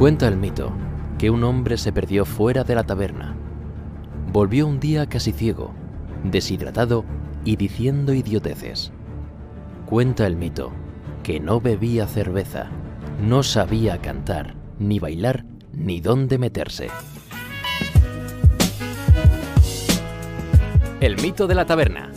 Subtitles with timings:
[0.00, 0.72] Cuenta el mito
[1.18, 3.36] que un hombre se perdió fuera de la taberna.
[4.32, 5.74] Volvió un día casi ciego,
[6.24, 7.04] deshidratado
[7.44, 8.92] y diciendo idioteces.
[9.84, 10.72] Cuenta el mito
[11.22, 12.70] que no bebía cerveza,
[13.22, 15.44] no sabía cantar, ni bailar,
[15.74, 16.88] ni dónde meterse.
[21.02, 22.10] El mito de la taberna.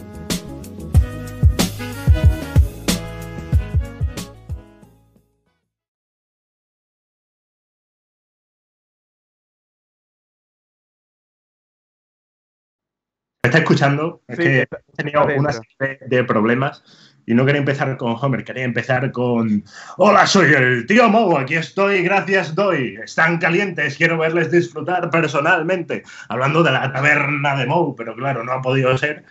[13.43, 16.82] Me está escuchando, es Sí, que está- he tenido una serie de problemas
[17.25, 19.66] y no quería empezar con Homer, quería empezar con
[19.97, 22.97] Hola, soy el tío Mogo, aquí estoy, gracias doy.
[23.04, 26.04] Están calientes, quiero verles disfrutar personalmente.
[26.29, 29.25] Hablando de la taberna de Moe, pero claro, no ha podido ser.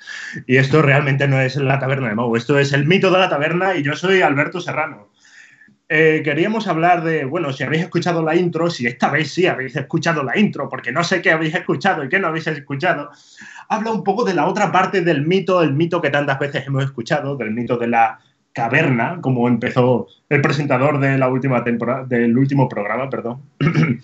[0.47, 3.31] Y esto realmente no es la taberna de Moe, esto es el mito de la
[3.31, 5.09] taberna y yo soy Alberto Serrano.
[5.95, 9.77] Eh, queríamos hablar de, bueno, si habéis escuchado la intro, si esta vez sí habéis
[9.77, 13.11] escuchado la intro, porque no sé qué habéis escuchado y qué no habéis escuchado,
[13.75, 16.85] habla un poco de la otra parte del mito, el mito que tantas veces hemos
[16.85, 18.19] escuchado, del mito de la
[18.53, 23.41] caverna, como empezó el presentador de la última temporada, del último programa, perdón.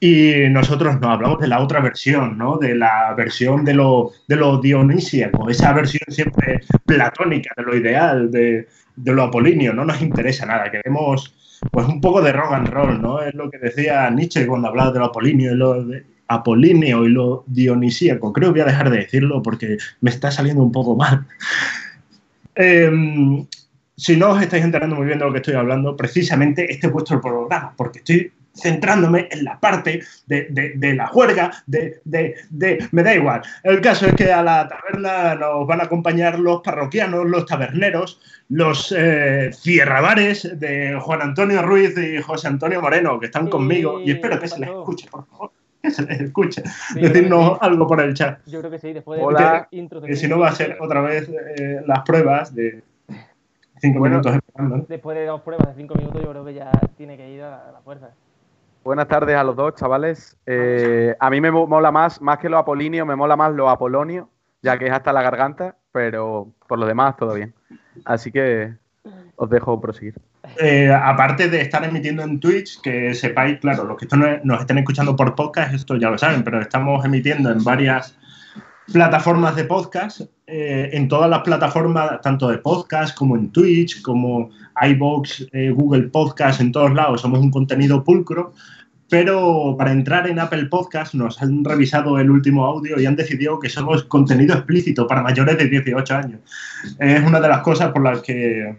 [0.00, 2.56] Y nosotros nos hablamos de la otra versión, ¿no?
[2.56, 8.30] De la versión de lo, de lo dionisíaco, esa versión siempre platónica, de lo ideal,
[8.30, 9.72] de, de lo apolíneo.
[9.74, 11.34] No nos interesa nada, queremos
[11.72, 13.20] pues un poco de rock and roll, ¿no?
[13.20, 17.08] Es lo que decía Nietzsche cuando hablaba de lo apolíneo y lo de- apolíneo y
[17.08, 18.32] lo dionisíaco.
[18.32, 21.26] Creo que voy a dejar de decirlo porque me está saliendo un poco mal.
[22.54, 23.46] Em,
[23.96, 26.92] si no os estáis enterando muy bien de lo que estoy hablando, precisamente este es
[26.92, 32.00] vuestro programa, porque estoy centrándome en la parte de, de- de la juerga, de,
[32.90, 33.42] Me da igual.
[33.62, 38.20] El caso es que a la taberna nos van a acompañar los parroquianos, los taberneros,
[38.48, 44.00] los eh, cierrabares de Juan Antonio Ruiz y José Antonio Moreno, que están Sí, conmigo,
[44.00, 44.80] y espero que ¿qué se les pasó?
[44.80, 45.50] escuche, por favor.
[45.82, 46.62] Que se les escuche.
[46.92, 48.40] Sí, Decirnos algo por el chat.
[48.46, 49.40] Yo creo que sí, después de Hola.
[49.40, 52.82] la intro de Que si no va a ser otra vez eh, las pruebas de
[53.80, 54.16] cinco Bueno.
[54.18, 54.76] minutos esperando.
[54.78, 54.84] ¿no?
[54.88, 57.50] Después de dos pruebas de cinco minutos, yo creo que ya tiene que ir a
[57.50, 58.10] la, a la fuerza.
[58.84, 60.36] Buenas tardes a los dos, chavales.
[60.46, 63.68] Eh, a mí me mo- mola más, más que lo apolíneo, me mola más lo
[63.68, 64.28] apolonio,
[64.62, 67.54] ya que es hasta la garganta, pero por lo demás todo bien.
[68.04, 68.74] Así que
[69.36, 70.14] os dejo proseguir.
[70.60, 74.60] Eh, aparte de estar emitiendo en Twitch, que sepáis, claro, los que esto no- nos
[74.60, 78.16] estén escuchando por podcast, esto ya lo saben, pero estamos emitiendo en varias
[78.92, 84.50] plataformas de podcast, eh, en todas las plataformas, tanto de podcast como en Twitch, como
[84.82, 88.54] iBox, eh, Google Podcast, en todos lados, somos un contenido pulcro.
[89.10, 93.58] Pero para entrar en Apple Podcast nos han revisado el último audio y han decidido
[93.58, 96.40] que somos contenido explícito para mayores de 18 años.
[96.98, 98.76] Es una de las cosas por las que,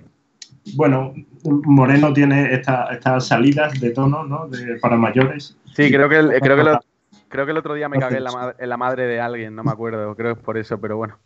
[0.75, 4.47] bueno, Moreno tiene esta- estas salidas de tono, ¿no?
[4.47, 5.58] De- para mayores.
[5.75, 6.80] Sí, creo que el, creo que lo-
[7.28, 9.64] creo que el otro día me cagué en la, en la madre de alguien, no
[9.64, 11.18] me acuerdo, creo que es por eso, pero bueno.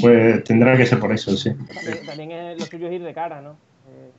[0.00, 1.50] Pues tendrá que ser por eso, sí.
[1.50, 3.50] También, también es, lo suyo es ir de cara, ¿no?
[3.88, 4.10] Eh,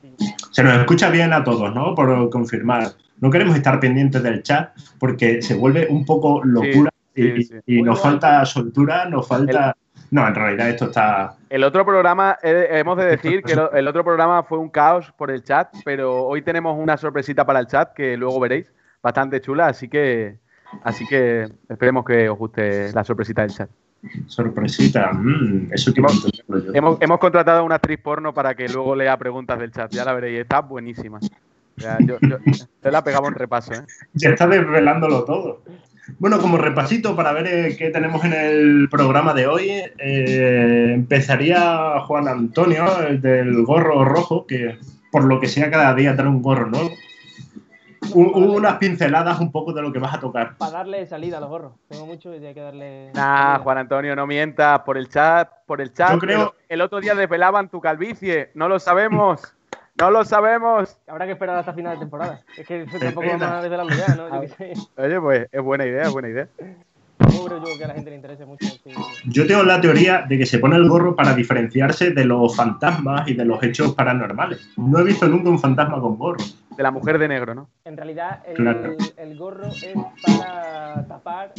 [0.00, 0.26] sí.
[0.52, 1.94] Se nos escucha bien a todos, ¿no?
[1.94, 2.92] Por confirmar.
[3.20, 7.44] No queremos estar pendientes del chat porque se vuelve un poco locura Sí, y, sí,
[7.44, 7.54] sí.
[7.78, 9.76] y nos falta soltura, nos falta...
[10.12, 11.34] No, en realidad esto está...
[11.48, 15.42] El otro programa, hemos de decir que el otro programa fue un caos por el
[15.42, 18.70] chat, pero hoy tenemos una sorpresita para el chat que luego veréis,
[19.02, 20.36] bastante chula, así que
[20.84, 23.70] así que esperemos que os guste la sorpresita del chat.
[24.26, 25.12] Sorpresita.
[25.12, 26.72] mm, eso entenderlo yo.
[26.74, 30.04] Hemos, hemos contratado a una actriz porno para que luego lea preguntas del chat, ya
[30.04, 31.20] la veréis, está buenísima.
[31.76, 32.38] Yo, yo-
[32.82, 33.82] yo la pegaba un repaso, ¿eh?
[34.12, 35.62] Ya está desvelándolo todo.
[36.18, 39.68] Bueno, como repasito para ver eh, qué tenemos en el programa de hoy,
[39.98, 44.78] eh, empezaría Juan Antonio, el del gorro rojo, que
[45.10, 46.90] por lo que sea cada día trae un gorro nuevo.
[48.14, 50.56] U- Hubo unas pinceladas un poco de lo que vas a tocar.
[50.58, 51.72] Para darle salida a los gorros.
[51.88, 53.10] Tengo mucho y hay que darle.
[53.14, 53.58] Nah.
[53.60, 56.12] Juan Antonio, no mientas por el chat, por el chat.
[56.12, 59.54] Yo creo- El, el otro día desvelaban tu calvicie, no lo sabemos,
[60.02, 60.98] no lo sabemos.
[61.06, 62.40] Habrá que esperar hasta final de temporada.
[62.56, 64.28] Es que eso tampoco vamos a desvelarlo ya, ¿no?
[64.34, 64.72] Yo qué sé.
[64.96, 66.48] Oye, pues es buena idea, es buena idea.
[67.18, 68.66] Tampoco creo yo que a la gente le interese mucho.
[68.66, 68.90] sí.
[69.26, 73.28] Yo tengo la teoría de que se pone el gorro para diferenciarse de los fantasmas
[73.28, 74.68] y de los hechos paranormales.
[74.76, 76.44] No he visto nunca un fantasma con gorro.
[76.76, 77.68] De la mujer de negro, ¿no?
[77.84, 78.96] En realidad, el, Claro.
[79.16, 79.94] el gorro es
[80.26, 81.52] para tapar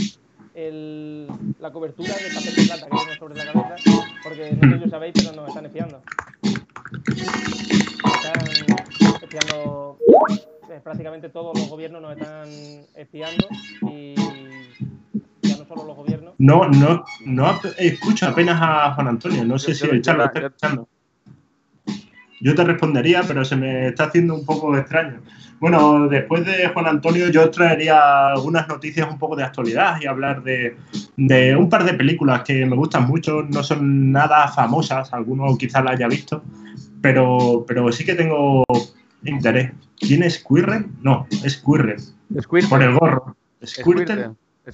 [0.53, 1.27] el-
[1.59, 3.75] la cobertura del papel de plata que tiene sobre la cabeza,
[4.23, 6.01] porque no sé si lo sabéis, pero nos están espiando.
[6.93, 8.45] Están
[9.23, 9.97] espiando,
[10.69, 12.49] eh, prácticamente todos los gobiernos nos están
[12.95, 13.47] espiando
[13.89, 14.15] y
[15.41, 16.33] ya no solo los gobiernos.
[16.37, 19.43] No, no, no escucho apenas a Juan Antonio.
[19.43, 20.87] No sé Yo- si yo- yo- está escuchando.
[22.41, 25.21] yo te respondería, pero se me está haciendo un poco extraño.
[25.59, 30.43] Bueno, después de Juan Antonio, yo traería algunas noticias un poco de actualidad y hablar
[30.43, 30.75] de,
[31.15, 33.43] de un par de películas que me gustan mucho.
[33.43, 36.43] No son nada famosas, alguno quizás la haya visto,
[37.03, 38.63] pero, pero sí que tengo
[39.23, 39.71] interés.
[39.99, 40.87] ¿Quién es Quirrell?
[41.01, 42.01] No, es Quirrell.
[42.69, 43.35] Por el gorro.
[43.63, 44.29] Squirtle.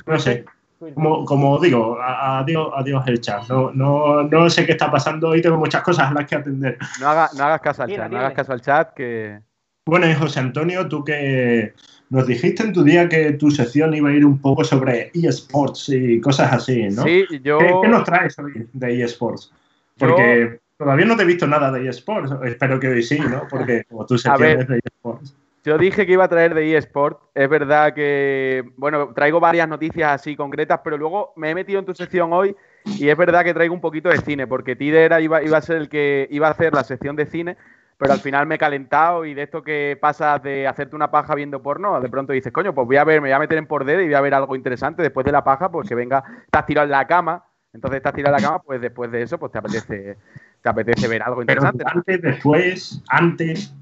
[0.06, 0.46] No sé.
[0.94, 3.50] Como, como digo, adiós, adiós el chat.
[3.50, 6.78] No, no, no sé qué está pasando y tengo muchas cosas a las que atender.
[7.02, 9.40] No, haga- no hagas caso al chat, no hagas caso al chat que...
[9.86, 11.74] Bueno, y José Antonio, tú que
[12.12, 15.90] nos dijiste en tu día que tu sección iba a ir un poco sobre eSports
[15.90, 17.04] y cosas así, ¿no?
[17.04, 17.58] Sí, yo...
[17.58, 19.52] ¿Qué, qué nos traes hoy de eSports?
[19.98, 22.34] Porque todavía no te he visto nada de eSports.
[22.44, 23.48] Espero que hoy sí, ¿no?
[23.50, 24.60] Porque como tu sección ver.
[24.62, 25.36] es de eSports.
[25.66, 27.20] Yo dije que iba a traer de eSport.
[27.36, 31.86] Es verdad que, bueno, traigo varias noticias así concretas, pero luego me he metido en
[31.86, 32.56] tu sección hoy
[32.86, 35.76] y es verdad que traigo un poquito de cine, porque Tider iba, iba a ser
[35.76, 37.58] el que iba a hacer la sección de cine,
[37.98, 41.36] pero al final me he calentado y de esto que pasa de hacerte una paja
[41.36, 43.68] viendo porno, de pronto dices, coño, pues voy a ver, me voy a meter en
[43.68, 46.24] por dedo y voy a ver algo interesante después de la paja, pues que venga,
[46.46, 47.44] estás tirado en la cama,
[47.74, 50.18] entonces estás tirado en la cama, pues después de eso, pues te apetece,
[50.62, 51.84] te apetece ver algo Pero interesante.
[51.84, 51.92] ¿no?
[51.96, 53.74] antes, después, antes.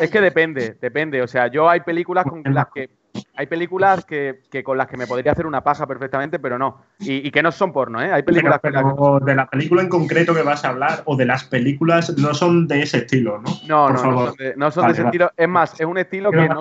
[0.00, 1.20] Es que depende, depende.
[1.22, 2.90] O sea, yo hay películas con las que
[3.36, 6.82] hay películas que, que con las que me podría hacer una paja perfectamente, pero no.
[6.98, 8.06] Y, y que no son porno, ¿eh?
[8.10, 10.68] Hay Pero, películas con las que- pero de la película en concreto que vas a
[10.70, 13.50] hablar o de las películas no son de ese estilo, ¿no?
[13.68, 15.08] No, Por no, no son de, no son Vale, de ese vale.
[15.10, 15.30] estilo.
[15.36, 16.60] Es más, es un estilo que no,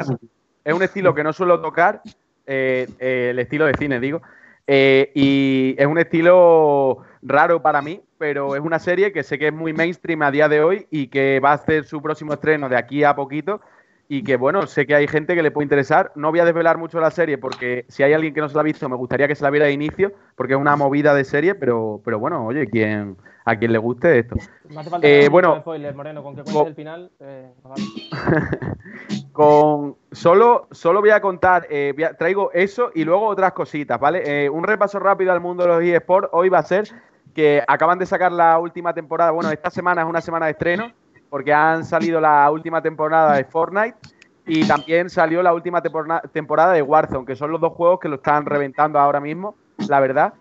[0.66, 2.02] es un estilo que no suelo tocar,
[2.46, 4.22] eh, eh, el estilo de cine, digo.
[4.68, 9.48] Eh, y es un estilo raro para mí, pero es una serie que sé que
[9.48, 12.68] es muy mainstream a día de hoy y que va a hacer su próximo estreno
[12.70, 13.62] de aquí a poquito.
[14.08, 16.12] Y que bueno, sé que hay gente que le puede interesar.
[16.16, 18.60] No voy a desvelar mucho la serie porque si hay alguien que no se la
[18.60, 21.24] ha visto, me gustaría que se la viera de inicio, porque es una movida de
[21.24, 23.16] serie, pero, pero bueno, oye, quien,
[23.46, 24.36] a quien le guste esto.
[24.70, 25.50] No hace falta Eh, bueno.
[25.52, 27.10] mucho spoiler, Moreno, con que cuentes el final.
[27.22, 27.84] eh, vale.
[29.32, 33.98] Con solo, solo voy a contar, eh, voy a- traigo eso y luego otras cositas,
[33.98, 34.24] ¿vale?
[34.46, 36.28] Eh, un repaso rápido al mundo de los eSports.
[36.34, 36.90] Hoy va a ser
[37.34, 39.32] que acaban de sacar la última temporada.
[39.32, 40.92] Bueno, esta semana es una semana de estreno,
[41.30, 43.98] porque han salido la última temporada de Fortnite
[44.46, 48.16] y también salió la última temporada de Warzone, que son los dos juegos que lo
[48.16, 49.56] están reventando ahora mismo,
[49.88, 50.34] la verdad.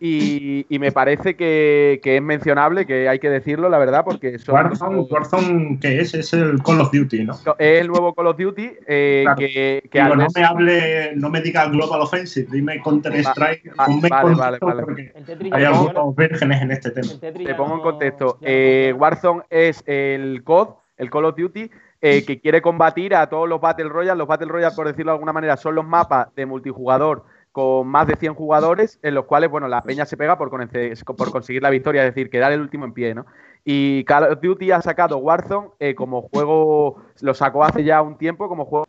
[0.00, 4.38] Y, y me parece que, que es mencionable, que hay que decirlo, la verdad, porque
[4.38, 6.14] son Warzone, Warzone, ¿qué es?
[6.14, 7.32] Es el Call of Duty, ¿no?
[7.58, 9.38] es el nuevo Call of Duty eh, Claro.
[9.38, 13.86] que, que Digo, no me hable, no me diga Global Offensive, dime Counter Strike, Va-
[13.86, 15.12] ponme en vale, contexto vale, vale.
[15.14, 17.08] porque hay algunos vírgenes en este tema.
[17.20, 18.38] Te pongo en contexto.
[18.42, 18.94] Eh.
[18.96, 20.68] Warzone es el COD,
[20.98, 21.70] el Call of Duty,
[22.00, 24.16] eh, que quiere combatir a todos los Battle Royale.
[24.18, 28.06] Los Battle Royale, por decirlo de alguna manera, son los mapas de multijugador con más
[28.06, 32.04] de 100 jugadores, en los cuales, bueno, la peña se pega por conseguir la victoria,
[32.04, 33.26] es decir, quedar el último en pie, ¿no?
[33.64, 38.16] Y Call of Duty ha sacado Warzone eh, como juego, lo sacó hace ya un
[38.16, 38.86] tiempo como juego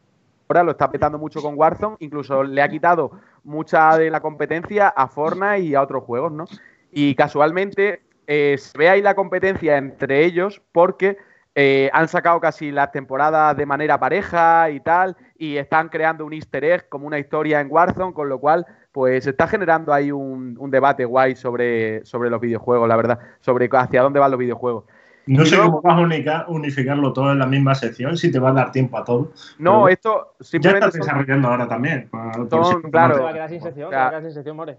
[0.50, 3.12] ahora lo está petando mucho con Warzone, incluso le ha quitado
[3.44, 6.46] mucha de la competencia a Fortnite y a otros juegos, ¿no?
[6.92, 11.18] Y casualmente eh, se ve ahí la competencia entre ellos porque
[11.62, 16.32] eh, han sacado casi las temporadas de manera pareja y tal, y están creando un
[16.32, 20.56] easter egg como una historia en Warzone, con lo cual pues está generando ahí un,
[20.58, 24.86] un debate guay sobre, sobre los videojuegos, la verdad, sobre hacia dónde van los videojuegos.
[25.28, 28.40] No Y sé luego- cómo vas a unificarlo todo en la misma sección, si te
[28.40, 29.32] va a dar tiempo a todo.
[29.60, 32.10] No, esto Ya simplemente estás son- desarrollando ahora también.
[32.50, 33.16] Son, si- claro.
[33.16, 34.78] Te va a quedar sin sección, O te va a sea, quedar sin sección, More.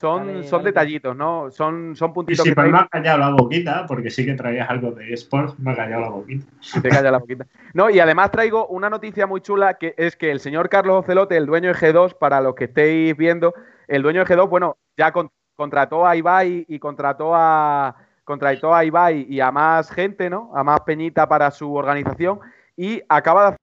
[0.00, 1.50] Son, son detallitos, ¿no?
[1.50, 4.34] Son, son Y puntitos si que traen- me ha callado la boquita, porque sí que
[4.34, 6.46] traías algo de eSports, me ha callado la boquita.
[6.80, 7.46] Te calla la boquita.
[7.74, 11.36] No, y además traigo una noticia muy chula que es que el señor Carlos Ocelote,
[11.36, 13.54] el dueño de G2, para los que estéis viendo,
[13.88, 18.84] el dueño de G2, bueno, ya con- contrató a Ibai y contrató a contrató a
[18.84, 20.52] Ibai y a más gente, ¿no?
[20.54, 22.38] A más peñita para su organización
[22.76, 23.56] y acaba de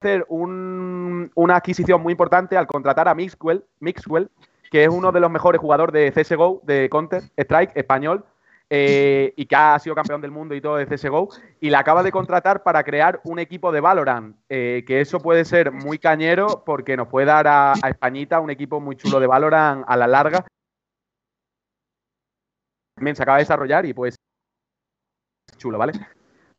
[0.00, 4.30] hacer un- una adquisición muy importante al contratar a Mixwell, Mixwell,
[4.72, 8.24] que es uno de los mejores jugadores de CSGO, de Counter Strike español,
[8.70, 11.28] eh, y que ha sido campeón del mundo y todo de CSGO,
[11.60, 15.44] y la acaba de contratar para crear un equipo de Valorant, eh, que eso puede
[15.44, 19.26] ser muy cañero porque nos puede dar a, a Españita un equipo muy chulo de
[19.26, 20.46] Valorant a la larga.
[22.94, 24.16] También se acaba de desarrollar y pues
[25.58, 25.92] chulo, ¿vale?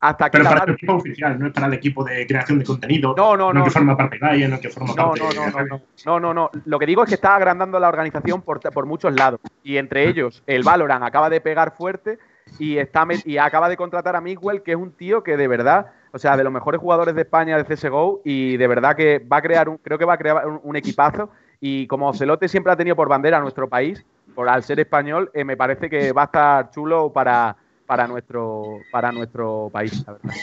[0.03, 3.15] Hasta Pero para el equipo oficial, no es para el equipo de creación de contenido.
[3.15, 3.63] No, no, no, no.
[3.63, 6.19] que forma parte de Gaia, no que forma No, parte no, no, no, no, no,
[6.19, 6.51] no, no.
[6.65, 9.39] Lo que digo es que está agrandando la organización por, por muchos lados.
[9.63, 12.19] Y entre ellos, el Valorant acaba de pegar fuerte
[12.60, 15.86] y, está y acaba de contratar a Miguel, que es un tío que de verdad,
[16.12, 19.38] o sea, de los mejores jugadores de España de CSGO y de verdad que va
[19.38, 21.29] a crear un, creo que va a crear un, un equipazo.
[21.62, 24.05] Y como Celote siempre ha tenido por bandera a nuestro país,
[24.36, 27.55] por al ser español, eh, me parece que va a estar chulo para,
[27.86, 30.36] para nuestro, para nuestro país, la verdad.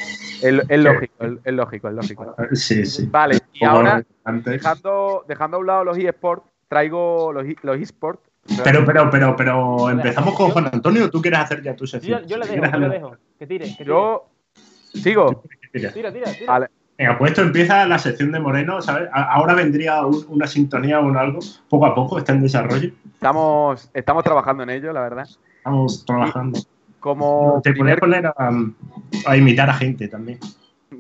[0.43, 2.37] Es, es lógico, es, es lógico, es lógico.
[2.53, 3.09] Sí, sí.
[3.11, 4.53] Vale, y Como ahora, antes.
[4.53, 8.23] dejando, dejando a un lado los eSports, traigo los, los eSports.
[8.65, 11.05] Pero, pero, pero, pero, empezamos con Juan Antonio.
[11.05, 12.27] ¿o ¿Tú quieres hacer ya tu Yo, sección?
[12.27, 13.17] yo le dejo, yo le dejo.
[13.39, 13.85] Que tire, que tire.
[13.85, 14.27] Yo
[14.95, 15.43] sigo.
[15.73, 16.33] Tira, tira, tira.
[16.47, 16.67] Vale.
[16.99, 19.09] Venga, pues esto empieza la sección de Moreno, ¿sabes?
[19.13, 22.91] Ahora vendría un- una sintonía o un algo, poco a poco, está en desarrollo.
[23.15, 25.29] Estamos, estamos trabajando en ello, la verdad.
[25.59, 26.59] Estamos trabajando.
[27.01, 28.23] Como Te podría primer...
[28.23, 28.51] poner a,
[29.27, 30.39] a imitar a gente también.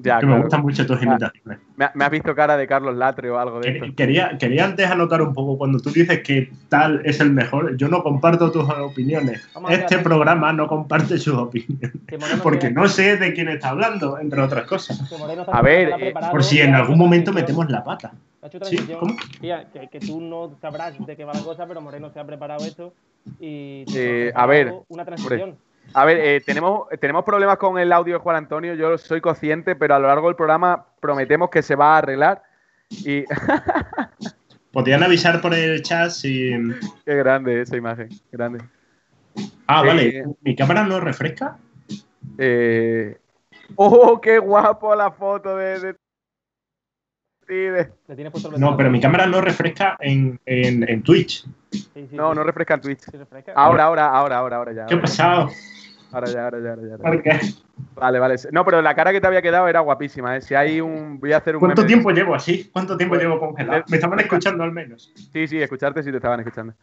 [0.02, 1.59] Ya, que me gustan mucho tus imitaciones.
[1.76, 3.80] me, me has visto cara de Carlos Latre o algo de.
[3.80, 7.76] Quer- Quería, quería antes anotar un poco, cuando tú dices que tal es el mejor,
[7.76, 9.47] yo no comparto tus opiniones.
[9.69, 11.90] Este programa no comparte sus opiniones.
[12.42, 15.02] Porque no sé de quién está hablando, entre otras cosas.
[15.49, 18.12] A ver, eh, Por si ya en algún momento metemos la pata.
[18.62, 18.78] Sí.
[18.99, 19.16] ¿cómo?
[19.40, 22.25] Tía, que, que tú no sabrás de qué va la cosa, pero Moreno se ha
[22.25, 22.95] preparado esto
[23.38, 25.57] y Eh, ha a ver, una transición.
[25.92, 29.75] A ver, eh, tenemos, tenemos problemas con el audio de Juan Antonio, yo soy consciente,
[29.75, 32.42] pero a lo largo del programa prometemos que se va a arreglar.
[32.90, 33.25] Y
[34.73, 36.52] Podrían avisar por el chat si.
[37.04, 38.62] qué grande esa imagen, grande.
[39.66, 40.25] Ah, Eh, vale.
[40.42, 41.56] ¿Mi cámara no refresca?
[42.38, 43.18] Eh,
[43.75, 45.80] ¡Oh, qué guapo la foto de...
[45.80, 45.97] de-
[47.49, 51.02] sí, de- Le tienes puesto el No, pero mi cámara no refresca en, en, en
[51.02, 51.44] Twitch.
[51.73, 52.37] Sí, sí, No, sí.
[52.37, 53.00] no refresca en Twitch.
[53.11, 53.52] Sí, refresca.
[53.56, 54.87] Ahora, ahora, ahora, ahora, ahora ya.
[54.87, 55.50] ¿Qué ha pasado?
[56.12, 57.40] Ahora ya, ahora ya, ahora ya.
[57.94, 58.36] Vale, vale.
[58.52, 60.40] No, pero la cara que te había quedado era guapísima, ¿eh?
[60.40, 61.18] Si hay un...
[61.20, 61.60] Voy a hacer un...
[61.60, 62.70] ¿Cuánto meme- tiempo llevo así?
[62.72, 63.84] ¿Cuánto tiempo Pues, llevo congelado?
[63.88, 65.12] Me estaban escuchando al menos.
[65.32, 66.74] Sí, sí, escucharte si te estaban escuchando.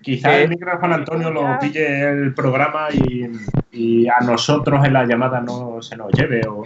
[0.00, 3.26] Quizá Eh, el micro de Juan Antonio lo pille el programa y,
[3.72, 6.40] y a nosotros en la llamada no se nos lleve.
[6.46, 6.64] O,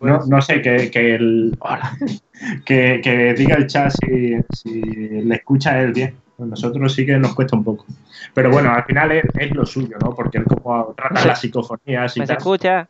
[0.00, 1.58] no, no sé, que, que el,
[2.64, 6.16] que, que diga el chat si, si le escucha él bien.
[6.46, 7.84] Nosotros sí que nos cuesta un poco.
[8.34, 10.14] Pero bueno, al final es, es lo suyo, ¿no?
[10.14, 11.28] Porque él como trata Sí.
[11.28, 12.88] las psicofonías y ¿Me se escucha?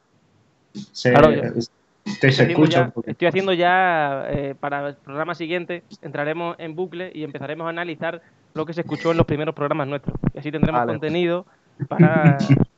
[0.92, 1.70] se, Claro, te se
[2.06, 3.10] Estoy haciendo escucha ya- un poquito.
[3.12, 8.22] estoy haciendo ya, eh, para el programa siguiente, entraremos en bucle y empezaremos a analizar
[8.54, 10.16] lo que se escuchó en los primeros programas nuestros.
[10.34, 10.92] Y así tendremos Vale.
[10.92, 11.46] contenido
[11.88, 12.38] para...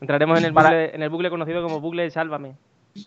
[0.00, 2.54] Entraremos en el, bucle, en el bucle conocido como bucle Sálvame.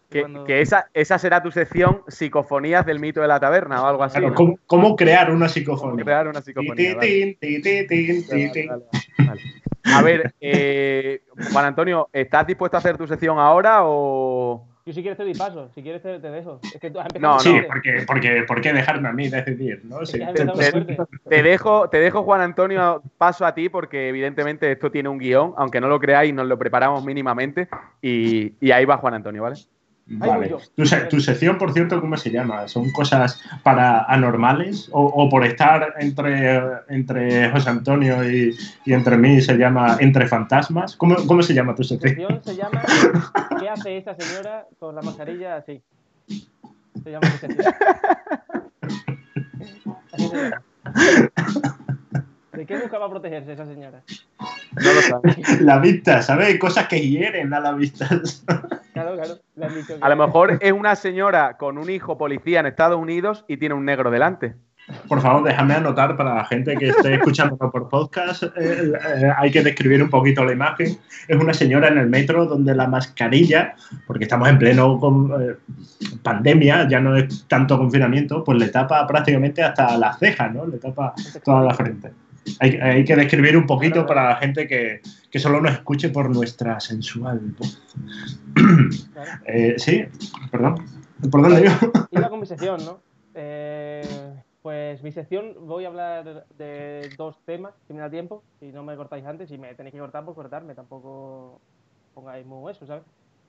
[0.10, 3.88] Que, Cuando- que esa, esa será tu sección psicofonías del mito de la taberna o
[3.88, 4.13] algo así.
[4.20, 4.36] Claro, ¿no?
[4.36, 6.06] ¿cómo, cómo crear una Cómo psicofonía?
[6.06, 6.98] crear una psicofonía.
[9.86, 11.22] A ver, eh,
[11.52, 14.68] Juan Antonio, ¿estás dispuesto a hacer tu sección ahora o...?
[14.86, 16.60] Yo si quieres te doy paso, si quieres te, te dejo.
[16.62, 19.80] Es que tú has No, empezado Sí, porque, porque, ¿por qué dejarme a mí decidir?
[19.86, 20.06] ¿no?
[20.06, 20.20] Sí.
[21.30, 25.54] Te dejo, te dejo, Juan Antonio, paso a ti porque evidentemente esto tiene un guion,
[25.56, 27.70] aunque no lo creáis, nos lo preparamos mínimamente
[28.02, 29.56] y, y ahí va Juan Antonio, ¿vale?
[30.06, 30.54] Vale.
[30.76, 32.68] Tu, se- tu sección, por cierto, ¿cómo se llama?
[32.68, 34.90] ¿Son cosas para anormales?
[34.92, 38.54] ¿O, o por estar entre, entre José Antonio y,
[38.86, 40.98] y entre mí se llama Entre Fantasmas?
[40.98, 42.16] ¿Cómo, cómo se llama tu La sección?
[42.34, 42.82] sección se llama
[43.60, 45.82] ¿Qué hace esa señora con la mascarilla así?
[47.04, 47.74] Se llama mi sección.
[50.12, 50.64] Así se llama.
[52.54, 54.04] ¿De qué buscaba protegerse esa señora?
[54.40, 55.62] No lo sabes.
[55.62, 56.60] La vista, ¿sabes?
[56.60, 58.08] Cosas que hieren a la vista.
[58.94, 59.40] Claro, claro.
[59.62, 63.44] Han dicho A lo mejor es una señora con un hijo policía en Estados Unidos
[63.48, 64.54] y tiene un negro delante.
[65.08, 68.44] Por favor, déjame anotar para la gente que esté escuchando por podcast.
[68.44, 70.98] eh, eh, hay que describir un poquito la imagen.
[71.28, 75.56] Es una señora en el metro donde la mascarilla, porque estamos en pleno con, eh,
[76.22, 80.68] pandemia, ya no es tanto confinamiento, pues le tapa prácticamente hasta las cejas, ¿no?
[80.68, 82.12] Le tapa toda la frente.
[82.60, 86.30] Hay, hay que describir un poquito para la gente que, que solo nos escuche por
[86.30, 87.82] nuestra sensual voz.
[89.46, 90.06] Eh, sí,
[90.52, 90.86] perdón.
[91.32, 91.80] ¿Por dónde iba?
[92.12, 93.00] Iba con mi sección, ¿no?
[93.34, 98.44] Eh, pues mi sección voy a hablar de dos temas, si me da tiempo.
[98.60, 100.76] Si no me cortáis antes, si me tenéis que cortar, pues cortarme.
[100.76, 101.60] Tampoco
[102.14, 103.04] pongáis muy eso, ¿sabes?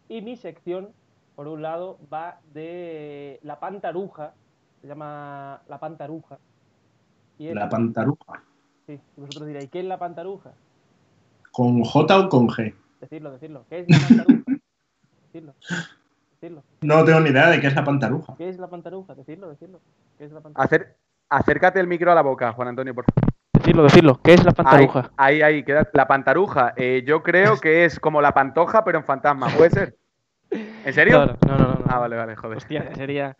[0.08, 0.90] Y mi sección,
[1.36, 4.34] por un lado, va de la pantaruja.
[4.80, 6.38] Se llama la pantaruja.
[7.38, 8.42] Y La pantaruja.
[8.86, 10.52] Sí, y vosotros diréis, ¿qué es la pantaruja?
[11.52, 12.74] ¿Con J o con G?
[13.00, 13.64] Decirlo, decirlo.
[13.68, 14.42] ¿Qué es la pantaruja?
[15.26, 15.54] decirlo.
[16.32, 16.62] Decirlo.
[16.82, 18.34] No tengo ni idea de qué es la pantaruja.
[18.36, 19.14] ¿Qué es la pantaruja?
[19.14, 19.80] Decirlo, decirlo.
[20.18, 20.68] ¿Qué es la pantaruja?
[20.76, 20.96] Acer-
[21.28, 23.30] acércate el micro a la boca, Juan Antonio, por favor.
[23.52, 24.20] Decirlo, decirlo.
[24.22, 26.74] ¿Qué es la Ahí, ahí, ahí, queda la pantaruja.
[26.76, 29.46] Eh, yo creo que es como la pantoja, pero en fantasma.
[29.56, 29.96] ¿Puede ser?
[30.50, 31.18] ¿En serio?
[31.18, 31.84] No, no, no, no, no.
[31.88, 32.58] Ah, vale, vale, joder.
[32.58, 33.36] Hostia, sería.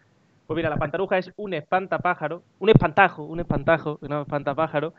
[0.46, 4.92] Pues mira, la pantaruja es un espantapájaro, un espantajo, un espantajo, no espantapájaro,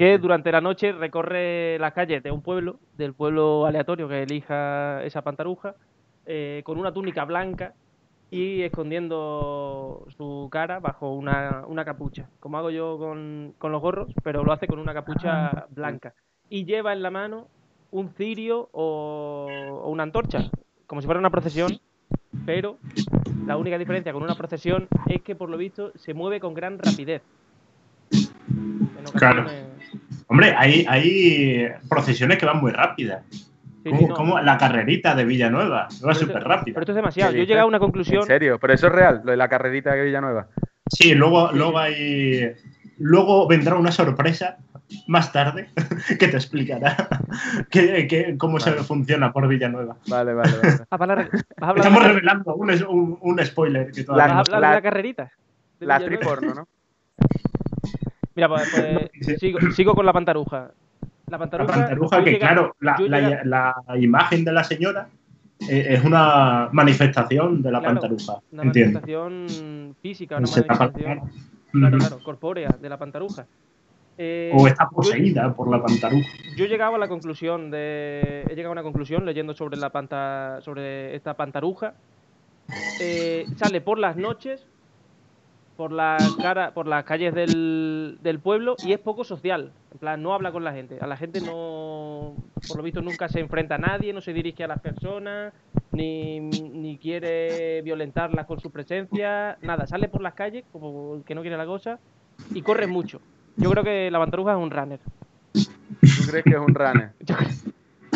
[0.00, 5.04] que durante la noche recorre las calles de un pueblo, del pueblo aleatorio que elija
[5.04, 5.74] esa pantaruja,
[6.24, 7.74] eh, con una túnica blanca
[8.30, 14.10] y escondiendo su cara bajo una, una capucha, como hago yo con, con los gorros,
[14.24, 16.14] pero lo hace con una capucha blanca.
[16.48, 17.48] Y lleva en la mano
[17.90, 20.50] un cirio o, o una antorcha,
[20.86, 21.78] como si fuera una procesión,
[22.46, 22.78] pero
[23.44, 26.78] la única diferencia con una procesión es que por lo visto se mueve con gran
[26.78, 27.20] rapidez.
[28.10, 29.44] En Claro.
[30.30, 33.24] Hombre, hay, hay procesiones que van muy rápidas.
[33.82, 34.14] Sí, como, sí, no.
[34.14, 35.82] como la carrerita de Villanueva.
[35.82, 36.74] Va Pero esto- súper rápida.
[36.74, 37.32] Pero esto es demasiado.
[37.32, 38.22] ¿Qué Yo he llegado a una En conclusión.
[38.24, 40.46] serio, pero eso es real, lo de la carrerita de Villanueva.
[40.88, 42.52] Sí, luego, luego hay.
[42.98, 44.58] Luego vendrá una sorpresa
[45.06, 45.70] más tarde
[46.18, 47.08] que te explicará
[47.70, 49.96] que, que- cómo se funciona por Villanueva.
[50.08, 50.74] Vale, vale, vale.
[50.90, 53.90] Ah, vas a hablar- vas a hablar Estamos de la- revelando un, un- un spoiler
[53.90, 55.30] que vas todavía a no hablar la- de la carrerita.
[55.80, 56.68] de La triporno, ¿no?
[58.40, 60.70] Mira, pues, pues, sigo, sigo con la pantaruja.
[61.26, 62.24] La La pantaruja.
[62.24, 65.08] que llega- claro, la, imagen de la señora
[65.68, 68.40] eh, es una manifestación de la Claro, pantaruja.
[68.52, 69.00] Una Entiendo.
[69.00, 71.18] manifestación física, una Se manifestación.
[71.20, 71.98] cara.
[71.98, 73.46] Claro, corpórea de la pantaruja.
[74.18, 76.28] Eh, O está yo- poseída por la pantaruja.
[76.56, 78.42] Yo he llegado a la conclusión de.
[78.48, 80.60] He llegado a una conclusión leyendo sobre la panta.
[80.62, 81.94] sobre esta pantaruja.
[83.00, 84.66] Eh, sale por las noches,
[85.80, 89.72] por las cara, por las calles del, del pueblo y es poco social.
[89.90, 90.98] En plan, no habla con la gente.
[91.00, 92.34] A la gente no.
[92.68, 95.54] Por lo visto nunca se enfrenta a nadie, no se dirige a las personas,
[95.92, 99.56] ni, ni quiere violentarlas con su presencia.
[99.62, 101.98] Nada, sale por las calles como el que no quiere la cosa
[102.52, 103.22] y corre mucho.
[103.56, 105.00] Yo creo que la pantaruja es un runner.
[105.54, 107.12] ¿Tú crees que es un runner?
[107.20, 107.36] Yo,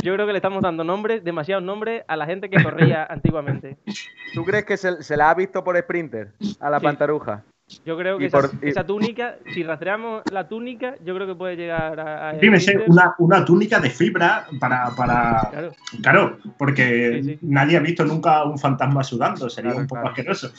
[0.02, 3.78] yo creo que le estamos dando nombres, demasiados nombres, a la gente que corría antiguamente.
[4.34, 6.84] ¿Tú crees que se, se la ha visto por Sprinter a la Sí.
[6.84, 7.42] pantaruja?
[7.84, 11.34] Yo creo que esa, por- y- esa túnica, si rastreamos la túnica, yo creo que
[11.34, 12.30] puede llegar a.
[12.30, 14.90] a ser una, una túnica de fibra para.
[14.96, 17.38] para Claro, claro, porque Sí, sí.
[17.42, 20.08] nadie ha visto nunca un fantasma sudando, sería Claro, un poco claro.
[20.10, 20.52] asqueroso.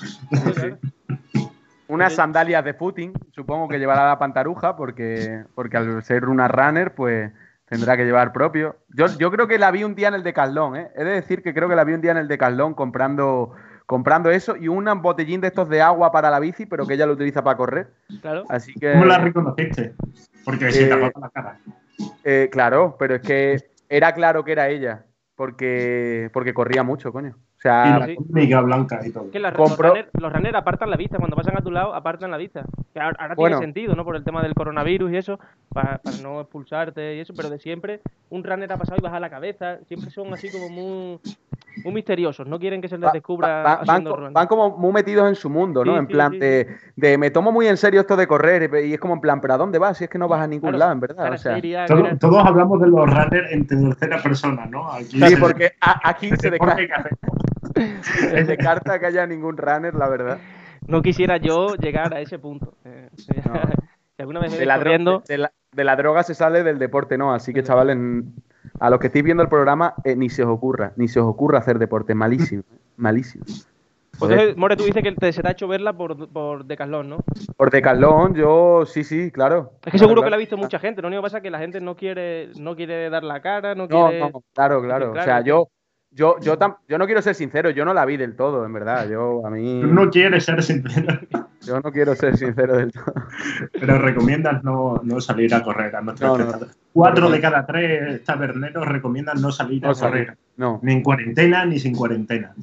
[1.88, 6.96] Unas sandalias de footing, supongo que llevará la pantaruja, porque, porque al ser una runner,
[6.96, 7.32] pues
[7.70, 8.78] tendrá que llevar propio.
[8.90, 10.88] Yo, yo creo que la vi un día en el Decathlon, ¿eh?
[10.96, 13.52] He de decir que creo que la vi un día en el Decathlon comprando,
[13.86, 17.06] comprando eso y un botellín de estos de agua para la bici, pero que ella
[17.06, 17.94] lo utiliza para correr.
[18.22, 18.44] claro.
[18.50, 18.94] Así que.
[18.94, 19.94] ¿Cómo la reconociste?
[20.44, 21.60] Porque se Eh, tapaba la cara.
[22.24, 25.06] eh, claro, pero es que era claro que era ella,
[25.36, 27.38] porque, porque corría mucho, coño.
[27.66, 28.64] Y la sí.
[28.64, 29.32] blanca y todo.
[29.32, 31.94] Que las- Compro- los, runners, los runners apartan la vista, cuando pasan a tu lado,
[31.96, 32.64] apartan la vista.
[32.94, 33.58] Que ahora ahora Bueno.
[33.58, 34.04] tiene sentido, ¿no?
[34.06, 35.40] Por el tema del coronavirus y eso,
[35.74, 39.20] para, para no expulsarte y eso, pero de siempre, un runner ha pasado y baja
[39.20, 41.20] la cabeza, siempre son así como muy,
[41.84, 44.34] muy misteriosos, no quieren que se les Va- descubra va- van, haciendo co- running.
[44.34, 45.92] van como muy metidos en su mundo, ¿no?
[45.94, 48.72] Sí, en sí, plan sí, de, de me tomo muy en serio esto de correr
[48.86, 49.98] y es como en plan, ¿pero a dónde vas?
[49.98, 51.24] Si es que no vas a ningún Claro, lado, en verdad.
[51.24, 54.90] cara O sea, seria, Todo- cara- todos hablamos de los runners en tercera persona, ¿no?
[54.92, 56.58] Aquí sí, porque a- aquí se se,
[58.02, 60.38] se descarta que haya ningún runner, la verdad.
[60.88, 62.74] No quisiera yo llegar a ese punto.
[62.86, 63.10] Eh,
[63.46, 63.54] No.
[64.18, 67.34] alguna vez De la, corriendo, de, la, de la droga se sale del deporte, ¿no?
[67.34, 67.98] Así que, chavales,
[68.80, 71.28] a los que estéis viendo el programa, eh, ni se os ocurra, ni se os
[71.28, 72.16] ocurra hacer deporte.
[72.16, 72.64] Malísimo,
[72.96, 73.44] malísimo.
[73.46, 77.10] pues entonces, More, tú dices que te, se te ha hecho verla por, por Decathlon,
[77.10, 77.18] ¿no?
[77.58, 79.74] Por Decathlon, yo sí, sí, claro.
[79.86, 81.02] Es que seguro que la ha visto mucha gente.
[81.02, 83.76] Lo único que pasa es que la gente no quiere, no quiere dar la cara,
[83.76, 84.20] no No, quiere.
[84.22, 85.12] no, claro, claro.
[85.12, 85.68] O sea, yo,
[86.16, 88.74] yo, yo, tam- yo no quiero ser sincero, yo no la vi del todo, en
[88.74, 89.08] verdad.
[89.10, 91.20] Yo, a mí, Tú no quieres ser sincero,
[91.62, 93.14] yo no quiero ser sincero del todo.
[93.80, 96.60] pero recomiendas no, no salir a correr a nuestros No.
[96.94, 100.26] Cuatro de cada tres taberneros recomiendan no salir a salir.
[100.28, 100.38] correr.
[100.58, 100.80] No.
[100.82, 102.54] Ni en cuarentena ni sin cuarentena.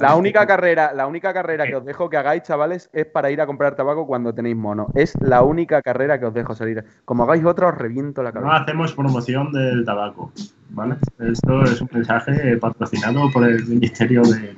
[0.00, 3.40] La única carrera, la única carrera que os dejo que hagáis, chavales, es para ir
[3.40, 4.88] a comprar tabaco cuando tenéis mono.
[4.94, 6.84] Es la única carrera que os dejo salir.
[7.04, 8.56] Como hagáis otra, os reviento la No cabeza.
[8.62, 10.32] hacemos promoción del tabaco.
[10.70, 10.96] ¿vale?
[11.18, 14.56] Esto es un mensaje patrocinado por el Ministerio de,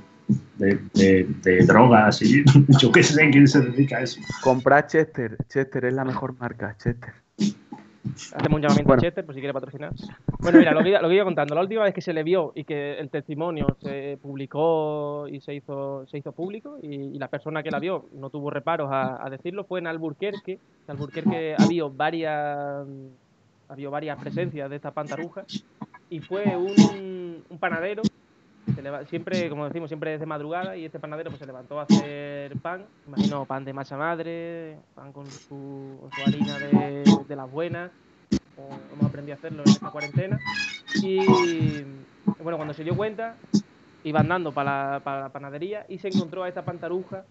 [0.58, 2.44] de, de- de Drogas y
[2.80, 4.20] yo qué sé quién se dedica a eso.
[4.42, 5.36] Comprad Chester.
[5.48, 7.14] Chester es la mejor marca, Chester.
[8.04, 9.00] Hacemos un llamamiento Bueno.
[9.00, 9.92] a Chester por si quiere patrocinar.
[10.40, 11.54] Bueno, mira, lo que, lo que iba contando.
[11.54, 15.54] La última vez que se le vio y que el testimonio se publicó y se
[15.54, 19.24] hizo, se hizo público y, y la persona que la vio no tuvo reparos a,
[19.24, 20.52] a decirlo fue en Alburquerque.
[20.52, 22.34] En Alburquerque ha habido varias,
[23.68, 25.44] ha habido varias presencias de esta pantaruja
[26.10, 28.02] y fue un, un panadero
[28.74, 31.80] se leva- siempre, como decimos, siempre es de madrugada y este panadero pues se levantó
[31.80, 37.36] a hacer pan, imagino pan de masa madre, pan con su, su harina de, de
[37.36, 37.90] las buenas,
[38.54, 40.38] como hemos aprendido a hacerlo en esta cuarentena.
[41.02, 41.82] Y
[42.38, 43.36] bueno, cuando se dio cuenta,
[44.04, 47.24] iba andando para la, para la panadería y se encontró a esta pantaruja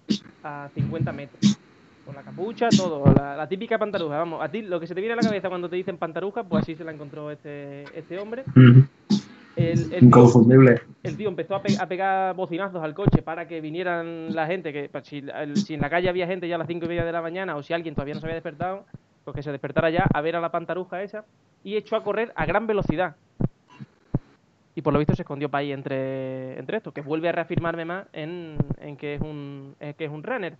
[0.44, 1.58] a 50 metros.
[2.06, 4.18] Con la capucha, todo, la, la típica pantaruja.
[4.18, 6.44] Vamos, a ti lo que se te viene a la cabeza cuando te dicen pantaruja,
[6.44, 8.44] pues así se la encontró este, este hombre.
[9.56, 10.82] El, el tío- Inconfundible.
[11.04, 14.72] el tío empezó a, pe- a pegar bocinazos al coche para que vinieran la gente,
[14.72, 17.04] que si, el- si en la calle había gente ya a las cinco y media
[17.06, 18.86] de la mañana o si alguien todavía no se había despertado,
[19.26, 21.26] pues que se despertara ya a ver a la pantaruja esa
[21.64, 23.16] y echó a correr a gran velocidad.
[24.74, 27.84] y por lo visto se escondió para ahí entre, entre esto, que vuelve a reafirmarme
[27.84, 30.56] más en, en que, es un, en que es un runner.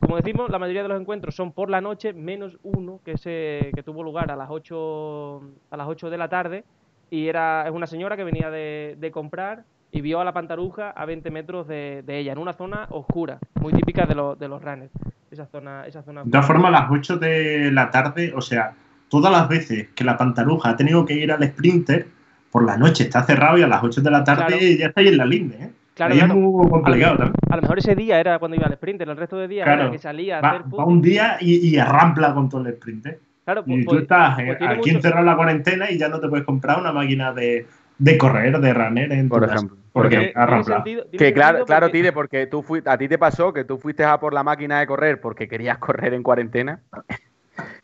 [0.00, 3.70] Como decimos, la mayoría de los encuentros son por la noche, menos uno que, se,
[3.74, 6.64] que tuvo lugar a las 8, a las 8 de la tarde.
[7.12, 10.88] Y era, es una señora que venía de, de comprar y vio a la pantaruja
[10.92, 14.48] a 20 metros de, de ella, en una zona oscura, muy típica de, los de
[14.48, 14.90] los runners.
[15.30, 18.72] Esa zona, esa zona De todas formas, a las 8 de la tarde, o sea,
[19.10, 22.06] todas las veces que la pantaruja ha tenido que ir al sprinter,
[22.50, 24.78] por la noche está cerrado y a las 8 de la tarde Claro.
[24.78, 25.70] ya está ahí en la linde, ¿eh?
[25.94, 26.32] Claro, claro.
[26.32, 27.34] es muy complicado también.
[27.50, 29.82] A lo mejor ese día era cuando iba al sprinter, el resto de días Claro.
[29.82, 32.72] era que salía a Va, hacer va un día y, y arrampla con todo el
[32.74, 33.20] sprinter.
[33.44, 36.08] Claro, Y pues, tú estás eh, pues tiene aquí encerrado en la cuarentena y ya
[36.08, 37.66] no te puedes comprar una máquina de,
[37.98, 39.76] de correr, de runner en Por ejemplo.
[39.92, 40.32] Porque
[40.64, 43.64] sentido- tiene Que claro, claro, porque- Tide, porque tú fuiste, a ti te pasó que
[43.64, 46.80] tú fuiste a por la máquina de correr porque querías correr en cuarentena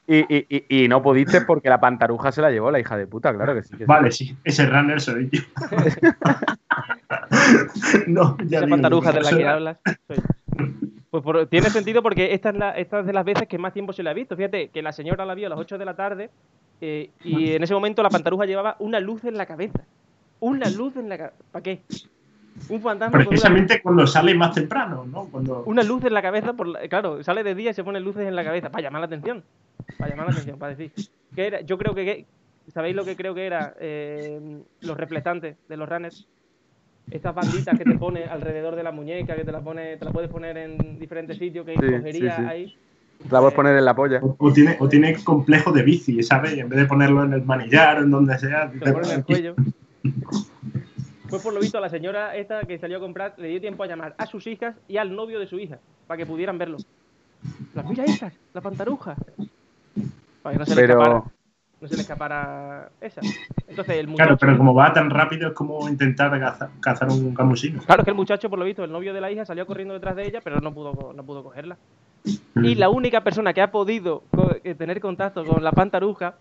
[0.06, 3.06] y, y- y- y no pudiste porque la pantaruja se la llevó la hija de
[3.06, 3.76] puta, claro que sí.
[3.76, 3.84] que.
[3.84, 5.42] Vale, sí, ese runner soy yo.
[8.06, 9.78] no, ya Esa digo, pantaruja de la que hablas.
[10.06, 10.22] soy yo.
[11.22, 13.72] Pues por- tiene sentido porque esta es, la, esta es de las veces que más
[13.72, 14.36] tiempo se le ha visto.
[14.36, 16.30] Fíjate que la señora la vio a las 8 de la tarde
[16.80, 19.80] eh, y en ese momento la pantaruja llevaba una luz en la cabeza.
[20.40, 21.36] Una luz en la cabeza.
[21.50, 21.80] ¿Para qué?
[22.68, 25.26] Un fantasma una, Precisamente cuando sale más temprano, ¿no?
[25.30, 25.62] Cuando...
[25.66, 26.52] una luz en la cabeza.
[26.54, 29.00] Por la- claro, sale de día y se pone luces en la cabeza para llamar
[29.00, 29.42] la atención.
[29.96, 30.92] Para llamar la atención, para decir.
[31.34, 31.60] que era?
[31.62, 32.04] Yo creo que.
[32.04, 32.26] que-
[32.72, 33.74] ¿Sabéis lo que creo que era?
[33.80, 36.26] Eh, los reflectantes de los runners.
[37.10, 40.10] Estas banditas que te pone alrededor de la muñeca, que te la pone, te la
[40.12, 42.48] puedes poner en diferentes sitios, que Sí, cogería sí, sí.
[42.48, 42.76] ahí.
[43.18, 44.20] Te la puedes poner en la polla.
[44.22, 46.56] O, o tiene, o tiene complejo de bici, ¿sabes?
[46.56, 49.08] Y en vez de ponerlo en el manillar o en donde sea, Te te pone
[49.08, 49.54] en el cuello.
[51.28, 53.82] Pues por lo visto a la señora esta que salió a comprar le dio tiempo
[53.82, 56.78] a llamar a sus hijas y al novio de su hija para que pudieran verlo.
[57.74, 59.14] Las mira hijas, la pantaruja.
[60.42, 61.32] Para que no se le escapara, Pero
[61.80, 63.22] no se le escapara esa.
[63.66, 67.34] Entonces el Claro, muchacho, pero como va tan rápido es como intentar caza- cazar un
[67.34, 67.80] camusino.
[67.84, 70.16] claro que el muchacho por lo visto, el novio de la hija salió corriendo detrás
[70.16, 71.76] de ella, pero no pudo no pudo cogerla.
[72.62, 76.34] Y la única persona que ha podido co- eh, tener contacto con la pantaruja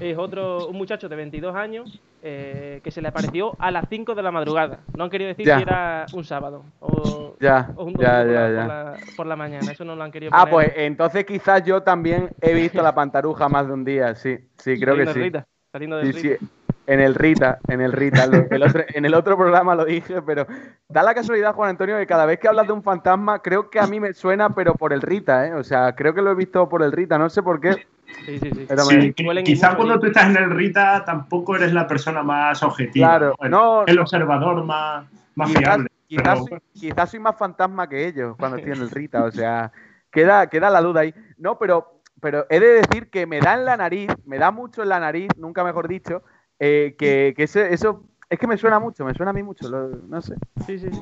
[0.00, 4.14] es otro, un muchacho de 22 años eh, que se le apareció a las 5
[4.14, 4.78] de la madrugada.
[4.96, 5.56] No han querido decir Ya.
[5.56, 9.36] si era un sábado o, ya, o un domingo por, ya, por la- por la
[9.36, 9.72] mañana.
[9.72, 10.52] Eso no lo han querido Ah, poner.
[10.52, 14.80] pues entonces quizás yo también he visto la pantaruja más de un día, sí, sí,
[14.80, 15.20] creo que sí.
[15.20, 16.44] Rita, saliendo del Sí, sí, Rita.
[16.86, 18.26] en el Rita, en el Rita.
[18.26, 20.46] lo- el otro- en el otro programa lo dije, pero
[20.88, 23.80] da la casualidad, Juan Antonio, que cada vez que hablas de un fantasma, creo que
[23.80, 25.52] a mí me suena, pero por el Rita, ¿eh?
[25.54, 27.86] O sea, creo que lo he visto por el Rita, no sé por qué.
[28.26, 28.64] Sí, sí, sí.
[28.68, 31.56] Pero Sí, me- qui- huelen quizá mucho cuando y- tú estás en el Rita tampoco
[31.56, 33.08] eres la persona más objetiva.
[33.18, 33.44] Claro, ¿no?
[33.44, 34.02] El, no, el no.
[34.02, 35.88] observador más, más Quizás, fiable.
[36.06, 39.30] quizás pero- soy, quizás soy más fantasma que ellos cuando estoy en el Rita, o
[39.30, 39.72] sea,
[40.10, 41.14] queda, queda la duda ahí.
[41.38, 44.82] No, pero, pero he de decir que me da en la nariz, me da mucho
[44.82, 46.22] en la nariz, nunca mejor dicho,
[46.58, 49.68] eh, que, que ese- eso es que me suena mucho, me suena a mí mucho,
[49.68, 50.34] lo- no sé.
[50.66, 51.00] Sí, sí, sí.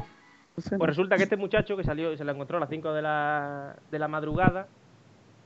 [0.57, 0.77] no sé.
[0.77, 3.77] Pues resulta que este muchacho que salió, se la encontró a las 5 de la,
[3.91, 4.67] de la madrugada,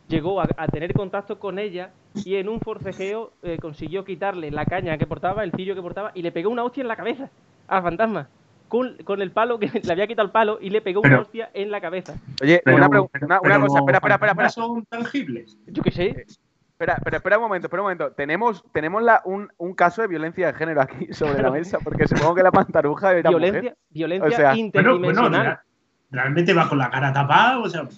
[0.08, 4.64] llegó a, a tener contacto con ella y en un forcejeo eh, consiguió quitarle la
[4.64, 7.28] caña que portaba, el cirio que portaba, y le pegó una hostia en la cabeza
[7.68, 8.28] al fantasma.
[8.68, 11.50] Con, con el palo, que le había quitado el palo y le pegó una hostia
[11.54, 12.14] en la cabeza.
[12.42, 14.48] Oye, pero- una, pregu- pero- una- una pero cosa, espera, espera, espera, espera.
[14.48, 15.56] son tangibles.
[15.66, 16.26] Yo qué sé.
[16.72, 18.10] Espera, espera, espera un momento, espera un momento.
[18.12, 22.08] Tenemos, tenemos la, un, un caso de violencia de género aquí sobre la mesa, porque
[22.08, 23.76] supongo que la pantaruja era Violencia, mujer.
[23.90, 25.42] violencia O sea, Bueno, bueno, interdimensional.
[25.42, 25.62] rea-
[26.10, 27.88] realmente va con la cara tapada, o sea,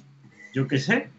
[0.53, 1.11] yo qué sé.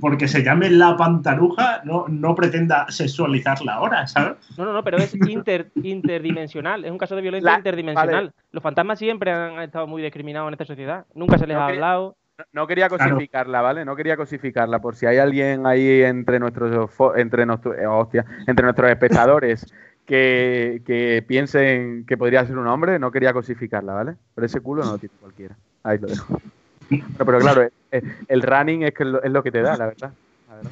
[0.00, 4.36] Porque se llame la pantaruja, no, no pretenda sexualizarla ahora, ¿sabes?
[4.56, 6.84] No, no, no, pero es inter- interdimensional.
[6.84, 8.14] Es un caso de violencia La- interdimensional.
[8.14, 8.30] vale.
[8.50, 11.06] Los fantasmas siempre han estado muy discriminados en esta sociedad.
[11.14, 12.16] Nunca se les No ha quería- hablado.
[12.52, 13.84] No, quería cosificarla, ¿vale?
[13.84, 14.80] No quería cosificarla.
[14.80, 19.66] Por si hay alguien ahí entre nuestros entre nuestros eh, hostia, entre nuestros espectadores
[20.06, 24.14] que, que piensen que podría ser un hombre, no quería cosificarla, ¿vale?
[24.34, 25.56] Pero ese culo no lo tiene cualquiera.
[25.84, 26.40] Ahí lo dejo.
[26.90, 27.68] Bueno, pero claro,
[28.28, 30.12] el running es, que es, lo, es lo que te da, la verdad.
[30.48, 30.70] la verdad.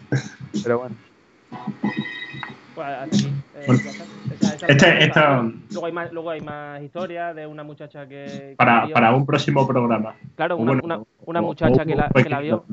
[0.62, 0.96] Pero bueno.
[2.74, 3.32] Pues hasta aquí.
[3.54, 3.66] Eh,
[4.68, 5.12] Este-
[5.70, 8.24] Luego hay más, luego hay más historias de una muchacha que.
[8.50, 10.14] que Para, para un próximo programa.
[10.34, 12.64] Claro, una, bueno, una, muchacha o- que la, que la vio.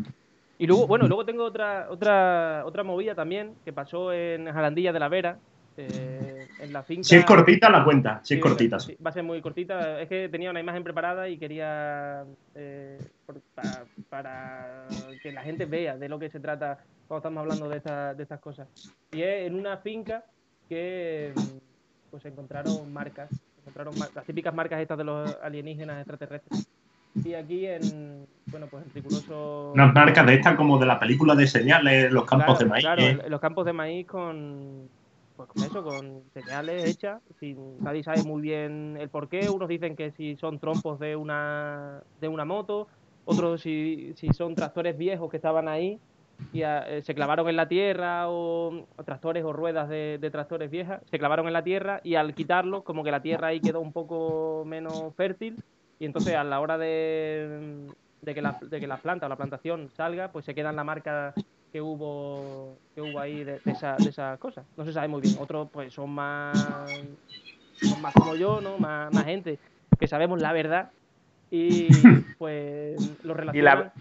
[0.58, 5.00] Y luego, bueno, luego tengo otra, otra, otra movida también que pasó en Jalandilla de
[5.00, 5.38] la Vera,
[5.78, 7.04] eh, en la finca.
[7.04, 8.20] Si es cortita, la cuenta.
[8.24, 8.80] Si Sí, es cortita.
[8.80, 10.00] sí, va a ser muy cortita.
[10.02, 12.24] Es que tenía una imagen preparada y quería
[12.56, 14.88] eh, por- para, para
[15.22, 18.24] que la gente vea de lo que se trata cuando estamos hablando de, esta- de
[18.24, 18.68] estas cosas.
[19.12, 20.24] Y es en una finca
[20.70, 21.34] que
[22.12, 23.30] pues encontraron marcas,
[23.62, 26.68] encontraron mar- las típicas marcas estas de los alienígenas extraterrestres.
[27.24, 29.72] Y aquí en, bueno, pues en riguroso...
[29.76, 32.84] Unas marcas de estas como de la película de señales, los campos Claro, de maíz.
[32.84, 33.30] claro, ¿eh?
[33.30, 34.90] los campos de maíz con,
[35.46, 39.50] pues con eso, con señales hechas, sin, nadie sabe muy bien el por qué.
[39.50, 42.88] Unos dicen que si son trompos de una, de una moto,
[43.26, 46.00] otros si, si son tractores viejos que estaban ahí
[46.52, 51.20] y eh, se clavaron en la tierra o, tractores o ruedas de, tractores viejas, se
[51.20, 54.64] clavaron en la tierra y al quitarlo como que la tierra ahí quedó un poco
[54.66, 55.64] menos fértil
[56.00, 57.88] y entonces a la hora de,
[58.22, 60.76] de, que, la, de que la planta o la plantación salga, pues se queda en
[60.76, 61.34] la marca
[61.74, 64.64] que hubo que hubo ahí de, esa, de esas cosas.
[64.78, 65.36] No se sabe muy bien.
[65.40, 66.56] Otros pues son más,
[67.82, 68.78] son más como yo, ¿no?
[68.78, 69.58] Más, más gente
[70.00, 70.92] que sabemos la verdad
[71.50, 71.88] y
[72.38, 73.92] pues lo relacionan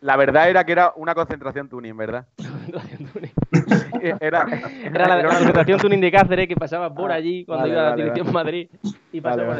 [0.00, 2.26] la verdad era que era una concentración tuning, ¿verdad?
[4.20, 4.46] era,
[4.84, 7.96] era, la, concentración tuning de Cáceres que pasaba por ah, allí cuando iba a la
[7.96, 8.68] dirección Madrid
[9.12, 9.58] y pasaba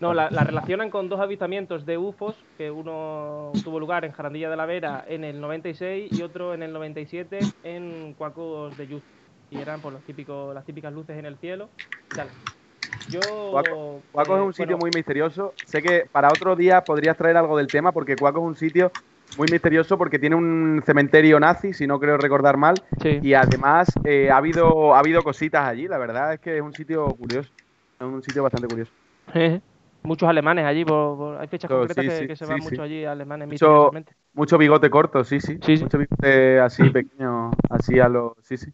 [0.00, 4.56] No, la, relacionan con dos avistamientos de UFOs, que uno tuvo lugar en Jarandilla de
[4.56, 9.02] la Vera en el 96 y otro en el 97 en Cuacos de Yuz.
[9.50, 11.68] Y eran por pues, los típicos, las típicas luces en el cielo.
[13.10, 15.52] Yo, Cuaco, es un eh, sitio muy misterioso.
[15.66, 18.90] Sé que para otro día podrías traer algo del tema, porque Cuaco es un sitio
[19.36, 24.30] muy misterioso porque tiene un cementerio nazi, si no creo recordar mal, y además eh,
[24.30, 27.50] ha, habido, ha habido cositas allí, la verdad es que es un sitio curioso,
[27.98, 28.92] es un sitio bastante curioso.
[30.02, 30.84] Muchos alemanes allí,
[31.38, 33.90] hay fechas concretas que, se van mucho allí, alemanes, mucho,
[34.32, 38.72] mucho bigote corto, sí, sí, mucho bigote así pequeño, así a lo, sí, sí.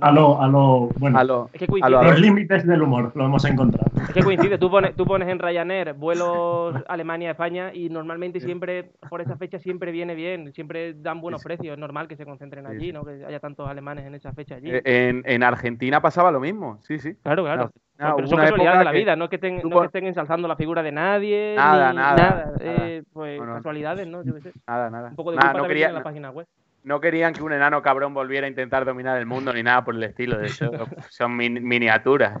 [0.00, 3.90] A lo, a lo, bueno, a, los límites del humor, lo hemos encontrado.
[4.02, 9.20] Es que coincide, tú pones, tú pones en Ryanair vuelos Alemania-España y normalmente siempre, por
[9.20, 12.92] esa fecha siempre viene bien, siempre dan buenos precios, es normal que se concentren allí,
[12.92, 13.04] ¿no?
[13.04, 14.70] que haya tantos alemanes en esa fecha allí.
[14.70, 17.14] Eh, en, en Argentina pasaba lo mismo, sí, sí.
[17.22, 17.70] Claro, claro.
[18.16, 21.54] Pero son casualidades de la vida, no es que, estén ensalzando la figura de nadie.
[21.56, 22.16] Nada, nada.
[22.16, 22.52] nada.
[22.60, 24.22] Eh, pues casualidades, ¿no?
[24.24, 24.52] Yo sé.
[24.66, 25.08] Nada, nada.
[25.10, 26.46] Un poco de culpa no quería, en la página web
[26.82, 29.94] no querían que un enano cabrón volviera a intentar dominar el mundo ni nada por
[29.94, 30.38] el estilo.
[30.38, 30.70] De eso
[31.10, 32.40] son miniaturas.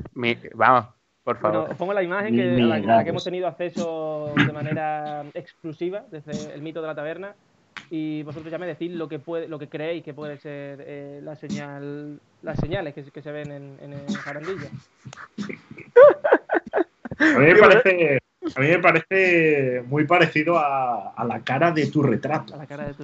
[0.54, 0.86] vamos,
[1.22, 1.70] por favor.
[1.70, 6.54] os pongo la imagen que, a, la, que hemos tenido acceso de manera exclusiva desde
[6.54, 7.34] el mito de la taberna.
[7.90, 11.20] Y vosotros ya me decís lo que puede, lo que creéis que puede ser eh,
[11.22, 14.70] la señal, las señales que, que se ven en, en el jarandilla.
[17.18, 18.20] A mí me parece
[18.56, 22.54] a mí me parece muy parecido a, la cara de tu retrato.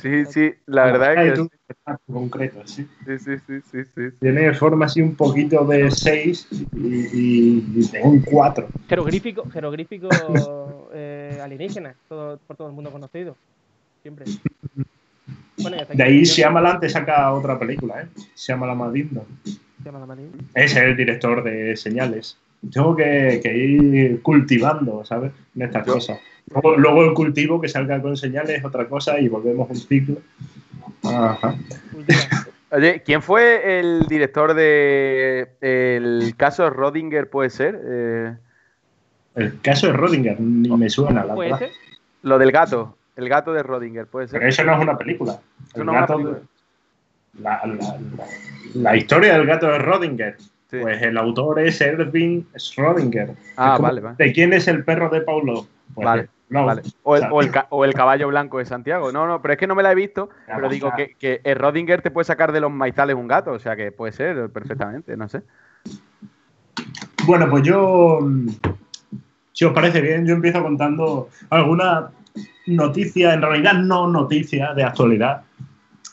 [0.01, 1.49] sí, sí, la, verdad es que.
[1.69, 2.89] retrato concreto, sí.
[3.05, 4.17] Sí, sí, sí, sí, sí.
[4.19, 8.67] Tiene forma así un poquito de 6 y, de un 4.
[8.89, 10.09] Jeroglífico, jeroglífico
[10.95, 13.37] eh, alienígena, todo, por todo el mundo conocido.
[14.07, 14.27] Siempre.
[15.95, 18.07] de ahí Shyamalan te saca otra película, ¿eh?
[18.37, 19.23] Shyamalan Madinda.
[20.55, 22.39] Es el director de Señales
[22.73, 25.33] tengo que, ir cultivando, ¿sabes?
[25.55, 26.19] En estas cosas.
[26.77, 30.17] Luego, el cultivo que salga con señales es otra cosa y volvemos un ciclo.
[31.03, 31.57] Ajá.
[32.71, 37.81] Oye, ¿quién fue el director de el caso de Rodinger, puede ser?
[37.85, 38.35] Eh,
[39.37, 41.61] el caso de Rodinger, ni me suena, la verdad.
[42.23, 44.39] Lo del gato, el gato de Rodinger, puede ser.
[44.39, 45.41] Pero eso no es una película.
[48.75, 50.37] La, historia del gato de Rodinger.
[50.71, 53.35] Pues el autor es Erwin Schrödinger.
[53.57, 54.17] Ah, vale, vale.
[54.19, 55.67] ¿De quién es el perro de Paulo?
[55.95, 56.29] Pues vale.
[57.03, 59.11] O, el, caballo blanco de Santiago.
[59.11, 60.29] No, no, pero es que no me la he visto.
[60.47, 63.59] pero digo que, que el Rodinger te puede sacar de los maizales un gato, o
[63.59, 65.43] sea que puede ser perfectamente, no sé.
[67.27, 68.21] Bueno, pues yo,
[69.53, 72.11] si os parece bien, yo empiezo contando alguna
[72.67, 75.43] noticia, en realidad no noticia de actualidad.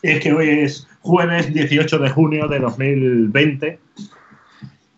[0.01, 3.79] Es que hoy es jueves 18 de junio de 2020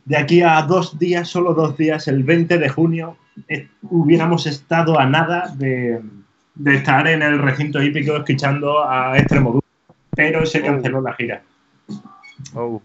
[0.06, 5.00] de aquí a dos días, solo dos días, el 20 de junio, eh, hubiéramos estado
[5.00, 6.00] a nada de,
[6.66, 9.66] estar en el recinto hípico escuchando a Extremoduro,
[10.16, 11.42] pero se canceló la gira.
[12.54, 12.82] Oh.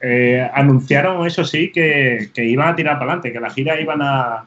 [0.00, 4.46] Eh, anunciaron, eso sí, que, iban a tirar para adelante, que la gira iban a,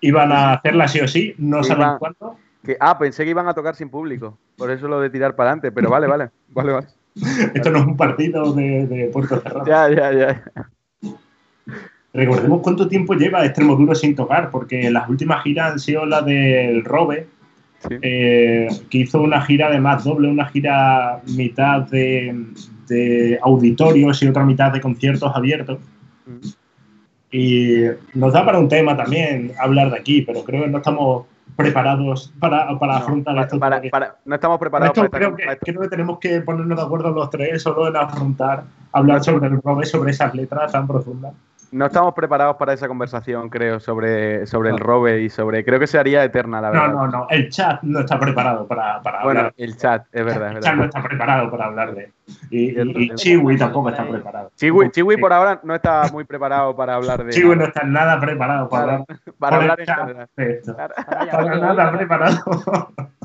[0.00, 2.38] iban a hacerla sí o sí, no saben cuándo.
[2.64, 5.50] Que, ah, pensé que iban a tocar sin público, por eso lo de tirar para
[5.50, 6.86] adelante, pero vale, vale, vale, vale.
[7.54, 9.66] Esto no es un partido de, de Puerto Cerrado.
[9.66, 10.42] Ya, ya, ya.
[12.14, 16.84] Recordemos cuánto tiempo lleva Extremoduro sin tocar, porque las últimas giras han sido las del
[16.84, 17.26] Robe,
[17.90, 24.44] eh, que hizo una gira de más doble, una gira mitad de, auditorios y otra
[24.44, 25.78] mitad de conciertos abiertos.
[26.26, 26.48] Mm.
[27.32, 27.82] Y
[28.14, 32.32] nos da para un tema también hablar de aquí, pero creo que no estamos preparados
[32.38, 33.58] para, afrontar esto.
[34.24, 37.62] no estamos preparados para creo, que, creo que tenemos que ponernos de acuerdo los tres
[37.62, 41.32] solo en afrontar, hablar sobre el Robe, sobre esas letras tan profundas.
[41.74, 45.64] No estamos preparados para esa conversación, creo, sobre, sobre el robe y sobre.
[45.64, 46.88] Creo que se haría eterna, la verdad.
[46.92, 47.26] No, no, no.
[47.30, 49.54] El chat no está preparado para, para Bueno, hablar.
[49.56, 50.96] el chat, es verdad, es El chat no verdad.
[50.98, 52.12] está preparado para hablar de.
[52.50, 53.14] Y, y, y.
[53.16, 54.52] Chiwi tampoco está preparado.
[54.54, 57.32] Chiwi, Chiwi por ahora no está muy preparado para hablar de.
[57.32, 59.04] Chiwi no está nada preparado para hablar.
[59.40, 60.28] para el hablar en chat general.
[60.36, 60.74] de esto.
[60.76, 60.94] Claro.
[60.96, 62.38] Está callado Para de nada hoy, preparado.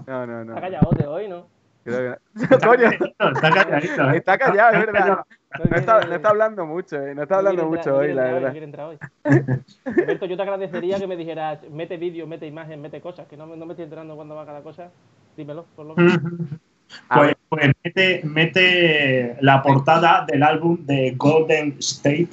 [0.08, 0.56] No, no, no.
[0.56, 1.46] Está callado de hoy, ¿no?
[1.84, 2.44] Creo que.
[2.44, 4.10] Está calladito, está calladito.
[4.10, 5.20] está callado, es verdad.
[5.58, 7.16] No está, no está hablando mucho, eh.
[7.16, 8.56] No está hablando mucho entrar- hoy, no la verdad.
[8.56, 10.04] entrar hoy, no quiere entrar hoy.
[10.04, 13.48] Alberto, yo te agradecería que me dijeras, mete vídeo, mete imagen, mete cosas, que no,
[13.48, 14.92] me- no me estoy enterando cuándo va cada cosa.
[15.36, 16.20] Dímelo, por lo menos.
[17.14, 22.30] Pues, pues mete, mete la portada del álbum de Golden State,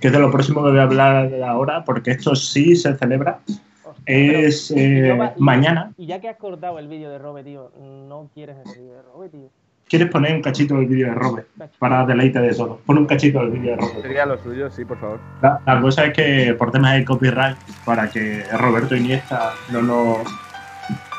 [0.00, 3.40] que es de lo próximo que voy a hablar ahora, porque esto sí se celebra.
[3.84, 5.92] Hostia, Es eh, y- mañana.
[5.96, 9.02] Y ya que has cortado el vídeo de Robe, tío, no quieres el vídeo de
[9.02, 9.48] Robe, tío.
[9.88, 11.46] ¿Quieres poner un cachito del vídeo de Robert?
[11.78, 12.80] Para deleite de todos.
[12.84, 14.02] Pon un cachito del vídeo de Robert.
[14.02, 15.20] Sería lo suyo, sí, por favor.
[15.42, 20.18] La, la cosa es que por temas de copyright, para que Roberto Iniesta no nos,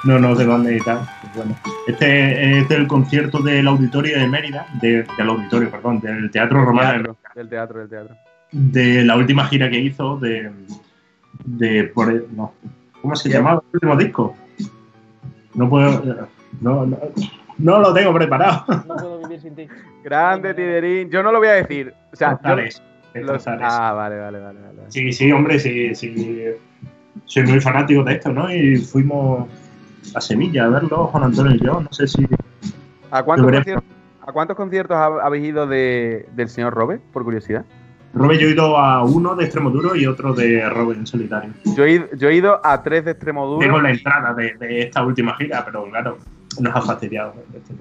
[0.03, 0.99] no nos demande y tal.
[1.21, 1.55] pues bueno.
[1.87, 7.15] Este es del concierto del auditorio de Mérida, de- del auditorio, perdón, del Teatro Romano,
[7.35, 8.15] del teatro, del teatro.
[8.51, 10.51] de la última gira que hizo de.
[11.45, 12.53] de por, no.
[13.01, 14.35] ¿Cómo se llamaba el último disco?
[15.53, 16.27] No puedo.
[16.59, 16.97] No, no,
[17.57, 18.63] no lo tengo preparado.
[18.87, 19.67] No puedo vivir sin ti.
[20.03, 21.09] Grande Tiderín.
[21.09, 21.93] Yo no lo voy a decir.
[22.11, 23.47] O sea, yo- los-.
[23.47, 24.59] Ah, vale, vale, vale.
[24.61, 24.81] vale.
[24.89, 26.43] Sí, sí, hombre, sí, sí.
[27.25, 28.53] Soy muy fanático de esto, ¿no?
[28.53, 29.47] Y fuimos
[30.13, 31.81] a Sevilla a verlo, Juan Antonio y yo.
[31.81, 32.25] No sé si.
[33.09, 33.83] ¿A cuántos, Debería- conciertos,
[34.27, 37.65] ¿A cuántos conciertos habéis ido de, del señor Robe, por curiosidad?
[38.13, 41.51] Robert, yo he ido a uno de extremo duro y otro de Robert en solitario.
[41.75, 43.59] Yo he, ido- yo he ido a tres de Extremoduro.
[43.59, 46.17] Tengo la entrada de, de esta última gira, pero claro,
[46.59, 47.33] nos ha fastidiado.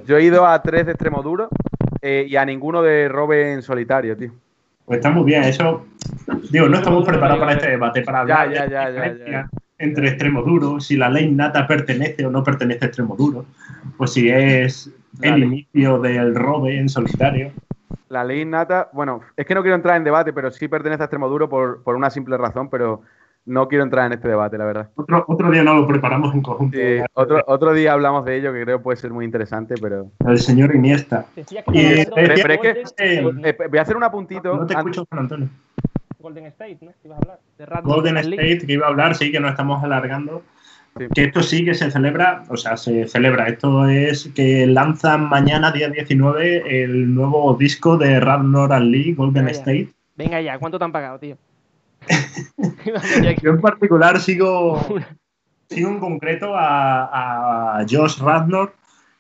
[0.07, 1.49] Yo he ido a tres de Extremoduro
[2.03, 4.33] eh, y a ninguno de Robe en solitario, tío.
[4.85, 5.85] Pues está muy bien, eso.
[6.51, 8.87] Digo, no estamos Extremo preparados duro, para este debate, para Ya, hablar ya, de ya,
[8.91, 13.45] diferencia entre extremo duro, si la ley nata pertenece o no pertenece a extremo duro,
[13.99, 15.49] pues si es La el ley.
[15.49, 17.53] inicio del robe en solitario.
[18.09, 21.07] La ley innata, bueno, es que no quiero entrar en debate, pero sí pertenece a
[21.07, 23.03] Extremoduro por, por una simple razón, pero
[23.47, 24.91] no quiero entrar en este debate, la verdad.
[24.97, 26.77] Otro, otro día no lo preparamos en conjunto.
[26.77, 30.11] Sí, otro, otro día hablamos de ello que creo puede ser muy interesante, pero...
[30.27, 31.27] El señor Iniesta.
[31.37, 31.45] Eh,
[32.07, 34.55] de pero es que- eh, voy a hacer un apuntito.
[34.57, 35.49] No te antes- escucho, Juan Antonio.
[36.19, 36.91] Golden State, ¿no?
[37.05, 37.39] Ibas a hablar.
[37.57, 38.35] De Golden League.
[38.53, 40.43] State, que iba a hablar, sí que nos estamos alargando.
[40.99, 41.05] Sí.
[41.15, 43.47] Que esto sí que se celebra, o sea, se celebra.
[43.49, 49.47] Esto es que lanzan mañana, día 19, el nuevo disco de Radnor and Lee, Golden.
[49.51, 49.91] State.
[50.17, 51.37] Venga ya, ¿cuánto te han pagado, tío?
[53.43, 54.81] Yo en particular sigo,
[55.69, 58.75] sigo en concreto a, a Josh Radnor,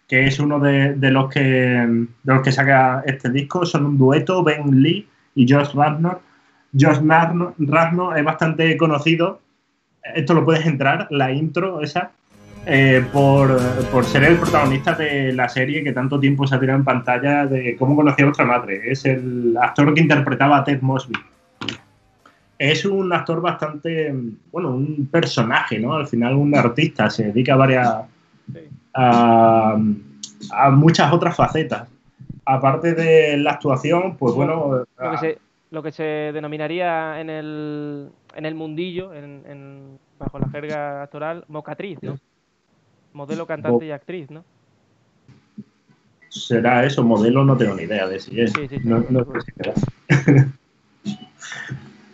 [0.09, 3.67] que es uno de, de los que, de los que saca este disco.
[3.67, 6.21] Son un dueto, Ben Lee y Josh Radnor.
[6.79, 9.41] Josh Radnor, Radnor es bastante conocido.
[10.15, 12.13] Esto lo puedes entrar, la intro esa,
[12.65, 16.79] eh, por, por ser el protagonista de la serie que tanto tiempo se ha tirado
[16.79, 18.83] en pantalla de cómo conocía a vuestra madre.
[18.85, 21.17] Es el actor que interpretaba a Ted Mosby
[22.59, 24.15] es un actor bastante,
[24.51, 25.95] bueno, un personaje, ¿no?
[25.95, 27.95] Al final un artista, se dedica a varias,
[28.95, 29.77] a,
[30.53, 31.89] a muchas otras facetas.
[32.45, 35.39] Aparte de la actuación, pues bueno, Lo que se,
[35.71, 41.45] lo que se denominaría en el, en el mundillo, en, en- bajo la jerga actoral,
[41.49, 42.17] mocatriz, ¿no?
[43.13, 44.45] Modelo, cantante y actriz, ¿no?
[46.29, 48.53] será eso, modelo, no tengo ni idea de si es.
[48.53, 48.89] Sí, sí, sí.
[48.89, 49.75] No- no sé si será.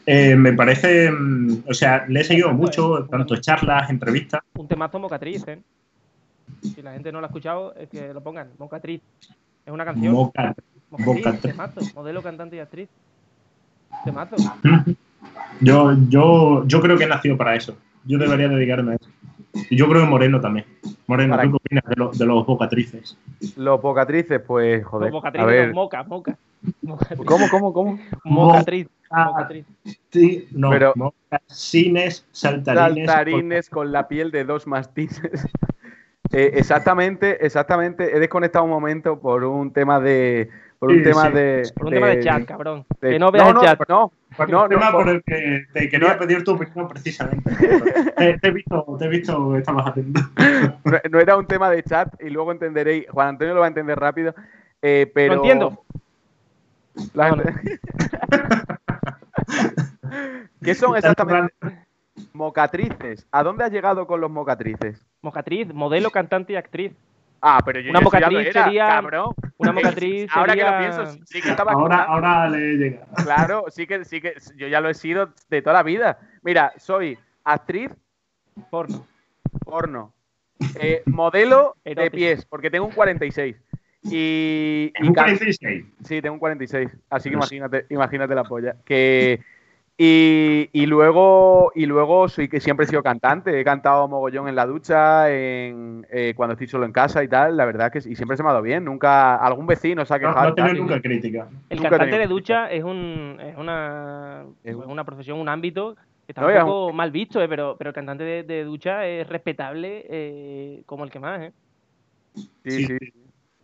[0.06, 4.40] Eh, me parece, mm, o sea, le he seguido mucho, tanto charlas, entrevistas.
[4.54, 5.60] Un temazo mocatriz, ¿eh?
[6.62, 9.00] Si la gente no lo ha escuchado, es que lo pongan, mocatriz.
[9.64, 10.12] Es una canción.
[10.12, 10.54] Moca-
[10.90, 11.40] mocatriz, mocatriz.
[11.52, 11.80] temazo.
[11.94, 12.88] Modelo, cantante y actriz.
[14.04, 14.36] Temazo.
[15.60, 17.76] Yo, yo, yo creo que he nacido para eso.
[18.04, 19.08] Yo debería dedicarme a eso.
[19.70, 20.66] Y yo creo que Moreno también.
[21.06, 23.16] Moreno, Para- ¿tú qué opinas de, lo- de los bocatrices?
[23.56, 25.10] Los pocatrices, pues, joder.
[25.12, 25.68] Los mocatriz, a ver.
[25.68, 26.36] no, moca, moca.
[26.82, 27.26] Mocatriz.
[27.26, 27.98] ¿Cómo, cómo, cómo?
[28.24, 28.88] Mocatriz.
[29.10, 29.66] Ah, mocatriz.
[30.10, 33.06] sí, no, Pero- mocasines, saltarines.
[33.06, 35.20] Saltarines con la piel de dos mastines.
[36.34, 38.16] Eh, exactamente, exactamente.
[38.16, 40.48] He desconectado un momento por un tema de.
[40.78, 41.32] Por un Sí, tema sí.
[41.34, 41.70] de.
[41.76, 42.86] Por un tema de chat, cabrón.
[43.02, 43.80] de- que no veas el no, chat.
[43.86, 46.18] No, Por no, un tema no, por por- el que te quería no.
[46.20, 47.50] pedir tu opinión precisamente.
[48.16, 50.20] te, te he visto, te he visto que estabas haciendo.
[50.84, 53.04] no, no era un tema de chat y luego entenderéis.
[53.10, 54.34] Juan Antonio lo va a entender rápido.
[54.80, 55.34] eh, pero.
[55.34, 55.64] Lo entiendo.
[55.68, 55.76] La No, no.
[55.76, 55.92] gente-
[60.62, 61.54] ¿Qué son exactamente?
[62.32, 63.26] Mocatrices.
[63.32, 65.04] ¿A dónde has llegado con los mocatrices?
[65.22, 66.92] Mocatriz, modelo, cantante y actriz.
[67.40, 69.34] Ah, pero yo Una ya mocatriz lo era, sería- cabrón.
[69.56, 73.06] Una mocatriz Ahora que lo sería- pienso, sí que estaba Ahora, ahora le llega.
[73.24, 76.18] Claro, sí que, sí que yo ya lo he sido de toda la vida.
[76.42, 77.90] Mira, soy actriz
[78.70, 79.06] Porno.
[79.64, 80.12] porno,
[80.78, 83.56] eh, modelo de pies, porque tengo un 46.
[84.04, 85.84] Y, y un ca- 46.
[86.04, 86.88] Sí, tengo un 46.
[87.10, 87.50] Así que Dios.
[87.52, 88.76] imagínate, imagínate la polla.
[88.84, 89.40] Que,
[89.96, 93.60] y, y luego, y luego soy que siempre he sido cantante.
[93.60, 97.56] He cantado mogollón en la ducha, en, eh, cuando estoy solo en casa y tal.
[97.56, 98.84] La verdad que sí, y siempre se me ha dado bien.
[98.84, 100.48] Nunca algún vecino se ha No, quejado.
[100.48, 101.48] no tal, tengo y- nunca crítica.
[101.70, 105.48] El Nunca cantante de ducha es, un, es, una, Es pues un- una profesión, un
[105.48, 105.94] ámbito
[106.26, 108.42] que está No, un es un- poco mal visto, eh, pero, pero el cantante de,
[108.42, 111.40] de ducha es respetable eh, como el que más.
[111.42, 111.52] ¿eh?
[112.64, 112.96] Sí, sí.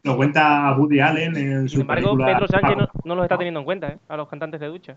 [0.05, 3.37] Lo cuenta Woody Allen en su Sin embargo, película Pedro Sánchez no, no los está
[3.37, 3.99] teniendo en cuenta ¿eh?
[4.09, 4.97] a los cantantes de ducha.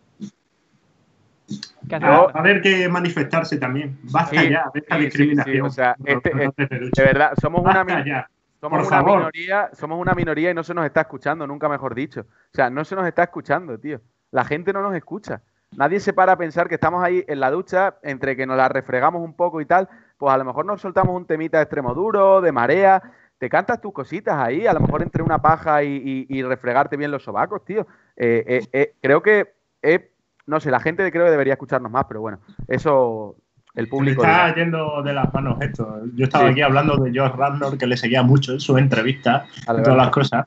[1.89, 2.37] ¿Qué hace Va falta?
[2.37, 3.97] a haber que manifestarse también.
[4.03, 5.55] Basta Sí, ya de esta sí, sí, discriminación.
[5.55, 8.29] sí, o sea, este- cantantes de verdad, somos una, Basta ya.
[8.61, 9.17] somos por una favor.
[9.17, 12.21] minoría, somos una minoría y no se nos está escuchando, nunca mejor dicho.
[12.21, 13.99] O sea, no se nos está escuchando, tío.
[14.31, 15.41] La gente no nos escucha.
[15.75, 18.69] Nadie se para a pensar que estamos ahí en la ducha, entre que nos la
[18.69, 21.93] refregamos un poco y tal, pues a lo mejor nos soltamos un temita de extremo
[21.93, 23.01] duro, de marea,
[23.41, 26.95] te cantas tus cositas ahí, a lo mejor entre una paja y, y- y refregarte
[26.95, 27.87] bien los sobacos, tío.
[28.15, 30.11] Eh, eh, eh, creo que, eh,
[30.45, 33.35] no sé, la gente creo que debería escucharnos más, pero bueno, eso
[33.73, 34.21] el Se me público...
[34.23, 34.55] está dirá.
[34.55, 36.01] yendo de las manos esto.
[36.13, 36.51] Yo estaba Sí.
[36.51, 40.09] aquí hablando de George Radnor, que le seguía mucho en sus entrevistas y todas las
[40.11, 40.45] cosas.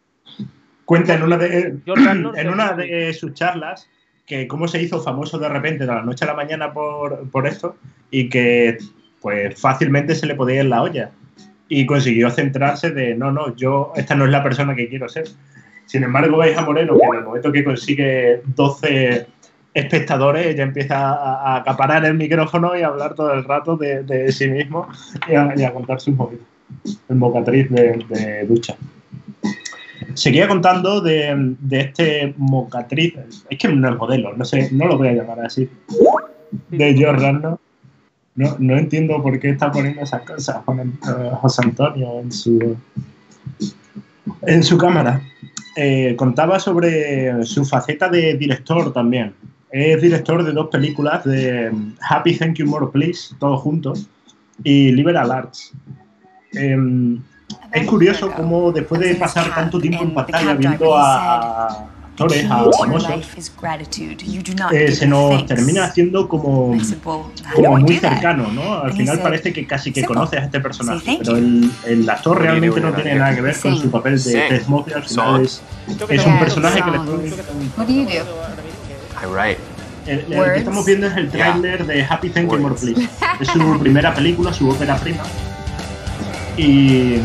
[0.84, 1.76] Cuenta en una de,
[2.36, 3.90] en una de sus charlas
[4.24, 7.48] que cómo se hizo famoso de repente de la noche a la mañana por, por
[7.48, 7.74] esto
[8.12, 8.78] y que
[9.20, 11.10] pues fácilmente se le podía ir en la olla.
[11.76, 15.24] Y consiguió centrarse de, no, no, yo, esta no es la persona que quiero ser.
[15.86, 19.26] Sin embargo, veis a Moreno que en el momento que consigue 12
[19.74, 24.30] espectadores, ella empieza a, a acaparar el micrófono y a hablar todo el rato de,
[24.30, 24.86] sí mismo
[25.28, 26.46] y a, contar sus movidas.
[27.08, 28.76] El mocatriz de, ducha.
[30.14, 33.14] Seguía contando de, de este mocatriz,
[33.50, 35.68] es que no es modelo, no sé, no lo voy a llamar así,
[36.68, 37.58] de George Randall.
[38.36, 42.76] No, no entiendo por qué está poniendo esas cosas Juan- eh, José Antonio en su,
[44.42, 45.20] en su cámara.
[45.76, 49.34] Eh, contaba sobre su faceta de director también.
[49.70, 51.72] Es director de dos películas de
[52.08, 54.08] Happy Thank You More Please, todos juntos,
[54.62, 55.72] y Liberal Arts.
[56.52, 57.20] Em,
[57.72, 62.64] es curioso cómo después de pasar tanto tiempo en pantalla viendo a, a actores, a
[62.78, 63.10] famosos,
[64.72, 66.76] eh, se nos termina haciendo como,
[67.54, 68.78] como muy cercano, ¿no?
[68.78, 72.80] Al final parece que casi que conoces a este personaje, pero el, el actor realmente
[72.80, 75.62] no tiene nada que ver con su papel de Tess Moffitt, al final es,
[76.08, 76.98] es un personaje que le?
[79.24, 79.56] I.
[80.06, 83.08] El, el que estamos viendo es el tráiler de Happy Thank You More Please.
[83.40, 85.22] Es su primera película, su ópera prima.
[86.58, 87.20] Y,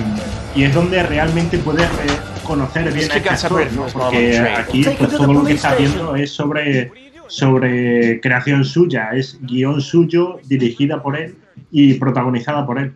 [0.55, 1.87] y es donde realmente puedes
[2.49, 3.85] reconocer bien a este actor, ¿no?
[3.87, 6.91] Porque aquí pues, todo lo que está viendo es sobre,
[7.27, 11.35] sobre creación suya, es guion suyo, dirigida por él
[11.71, 12.93] y protagonizada por él.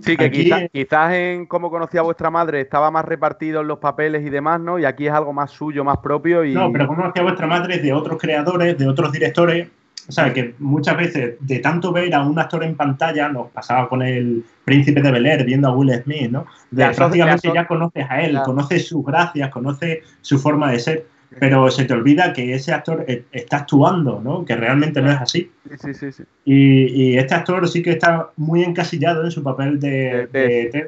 [0.00, 3.68] Sí, que Aquí- quizás, quizás en cómo conocía a vuestra madre estaba más repartido en
[3.68, 4.78] los papeles y demás, ¿no?
[4.78, 6.52] Y aquí es algo más suyo, más propio y...
[6.52, 9.68] No, pero como hacía vuestra madre es de otros creadores, de otros directores.
[10.08, 13.88] O sea, que muchas veces, de tanto ver a un actor en pantalla, nos pasaba
[13.90, 16.46] con el Príncipe de Bel Air viendo a Will Smith, ¿no?
[16.70, 18.46] De, aso- prácticamente ya conoces a él, Claro.
[18.46, 21.06] conoces sus gracias, conoces su forma de ser,
[21.38, 24.46] pero se te olvida que ese actor eh, está actuando, ¿no?
[24.46, 25.50] Que realmente no es así.
[25.68, 26.22] Sí, sí, sí, sí.
[26.46, 30.68] Y, y este actor sí que está muy encasillado en su papel de, De de
[30.72, 30.86] Ted.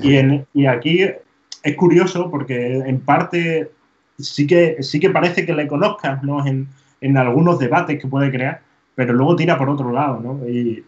[0.00, 3.70] sí, Y, en- y aquí es curioso porque en parte
[4.18, 6.46] sí que, sí que parece que le conozcas ¿no?
[6.46, 6.66] en,
[7.04, 8.62] en algunos debates que puede crear,
[8.94, 10.20] pero luego tira por otro lado.
[10.20, 10.48] ¿no?
[10.48, 10.82] Y,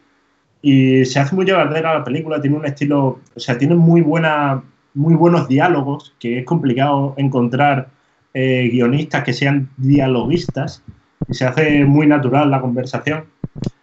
[0.63, 4.63] y se hace muy llevadera la película, tiene un estilo, o sea, tiene muy, buena,
[4.95, 7.89] muy buenos diálogos, que es complicado encontrar
[8.33, 10.83] eh, guionistas que sean dialoguistas,
[11.29, 13.25] y se hace muy natural la conversación.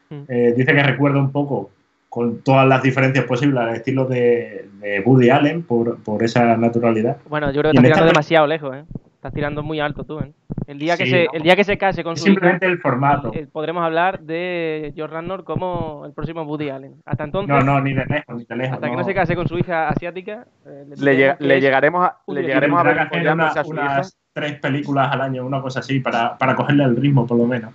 [0.09, 0.23] Mm.
[0.27, 1.69] Eh, dice que recuerda un poco
[2.09, 7.17] con todas las diferencias posibles al estilo de, de Woody Allen por, por esa naturalidad.
[7.29, 8.83] Bueno, yo creo que esta tirando demasiado lejos, ¿eh?
[9.23, 10.33] Estás tirando muy alto tú, ¿eh?
[10.67, 11.31] El día que, Sí, se, no.
[11.31, 13.31] el día que se case con Es su hija, simplemente el formato.
[13.33, 16.95] eh, podremos hablar de George Randor como el próximo Woody Allen.
[17.05, 18.73] Hasta entonces, No, no, ni de lejos, ni de lejos.
[18.73, 22.17] hasta que no se case con su hija asiática, eh, Le, le es- llegaremos a,
[22.27, 23.93] le llegaremos a Tendrá ver que hacer follándose una- a su hija.
[23.93, 27.45] unas tres películas al año, una cosa así, para, para cogerle el ritmo, por lo
[27.45, 27.73] menos.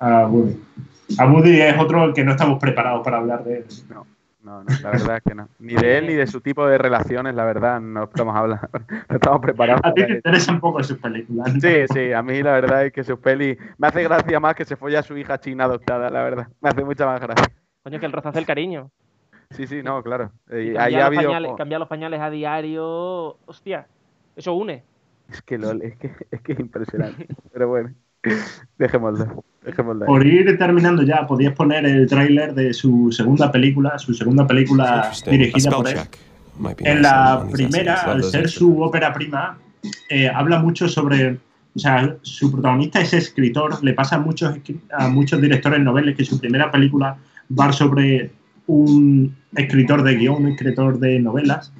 [0.00, 0.56] A Woody.
[1.16, 3.64] A Woody es otro al que no estamos preparados para hablar de él.
[3.88, 4.04] No,
[4.44, 5.48] no, la verdad es que no.
[5.58, 8.68] Ni de él ni de su tipo de relaciones, la verdad, no estamos hablando,
[9.08, 9.80] no estamos preparados.
[9.84, 11.54] A ti te interesan poco sus películas.
[11.54, 11.60] ¿no?
[11.60, 14.64] Sí, sí, a mí la verdad es que sus pelis me hace gracia más que
[14.64, 16.48] se folla a su hija china adoptada, la verdad.
[16.60, 17.46] Me hace mucha más gracia.
[17.82, 18.90] Coño, que el hace el cariño.
[19.50, 20.32] Sí, sí, no, claro.
[20.50, 21.22] Y Eh, ahí cambiar, ha los habido.
[21.30, 23.38] pañales, cambiar los pañales a diario.
[23.46, 23.86] Hostia.
[24.36, 24.82] Eso une.
[25.28, 27.26] Es que LOL, es que es que es impresionante.
[27.52, 27.94] Pero bueno,
[28.78, 29.44] dejémoslo.
[29.64, 30.06] dejémoslo.
[30.06, 35.10] Por ir terminando ya, podías poner el tráiler de su segunda película, su segunda película
[35.30, 35.98] dirigida por él.
[36.80, 39.58] En la primera, al ser su ópera prima,
[40.10, 41.38] eh, habla mucho sobre.
[41.76, 43.82] O sea, su protagonista es escritor.
[43.82, 44.54] Le pasa a muchos,
[44.92, 47.16] a muchos directores noveles que su primera película
[47.58, 48.30] va sobre
[48.68, 51.72] un escritor de guion, un escritor de novelas.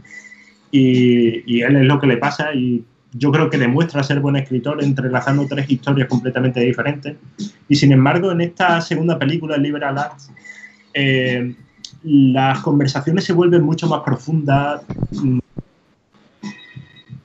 [0.72, 2.52] Y, y él es lo que le pasa.
[2.52, 2.84] Y
[3.16, 7.16] yo creo que demuestra ser buen escritor entrelazando tres historias completamente diferentes.
[7.68, 10.32] Y sin embargo, en esta segunda película, Liberal Arts,
[10.92, 11.54] eh,
[12.02, 15.38] las conversaciones se vuelven mucho más profundas, mm,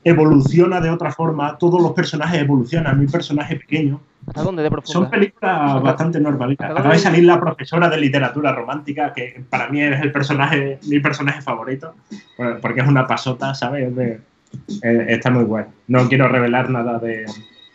[0.03, 3.99] evoluciona de otra forma, todos los personajes evolucionan, mi personaje pequeño.
[4.35, 5.09] ¿A dónde de Son profunda?
[5.09, 6.69] películas bastante normalitas.
[6.69, 10.99] Acaba de salir la profesora de literatura romántica, que para mí es el personaje, mi
[10.99, 11.95] personaje favorito,
[12.61, 13.93] porque es una pasota, ¿sabes?
[13.95, 14.21] De-
[14.83, 15.65] eh, está muy guay.
[15.87, 17.25] No quiero revelar nada de, de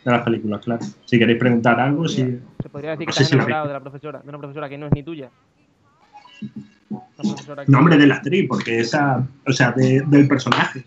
[0.04, 0.84] las películas, claro.
[1.04, 2.38] Si queréis preguntar algo, sí.
[2.62, 3.68] Se podría decir que No si enamorado viste.
[3.68, 5.30] de la profesora, de una profesora que no es ni tuya.
[6.40, 10.84] Que- Nombre de la actriz, porque esa, o sea, de- del personaje.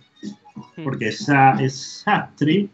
[0.76, 0.84] Hmm.
[0.84, 2.70] porque esa, esa actriz,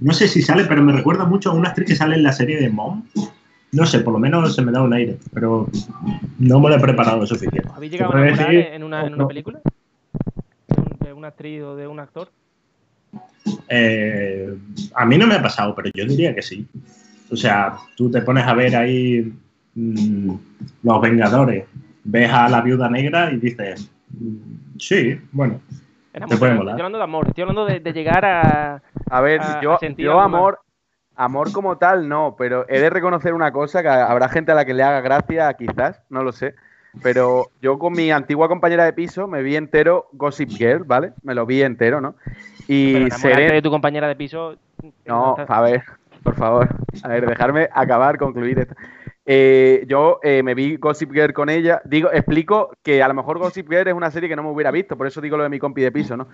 [0.00, 2.32] no sé si sale, pero me recuerda mucho a una actriz que sale en la
[2.32, 3.02] serie de Mom.
[3.72, 5.68] No sé, por lo menos se me da un aire, pero
[6.38, 7.68] no me lo he preparado lo suficiente.
[7.74, 9.16] ¿Habéis llegado a enamorar decir- en una, en no.
[9.16, 9.60] una película?
[11.04, 12.28] ¿De, un- de una actriz o de un actor?
[13.68, 14.56] Eh,
[14.94, 16.66] a mí no me ha pasado, pero yo diría que sí.
[17.30, 19.32] O sea, tú te pones a ver ahí
[19.74, 20.34] mm,
[20.82, 21.64] Los Vengadores,
[22.04, 25.60] ves a la viuda negra y dices, mm, sí, bueno,
[26.12, 26.38] Enamorado.
[26.40, 26.74] puede Estoy molar.
[26.80, 28.82] hablando de amor, estoy hablando de, de llegar a.
[29.08, 30.58] A ver, a- yo, a yo amor,
[31.16, 34.64] amor como tal no, pero he de reconocer una cosa que habrá gente a la
[34.64, 36.54] que le haga gracia, quizás, no lo sé.
[37.02, 41.12] Pero yo con mi antigua compañera de piso me vi entero Gossip Girl, ¿vale?
[41.22, 42.14] Me lo vi entero, ¿no?
[42.66, 43.52] Y Serena.
[43.54, 44.56] de tu compañera de piso.
[45.06, 45.82] No, a ver,
[46.22, 46.68] por favor.
[47.02, 48.74] A ver, dejarme acabar, concluir esto.
[49.26, 51.80] Eh, yo eh, me vi Gossip Girl con ella.
[51.84, 54.70] Digo, explico que a lo mejor Gossip Girl es una serie que no me hubiera
[54.70, 56.28] visto, por eso digo lo de mi compi de piso, ¿no?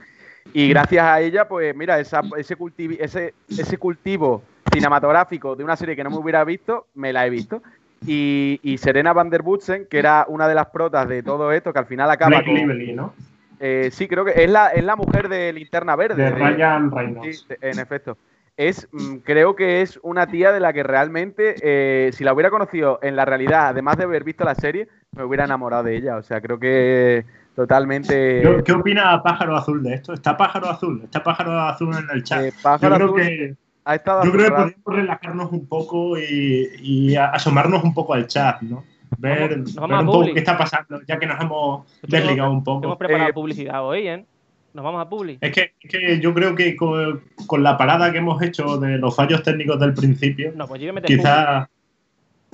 [0.52, 2.56] Y gracias a ella, pues mira, esa- ese,
[2.98, 4.42] ese, ese cultivo
[4.72, 7.62] cinematográfico de una serie que no me hubiera visto, me la he visto.
[8.06, 11.72] Y, y Serena Van der Woodsen, que era una de las protas de todo esto,
[11.72, 12.54] que al final acaba Blake con...
[12.54, 13.12] Lively, ¿no?
[13.60, 16.22] eh, sí, creo que es la, es la mujer de Linterna Verde.
[16.22, 17.46] De Ryan Reynolds.
[17.46, 18.16] Sí, en efecto.
[18.56, 22.50] Es, mm, creo que es una tía de la que realmente, eh, si la hubiera
[22.50, 26.16] conocido en la realidad, además de haber visto la serie, me hubiera enamorado de ella.
[26.16, 27.24] O sea, creo que
[27.54, 28.42] totalmente.
[28.42, 30.12] ¿Qué, qué opina Pájaro Azul de esto?
[30.12, 31.00] ¿Está Pájaro Azul?
[31.04, 32.44] ¿Está Pájaro Azul en el chat?
[32.44, 33.56] eh, Pájaro yo creo Azul que,
[33.90, 38.60] ha estado yo creo que podemos relajarnos un poco y, asomarnos un poco al chat,
[38.62, 38.84] ¿no?
[39.18, 41.80] Ver, Vamos- nos vamos ver a un poco qué está pasando, ya que nos hemos
[41.84, 42.98] Nosotros desligado un Hemos poco.
[42.98, 44.24] preparado Eh, publicidad hoy, ¿eh?
[44.72, 45.36] Nos vamos a Publi.
[45.40, 48.98] Es que, es que yo creo que con, con la parada que hemos hecho de
[48.98, 51.16] los fallos técnicos del principio, No, pues yo voy a meter Publi.
[51.18, 51.68] quizá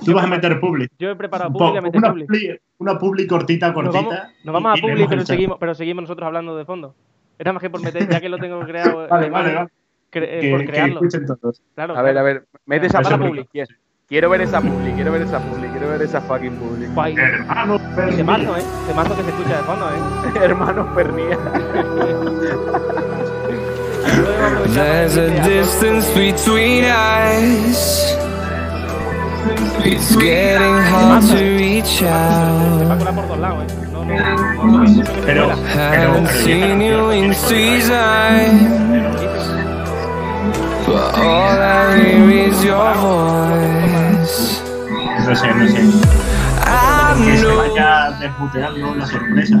[0.03, 0.87] tú vas a meter publi.
[0.97, 2.25] Yo he preparado Publi, a meter una, Publi.
[2.25, 3.99] publi una publi cortita, Nos cortita.
[3.99, 6.95] vamos, nos vamos a Publi, pero seguimos, pero seguimos nosotros hablando de fondo.
[7.37, 9.07] Era más que por meter, ya que lo tengo creado.
[9.09, 9.69] Vale, eh, vale, vale.
[10.17, 10.95] Cre- eh, Que, por que crearlo.
[11.01, 11.61] escuchen todos.
[11.75, 13.47] Claro, A ver, a ver, mete esa Eso es publi.
[14.09, 16.85] Quiero, ver esa publi, quiero ver esa publi, quiero ver esa fucking publi.
[16.93, 17.15] Guay.
[17.17, 17.77] Hermano,
[18.15, 18.63] De mazo, ¿eh?
[18.87, 20.45] De mazo que se escucha de fondo, ¿eh?
[20.45, 21.37] Hermano aprovechamos
[24.73, 28.13] There's a distance between us.
[29.85, 32.97] It's getting hard to reach out.
[32.97, 33.63] colar por dos lados,
[40.87, 44.61] But all I hear is your voice.
[45.27, 45.81] no sé, no sé.
[46.69, 49.59] I Que se vaya desmuteando la sorpresa.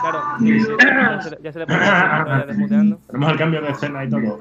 [0.00, 1.80] Claro, sí, sí, ya, se, ya se le pone
[2.46, 2.98] desmuteando.
[3.06, 4.40] Tenemos el cambio de escena y todo.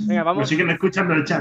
[0.00, 0.40] Venga, vamos.
[0.42, 1.40] Nos siguen escuchando el chat.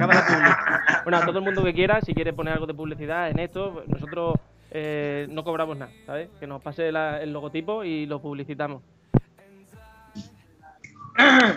[1.04, 3.84] Bueno, a todo el mundo que quiera, si quiere poner algo de publicidad en esto,
[3.88, 4.36] nosotros
[4.72, 6.30] eh, no cobramos nada, ¿sabes?
[6.40, 8.82] Que nos pase la- el logotipo y lo publicitamos.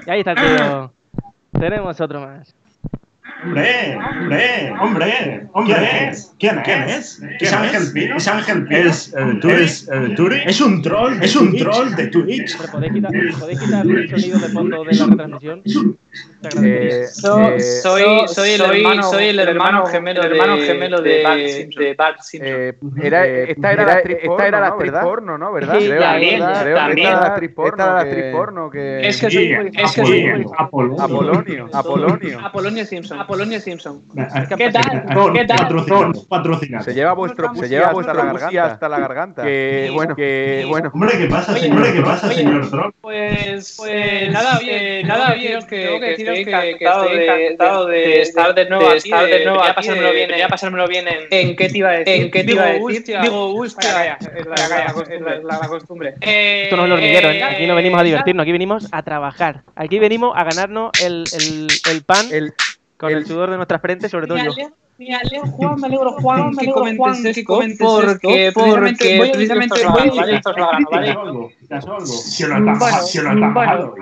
[0.07, 0.93] Y ahí está el tío.
[1.59, 2.55] Tenemos otro más.
[3.45, 5.75] Hombre, hombre, hombre, hombre.
[5.75, 6.35] ¿Quién es?
[6.39, 7.23] ¿Quién es?
[7.39, 8.17] ¿Es Ángel Pino?
[8.17, 8.81] ¿Es Ángel Pino?
[8.81, 9.55] ¿Es el Turi?
[9.65, 10.41] ¿Es el Turi?
[10.45, 11.23] ¿Es un troll?
[11.23, 12.55] ¿Es un troll de Twitch?
[12.55, 15.63] Hombre, ¿podéis quitar, ¿podéis quitar el sonido de fondo de la retransmisión?
[16.63, 21.01] Eh, So- eh, soy, soy, el hermano, soy el hermano gemelo, el de, hermano gemelo
[21.01, 21.83] de, de- Bart Simpson.
[21.85, 22.53] de Bart Simpson.
[22.55, 25.53] eh, era, esta era la actriz porno, esta era la actriz porno, ¿no?
[25.53, 25.79] ¿Verdad?
[25.79, 27.71] Sí, Creo, también, esta era la actriz porno.
[27.73, 29.09] Esta era la actriz porno que...
[29.09, 32.41] Es que soy muy- es que soy muy- Apolonio, Apolonio, Apolonio.
[32.47, 33.19] Apolonio Simpson.
[33.21, 34.03] Apolonio Simpson.
[34.57, 35.33] ¿Qué tal?
[35.33, 35.59] ¿Qué tal?
[35.59, 36.27] Patrocinado.
[36.29, 36.85] patrocinado.
[36.85, 38.65] Se lleva vuestro Se se lleva lleva vuestra garganta.
[38.67, 39.43] hasta la garganta.
[39.43, 40.91] Que bueno, que bueno.
[40.95, 41.93] Hombre, ¿qué pasa, señor?
[41.93, 42.95] ¿Qué pasa, oye, señor Trump?
[43.01, 47.25] Pues, pues nada, bien, nada, bien, que, que deciros estoy que- que encantado estoy de,
[47.47, 50.09] encantado de, de- de estar de nuevo de aquí, estar de nuevo ya aquí, pasármelo
[50.09, 52.15] de- bien, en- ya pasármelo bien en- ¿En qué te iba a decir?
[52.23, 53.21] ¿En qué te iba a Digo, decir?
[53.21, 54.19] Digo, hostia.
[54.37, 56.15] Es la- costumbre.
[56.21, 57.43] Eh, Esto no es el hormiguero, ¿eh?
[57.43, 59.63] Aquí no venimos a eh, divertirnos, aquí venimos a trabajar.
[59.75, 62.53] Aquí venimos a ganarnos el, el, el pan El,
[62.97, 64.53] con el, el- sudor de nuestras frentes, sobre todo Me yo.
[64.53, 68.61] alegro, me alegro, Juan, me alegro, Juan, me alegro, Juan, que esto, comentes porque esto,
[68.65, 71.13] porque voy a precisamente decir voy a esto, decir esto, ¿vale?
[71.13, 71.85] Lo has
[72.33, 72.55] si lo
[73.29, 73.55] has bueno.
[73.55, 73.95] bajado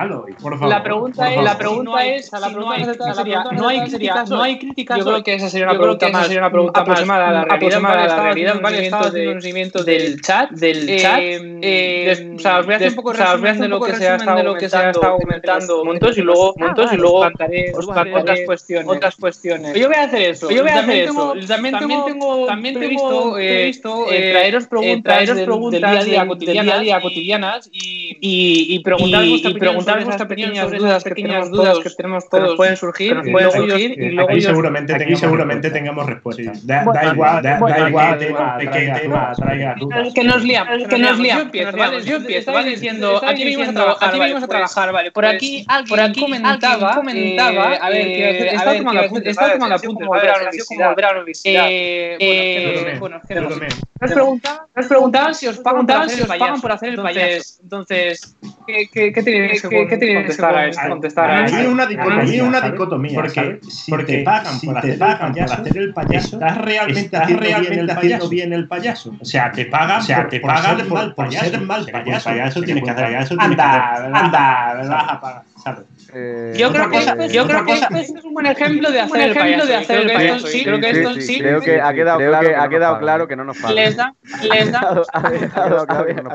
[0.00, 0.68] hoy, por favor.
[0.68, 4.98] La pregunta es, la pregunta No hay- es, no pregunta hay, críticas, no hay críticas.
[4.98, 7.44] Yo creo que esa sería una pregunta más sería una pregunta más aproximada a la
[7.44, 8.22] realidad, aproximada a la ¿vale?
[8.34, 11.18] realidad, seguimiento del chat, del Eh, chat.
[11.20, 13.52] eh, des- o sea, os voy a hacer un poco o sea, os voy a
[13.52, 15.16] resumen hacer de lo que se ha resumen estado de lo que se ha estado
[15.18, 16.98] comentando montos y luego Ah, montos y vale.
[16.98, 18.88] luego Os otras cuestiones.
[18.88, 19.74] otras cuestiones.
[19.78, 20.50] Yo voy a hacer eso.
[20.50, 21.12] Yo voy a hacer También eso.
[21.34, 26.00] tengo- También también tengo, también tengo previsto eh, traeros preguntas, traeros del- preguntas del día
[26.00, 29.22] a día cotidianas y, y, y preguntar
[29.84, 33.98] pequeñas dudas que tenemos todos, que nos pueden surgir, nos y pueden luego surgir, ellos-
[33.98, 35.78] y Aquí luego seguramente, aquí tengamos, seguramente respuesta.
[35.78, 36.54] tengamos respuesta.
[36.54, 36.60] Sí.
[36.64, 38.68] Da, Bueno, da igual, da, bueno, da igual, que- tema que-
[40.24, 41.92] nos liamos, que nos liamos, Yo empiezo, que nos liamos.
[41.92, 42.04] ¿vale?
[42.04, 42.70] Yo empiezo, Estáis ¿vale?
[42.70, 47.36] diciendo, aquí venimos a trabajar, vale, pues, por pues, aquí alguien por aquí comentaba, alguien
[47.36, 49.58] comentaba, eh, a ver, eh, ver, tomando apuntes, ¿vale?
[50.06, 51.66] volver a la universidad.
[51.68, 53.48] Eh, Eh, bueno, que no sé.
[53.58, 53.68] perdóname.
[54.00, 56.62] Nos preguntaban, nos preguntaban si os pagan por hacer si el os pagan payaso.
[56.62, 60.66] por hacer el Entonces, entonces, ¿qué, qué, qué ¿Qué- tenéis que, tenéis que contestar a
[60.68, 60.88] esto?
[60.88, 62.72] contestar a Hay una dicotomía, una ¿sabes?
[62.72, 63.74] dicotomía, porque ¿sabes?
[63.74, 67.52] si te pagan por hacer el payaso, hacer el payaso, estás realmente estás haciendo bien
[67.54, 69.14] realmente el haciendo bien el payaso.
[69.20, 71.50] O sea, te pagan, o sea, te por pagan ser por, mal por payaso.
[71.50, 72.62] ser mal payaso.
[72.62, 75.84] tienes que hacer- payaso que anda, anda, me vas a pagar, ¿sabes?
[76.14, 79.34] Eh, Yo creo que, cosa- yo creo que es un buen ejemplo de hacer el
[79.34, 79.66] payaso.
[79.66, 82.30] de hacer creo el que sí, creo que esto sí, creo que ha quedado creo
[82.30, 83.76] claro que que ha quedado claro que no nos pagan.
[83.76, 84.14] les da,
[84.52, 84.80] les da.
[85.14, 85.30] Ha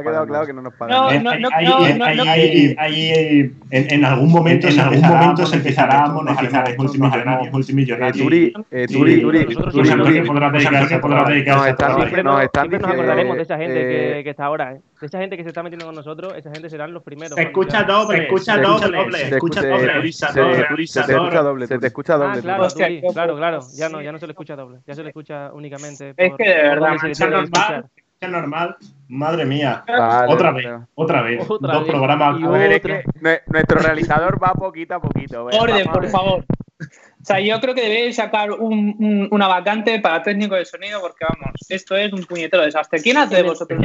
[0.04, 0.96] quedado claro que no nos pagan.
[0.96, 1.12] no.
[1.12, 2.24] No, no, hay- no, hay- no, hay- no, hay- no.
[2.24, 7.48] hay- hay- en, en algún momento, en algún momento se empezará a monetizar estos multimillonarios.
[7.48, 8.18] Eh, multimillonarios.
[8.18, 14.24] Turi, eh, Sí, Turi, Turi, Turi, podrá dedicarse, Nos están, diciendo, acordaremos de esa gente
[14.24, 14.80] que, está ahora, ¿eh?
[15.00, 17.36] De esa gente que se está metiendo con nosotros, esa gente serán los primeros.
[17.36, 20.62] Se escucha doble, se escucha doble, se escucha escucha- doble, se- Orisa, se- doble, se
[20.68, 21.68] te Orisa, escucha doble.
[21.68, 22.42] se te escucha Ah, doble.
[22.42, 23.60] claro, Hostia, claro.
[23.76, 24.80] Ya no, ya no se le escucha doble.
[24.86, 26.14] Ya se le escucha únicamente.
[26.16, 27.86] Es que de verdad, que normal,
[28.22, 28.76] normal.
[29.10, 29.84] Madre mía.
[29.88, 30.70] Vale, Otra vale.
[30.70, 31.46] vez, otra vez.
[31.50, 31.92] Otra Dos vez.
[31.92, 32.42] programas.
[32.52, 33.04] Ver, es que
[33.50, 35.46] nuestro realizador va poquito a poquito.
[35.46, 36.46] Orden, vamos por favor.
[36.80, 41.02] O sea, yo creo que deberéis sacar un, un- una vacante para técnico de sonido
[41.02, 43.02] porque, vamos, esto es un puñetero desastre.
[43.02, 43.82] ¿Quién hace de vosotros?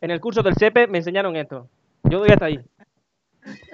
[0.00, 1.68] En el curso del CEPE me enseñaron esto.
[2.04, 2.58] Yo doy hasta ahí.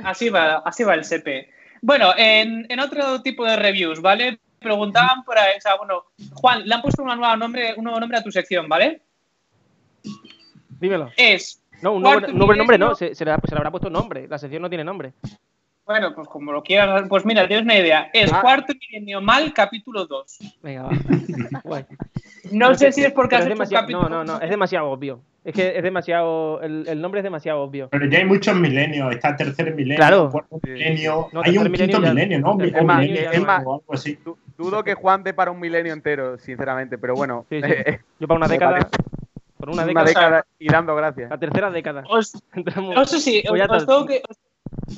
[0.04, 1.50] Así va, así va el CP.
[1.82, 4.38] Bueno, en, en otro tipo de reviews, ¿vale?
[4.58, 6.04] Preguntaban por ahí, o sea, bueno,
[6.34, 9.02] Juan, le han puesto una nueva nombre, un nuevo nombre a tu sección, ¿vale?
[10.80, 11.10] Dímelo.
[11.16, 12.94] Es, No, un nuevo, un nuevo nombre no.
[12.94, 14.26] Se, se le, se le habrá puesto nombre.
[14.28, 15.12] La sección no tiene nombre.
[15.86, 18.10] Bueno, pues como lo quieras, pues mira, tienes una idea.
[18.12, 18.40] Es Ah.
[18.42, 20.38] Cuarto Milenio Mal, capítulo 2.
[20.62, 20.90] Venga, va.
[21.64, 21.84] Guay.
[22.52, 24.08] No sé si es porque has es hecho un capítulo.
[24.08, 24.40] No, no, no.
[24.40, 25.20] Es demasiado obvio.
[25.44, 26.60] Es que es demasiado.
[26.60, 27.88] El, el nombre es demasiado obvio.
[27.90, 29.14] Pero ya hay muchos milenios.
[29.14, 30.30] Está el tercer milenio, Claro.
[30.30, 30.70] cuarto Sí.
[30.70, 31.28] milenio.
[31.32, 32.58] No, hay un quinto milenio ya- milenio, ¿no?
[32.58, 34.18] tercer O milenio no algo así.
[34.58, 37.46] Dudo que Juan dé para un milenio entero, sinceramente, pero bueno.
[37.48, 37.70] Sí, sí.
[37.70, 38.88] eh, Yo para una década.
[39.56, 40.04] Por una una década.
[40.06, 41.30] década y dando gracias.
[41.30, 42.04] La tercera década.
[42.10, 44.36] Os, Entramos- Eso sí, os, tengo que, os,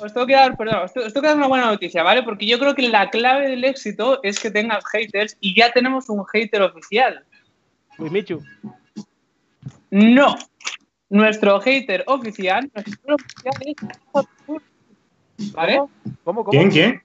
[0.00, 2.22] os tengo que dar, perdón, os, tengo- os tengo que dar una buena noticia, ¿vale?
[2.22, 6.08] Porque yo creo que la clave del éxito es que tengas haters y ya tenemos
[6.10, 7.24] un hater oficial.
[7.98, 8.42] Uy, Michu.
[9.90, 10.36] No.
[11.10, 15.76] Nuestro hater oficial, nuestro oficial es ¿Vale?
[16.24, 16.50] ¿Cómo, cómo?
[16.50, 17.02] ¿Quién, quién?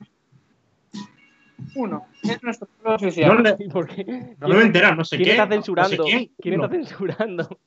[1.76, 2.06] Uno.
[2.24, 3.44] Es nuestro hater No, oficial.
[3.44, 4.04] le- ¿Y por qué?
[4.40, 5.32] no me he enterado, no sé ¿Quién qué.
[5.32, 6.04] está no sé censurando?
[6.04, 6.32] quién.
[6.42, 6.66] ¿Quién No.
[6.66, 7.60] está censurando?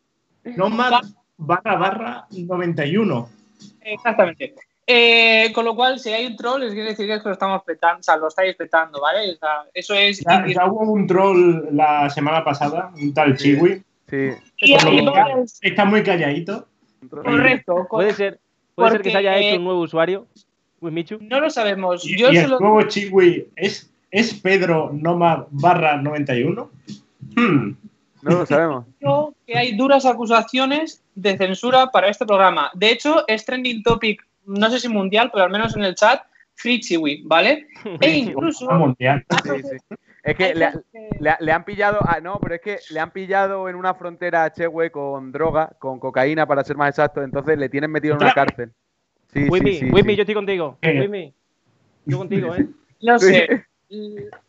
[0.44, 1.00] Nomad
[1.38, 3.28] barra barra 91.
[3.80, 4.54] Exactamente.
[4.86, 8.02] Eh, con lo cual, si hay un troll, es decir que lo estamos petando, o
[8.02, 9.32] sea, lo estáis petando, ¿vale?
[9.32, 10.20] O sea, eso es.
[10.20, 13.54] Ya, ya hubo un troll la semana pasada, un tal Sí.
[13.56, 13.82] Chiwi.
[14.08, 14.30] Sí.
[14.58, 16.66] Es Está muy calladito.
[17.10, 17.86] correcto.
[17.90, 18.38] Puede ser,
[18.76, 20.26] puede ser que se haya hecho un nuevo usuario.
[20.80, 21.18] Michu.
[21.20, 22.06] No lo sabemos.
[22.06, 22.60] Y, Yo y el solo.
[22.60, 26.70] nuevo Chiwi es, es Pedro Nomad barra 91.
[27.34, 27.70] Hmm.
[28.22, 28.84] No lo sabemos.
[29.00, 32.70] creo que hay duras acusaciones de censura para este programa.
[32.74, 36.22] De hecho, es trending topic, no sé si mundial, pero al menos en el chat,
[36.54, 37.66] Free Chiwi, ¿vale?
[38.00, 39.24] E incluso mundial.
[39.44, 39.76] Sí, sí.
[40.22, 40.70] Es que le,
[41.20, 44.44] le- le han pillado, ah, no, pero es que le han pillado en una frontera
[44.44, 48.22] a Chehue con droga, con cocaína para ser más exacto, entonces le tienen metido en
[48.22, 48.72] una cárcel.
[49.32, 50.16] Sí, Wimmy, sí, Wimmy, sí.
[50.16, 50.78] yo estoy contigo.
[50.82, 51.32] Wimmy,
[52.06, 52.66] yo contigo, ¿eh?
[53.02, 53.66] No sé.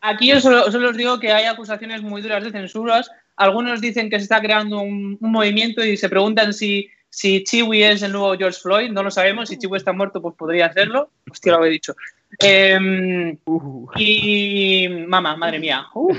[0.01, 3.11] Aquí yo solo, solo os digo que hay acusaciones muy duras de censuras.
[3.35, 7.83] Algunos dicen que se está creando un, un movimiento y se preguntan si, si Chiwi
[7.83, 8.91] es el nuevo George Floyd.
[8.91, 9.49] No lo sabemos.
[9.49, 11.09] Si Chiwi está muerto, pues podría serlo.
[11.29, 11.95] Hostia, lo he dicho.
[12.39, 14.87] Em, Uh, y.
[15.07, 15.85] Mamá, madre mía.
[15.93, 16.17] Uf.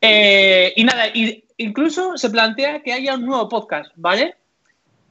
[0.00, 4.36] Eh, y nada, y incluso se plantea que haya un nuevo podcast, ¿vale?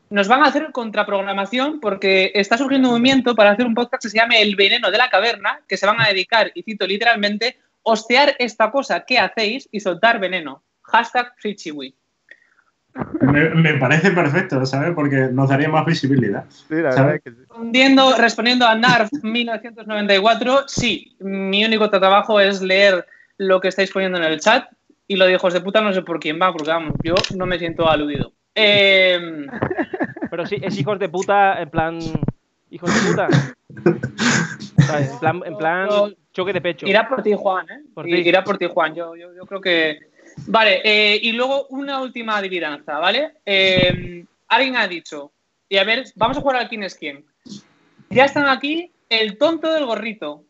[0.09, 4.09] Nos van a hacer contraprogramación porque está surgiendo un movimiento para hacer un podcast que
[4.09, 7.57] se llame El Veneno de la Caverna, que se van a dedicar, y cito literalmente,
[7.83, 10.63] hostear esta cosa que hacéis y soltar veneno.
[10.83, 11.93] Hashtag FreeChiwi.
[13.21, 14.93] Me, me parece perfecto, ¿sabes?
[14.95, 16.45] Porque nos daría más visibilidad.
[16.49, 16.95] sí, la ¿Sabes?
[16.97, 17.37] verdad es que sí.
[17.39, 23.05] Respondiendo, respondiendo a NARF 1994, sí, mi único trabajo es leer
[23.37, 24.67] lo que estáis poniendo en el chat
[25.07, 27.45] y lo de hijos de puta no sé por quién va, porque vamos, yo no
[27.45, 28.31] me siento aludido.
[28.55, 29.45] Eh,
[30.29, 31.99] Pero sí, es hijos de puta, en plan.
[32.69, 33.27] Hijos de puta.
[34.99, 35.89] En plan, en plan
[36.33, 36.87] choque de pecho.
[36.87, 37.81] irá por ti, Juan, ¿eh?
[37.93, 38.07] Por.
[38.07, 38.93] Irá por ti, Juan.
[38.95, 39.99] Yo, yo, yo creo que.
[40.45, 43.33] Vale, eh, y luego una última adivinanza, ¿vale?
[43.45, 45.31] Eh, alguien ha dicho,
[45.67, 47.25] y a ver, vamos a jugar al quién es quién.
[48.09, 50.45] Ya están aquí el tonto del gorrito,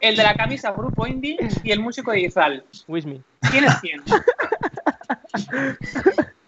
[0.00, 2.64] el de la camisa Grupo Indie y el músico de Izal.
[2.86, 3.22] Wismy.
[3.50, 4.02] ¿Quién es quién?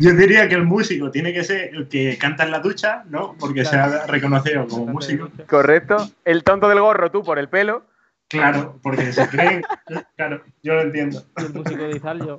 [0.00, 3.36] Yo diría que el músico tiene que ser el que canta en la ducha, ¿no?
[3.38, 5.30] Porque se ha reconocido como músico.
[5.46, 6.10] Correcto.
[6.24, 7.84] El tonto del gorro, tú por el pelo.
[8.28, 9.62] Claro, porque se creen.
[10.16, 11.22] Claro, yo lo entiendo.
[11.38, 12.38] Y el músico de Izal, yo.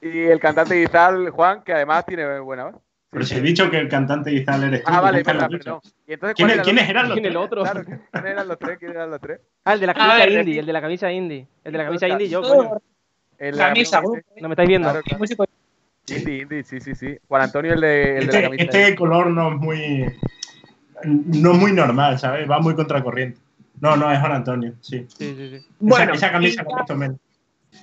[0.00, 2.82] Y el cantante de Izal, Juan, que además tiene buena voz.
[3.10, 4.90] Pero si he dicho que el cantante de Izal eres tú.
[4.92, 5.80] Ah, vale, verdad, perdón.
[6.06, 7.44] ¿Y entonces ¿Quién- era ¿Quiénes eran los ¿Quién el tres?
[7.44, 7.62] otro?
[7.62, 8.78] Claro, ¿quiénes eran los tres?
[8.78, 9.40] ¿Quiénes eran los tres?
[9.64, 11.46] Ah, el de la camisa ver, indie, el de la camisa indie.
[11.62, 12.70] El de la camisa indie, yo, coño.
[13.38, 14.00] El Camisa
[14.40, 14.88] No me estáis viendo.
[14.88, 15.18] Claro, claro.
[15.18, 15.44] músico
[16.08, 17.16] Indie, indie, sí, sí, sí.
[17.28, 18.64] Juan Antonio, el de, el de la Este, camisa.
[18.64, 20.06] este color no es muy.
[21.04, 22.48] No es muy normal, ¿sabes?
[22.50, 23.38] Va muy contracorriente.
[23.82, 25.04] No, no, es Juan Antonio, sí.
[25.08, 25.66] Sí, sí, sí.
[25.80, 27.16] Bueno, esa, esa camisa y ya- menos.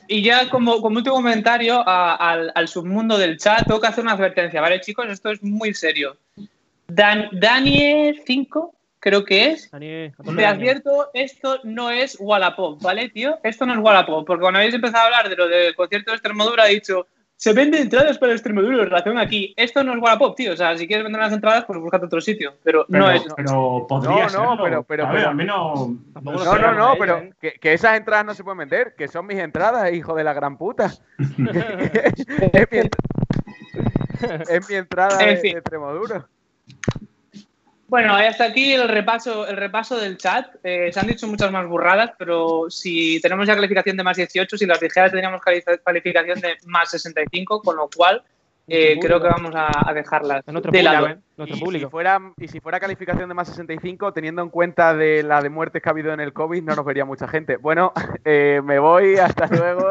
[0.07, 4.03] Y ya como, como último comentario a- al, al submundo del chat, tengo que hacer
[4.03, 5.07] una advertencia, ¿vale, chicos?
[5.09, 6.15] Esto es muy serio.
[6.87, 9.69] Dan, Daniel 5, creo que es.
[9.71, 13.37] Dani, a tope, Te advierto, esto no es Wallapop, ¿vale, tío?
[13.43, 16.15] Esto no es Wallapop, porque cuando habéis empezado a hablar de lo del concierto de
[16.15, 17.07] Extremadura, he dicho,
[17.41, 19.53] se venden entradas para Extremadura, en relación aquí.
[19.55, 20.51] Esto no es Wallapop, tío.
[20.51, 22.55] O sea, si quieres vender las entradas, pues búscate otro sitio.
[22.65, 23.23] Pero, Pero, no es.
[23.33, 25.89] pero podría No, no, pero- pero- pero- al menos.
[26.13, 26.97] Tampoco lo No, no, no, ¿eh?
[26.99, 30.25] pero que, que esas entradas no se pueden vender, que son mis entradas, hijo de
[30.25, 30.91] la gran puta.
[31.17, 32.79] es, mi,
[34.49, 35.53] es mi entrada En de, fin.
[35.53, 36.27] de Extremadura.
[37.89, 40.45] Bueno, hasta aquí el repaso, el repaso del chat.
[40.63, 44.57] Eh, se han dicho muchas más burradas, pero si tenemos ya calificación de más 18,
[44.57, 48.21] si las dijeras tendríamos cali- calificación de más 65, con lo cual
[48.69, 51.07] eh, creo que vamos a, a dejarlas Es nuestro de público, lado.
[51.07, 51.19] ¿eh?
[51.45, 51.87] Y público.
[51.87, 55.49] si, fuera, y si fuera calificación de más 65, teniendo en cuenta de la de
[55.49, 57.57] muertes que ha habido en el COVID, no nos vería mucha gente.
[57.57, 57.93] Bueno,
[58.25, 59.85] eh, me voy, hasta luego.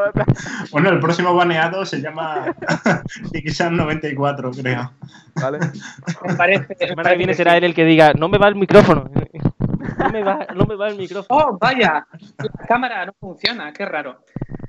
[0.72, 2.46] Bueno, el próximo baneado se llama
[3.32, 4.92] Xan94, creo.
[5.40, 5.58] Vale.
[6.26, 6.76] Me parece.
[6.80, 9.10] La semana que viene será él el que diga, no me va el micrófono.
[9.98, 11.40] No me va, no me va el micrófono.
[11.40, 12.06] Oh, vaya,
[12.38, 14.20] la cámara no funciona, qué raro.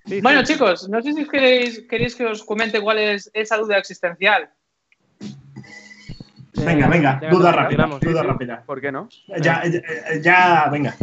[0.10, 0.53] Sí, Bueno, sí.
[0.53, 4.49] chicos, no sé si queréis, queréis que os comente cuál es esa duda existencial.
[6.66, 7.70] Venga, venga, Ya, duda ya, rápida.
[7.70, 7.99] tiramos.
[8.01, 8.28] Duda sí.
[8.28, 8.64] rápida.
[8.66, 9.07] ¿Por qué no?
[9.41, 9.82] Ya, ya,
[10.22, 10.95] ya, venga.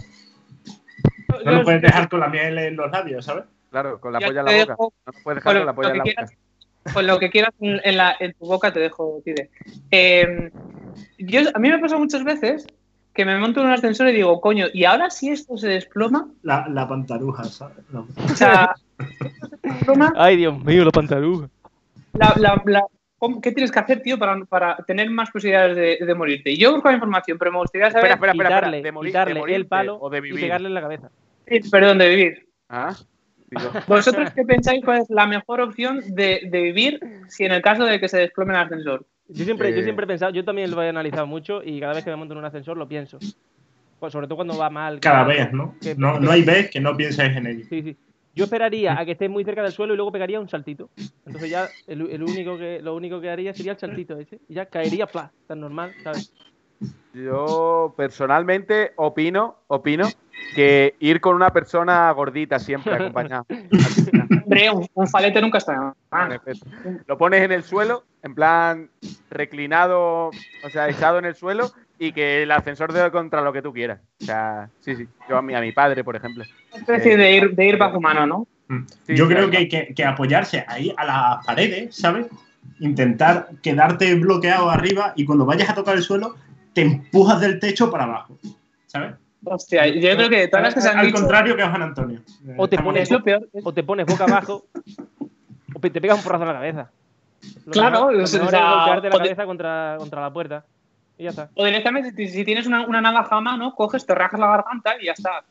[1.28, 3.44] No Yo lo puedes dejar con la miel en los labios, ¿sabes?
[3.70, 4.72] Claro, con la Ya polla en la boca.
[4.72, 6.26] dejo No puedes con dejar lo, con la polla lo en la que boca.
[6.26, 9.50] quieras, con lo que quieras en, en la, en tu boca te dejo, Tide.
[9.90, 10.50] Eh,
[11.18, 12.66] yo, a mí me pasa muchas veces
[13.14, 16.28] que me monto en un ascensor y digo, coño, ¿y ahora si esto se desploma?
[16.42, 17.78] La, la pantaruja, ¿sabes?
[17.90, 18.06] No.
[18.30, 18.74] O sea,
[20.16, 21.48] Ay, Dios mío, la pantaruja.
[22.14, 22.84] la- la- la-
[23.18, 26.56] ¿cómo- ¿qué tienes que hacer, tío, para, para tener más posibilidades de, de morirte?
[26.56, 28.48] Yo busco información, pero me gustaría saber, Espera, espera, espera.
[28.48, 28.60] espera.
[28.60, 30.40] quitarle, ¿De morir- quitarle de morirte el palo o de y vivir?
[30.40, 31.10] pegarle en la cabeza.
[31.46, 32.48] eh, perdón, de vivir.
[32.68, 32.94] Ah,
[33.50, 37.62] digo, ¿Vosotros qué pensáis cuál es la mejor opción de, de vivir si en el
[37.62, 39.06] caso de que se desplome el ascensor?
[39.28, 39.82] Yo siempre, yo Eh.
[39.82, 42.32] siempre he pensado, yo también lo he analizado mucho y cada vez que me monto
[42.34, 43.18] en un ascensor lo pienso.
[44.00, 45.00] Pues sobre todo cuando va mal.
[45.00, 45.74] Cada que- vez, ¿no?
[45.80, 47.64] que- No, no hay vez que no pienses en ello.
[47.68, 47.96] Sí, sí.
[48.36, 50.90] Yo esperaría a que esté muy cerca del suelo y luego pegaría un saltito.
[51.24, 54.38] Entonces ya el, el único que, lo único que haría sería el saltito ese.
[54.48, 56.32] Y ya caería fla, tan normal, ¿sabes?
[57.14, 60.06] yo personalmente opino, opino
[60.54, 63.44] que ir con una persona gordita siempre acompañada.
[64.44, 65.94] Hombre, un, un falete nunca está
[66.30, 66.66] efecto.
[67.06, 68.90] Lo pones en el suelo, en plan
[69.30, 73.62] reclinado, o sea, echado en el suelo, y que el ascensor dé contra lo que
[73.62, 74.00] tú quieras.
[74.20, 75.06] O sea, sí, sí.
[75.28, 76.44] Yo a mi, a mi padre, por ejemplo.
[76.72, 78.46] Una especie de ir, de ir bajo mano, ¿no?
[79.06, 82.26] Sí, Yo creo que hay que, que apoyarse ahí a las paredes, ¿sabes?
[82.80, 86.34] Intentar quedarte bloqueado arriba y cuando vayas a tocar el suelo,
[86.72, 88.36] te empujas del techo para abajo,
[88.86, 89.14] ¿sabes?
[89.44, 91.82] Hostia, yo creo que de todas las que se han Al dicho, contrario que Juan
[91.82, 92.20] Antonio.
[92.56, 93.48] O te pones- es lo peor.
[93.62, 94.64] O te pones boca abajo
[95.72, 96.90] o te pegas un porrazo en la cabeza.
[97.66, 100.64] Lo Claro, mejor- lo o sea, mejor es golpearte la cabeza contra, contra la puerta.
[101.18, 101.50] Y ya está.
[101.54, 105.06] O directamente, si- tienes una, una navaja a mano, coges, te rajas la garganta y
[105.06, 105.44] ya está.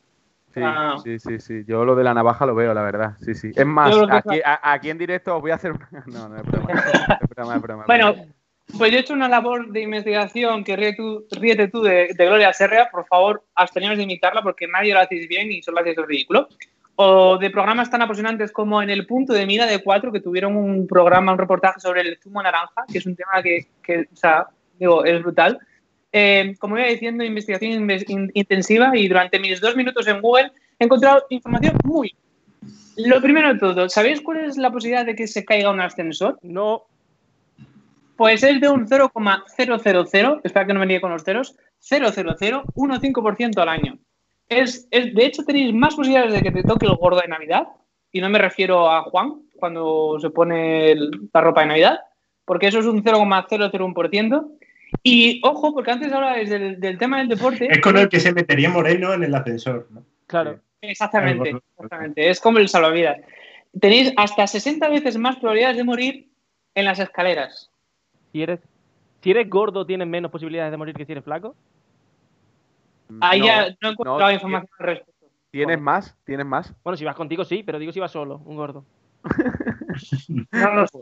[0.54, 0.94] Sí, Ah.
[1.02, 1.64] sí, sí, sí.
[1.66, 3.14] Yo lo de la navaja lo veo, la verdad.
[3.20, 3.50] Sí, sí.
[3.54, 5.72] Es más, aquí, a- aquí en directo os voy a hacer.
[6.06, 6.68] No, no es broma.
[6.72, 7.82] Es broma, es broma.
[7.82, 8.28] es Bueno, broma.
[8.78, 12.26] pues yo he hecho una labor de investigación que ríe tú- ríete tú de, de
[12.26, 12.88] Gloria Serra.
[12.90, 16.48] Por favor, absteneos de imitarla porque nadie lo hacéis bien y solo hacéis el ridículo.
[16.98, 20.56] O de programas tan apasionantes como En el punto de mira de cuatro, que tuvieron
[20.56, 24.16] un programa, un reportaje sobre el zumo naranja, que es un tema que, que, o
[24.16, 24.46] sea,
[24.78, 25.58] digo, es brutal.
[26.12, 30.52] Eh, como iba diciendo, investigación inves- in- intensiva y durante mis dos minutos en Google
[30.78, 32.14] he encontrado información muy.
[32.96, 36.38] Lo primero de todo, ¿sabéis cuál es la posibilidad de que se caiga un ascensor?
[36.42, 36.84] No,
[38.16, 43.68] Pues es de un 0,000, espera que no me líe con los ceros, 0,0015% al
[43.68, 43.98] año.
[44.48, 47.64] Es, es- de hecho, tenéis más posibilidades de que te toque el gordo de Navidad,
[48.12, 51.98] y no me refiero a Juan cuando se pone el- la ropa de Navidad,
[52.44, 54.48] porque eso es un 0,001%.
[55.08, 57.68] Y ojo, porque antes hablabais del, del tema del deporte.
[57.70, 60.04] Es con el que se metería Moreno en el ascensor, ¿no?
[60.26, 60.58] claro.
[60.80, 62.28] Exactamente, exactamente.
[62.28, 63.18] Es como el salvavidas.
[63.80, 66.28] Tenéis hasta 60 veces más probabilidades de morir
[66.74, 67.70] en las escaleras.
[68.32, 68.58] Si eres,
[69.22, 71.54] si eres gordo, tienes menos posibilidades de morir que si eres flaco.
[73.20, 75.26] Ahí No, ya no he encontrado no, información al respecto.
[75.52, 76.16] ¿Tienes más?
[76.24, 76.74] ¿Tienes más?
[76.82, 78.84] Bueno, si vas contigo sí, pero digo si vas solo, un gordo.
[80.50, 80.98] No lo sé.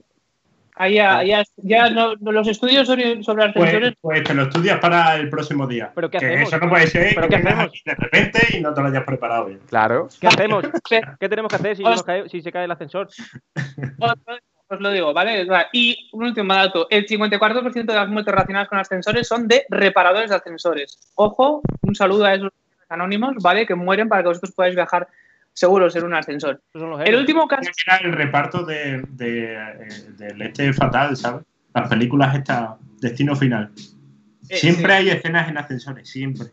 [0.77, 3.95] Ahí ya, ya, ya no- los estudios sobre, sobre ascensores.
[4.01, 5.93] Pues, pues te lo estudias para el próximo día.
[5.95, 6.49] ¿Pero qué que hacemos?
[6.49, 9.05] eso no puede ser ¿Pero que qué aquí de repente y no te lo hayas
[9.05, 9.61] preparado bien.
[9.69, 10.09] Claro.
[10.21, 10.65] ¿Qué hacemos?
[11.21, 13.07] ¿Qué tenemos que hacer si, Os- nos cae- si se cae el ascensor?
[13.07, 13.15] os,
[14.69, 15.47] os lo digo, ¿vale?
[15.73, 20.31] Y un último dato: el 54% de las muertes relacionadas con ascensores son de reparadores
[20.31, 21.13] de ascensores.
[21.15, 22.51] Ojo, un saludo a esos
[22.89, 23.65] anónimos, ¿vale?
[23.67, 25.07] Que mueren para que vosotros podáis viajar
[25.55, 26.61] seguros en un ascensor.
[27.07, 27.71] El último caso.
[27.87, 29.89] era el reparto de, de, eh,
[30.19, 31.45] del este fatal, ¿sabes?
[31.73, 33.71] Las películas estas, Destino Final.
[34.49, 36.49] eh, Siempre sí, hay escenas en ascensores, siempre.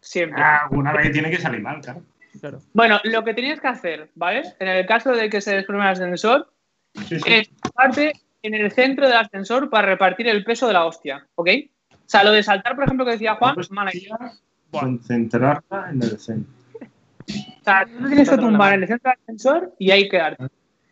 [0.00, 0.42] siempre.
[0.42, 2.02] Alguna vez tiene que salir mal, claro.
[2.40, 2.60] Claro.
[2.72, 4.42] Bueno, lo que tenías que hacer, ¿vale?
[4.58, 6.50] En el caso de que se desplome el ascensor,
[7.08, 7.32] Sí, sí.
[7.32, 11.48] es parte en el centro del ascensor para repartir el peso de la hostia, ¿ok?
[11.92, 14.16] O sea, lo de saltar, por ejemplo, que decía Juan, Pues, mala idea.
[14.70, 16.52] Concentrarla en el centro.
[17.28, 20.46] O sea, tú tienes que tumbar en el centro del ascensor y ahí quedarte.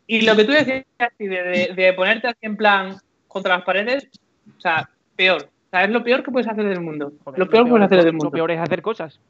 [0.06, 0.84] Y lo que tú decías
[1.18, 2.96] de, de- de ponerte así en plan
[3.28, 4.08] contra las paredes,
[4.56, 5.42] o sea, peor.
[5.44, 7.12] O sea, es lo peor que puedes hacer del mundo.
[7.24, 8.30] Joder, lo peor que puedes hacer del lo mundo.
[8.30, 9.20] peor es hacer cosas.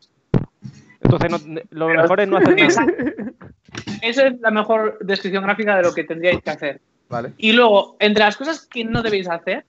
[1.03, 2.87] Entonces, no- lo mejor es no hacer nada.
[4.03, 6.81] Esa es la mejor descripción gráfica de lo que tendríais que hacer.
[7.09, 7.33] Vale.
[7.37, 9.65] Y luego, entre las cosas que no debéis hacer,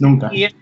[0.00, 0.30] Nunca.
[0.32, 0.56] y es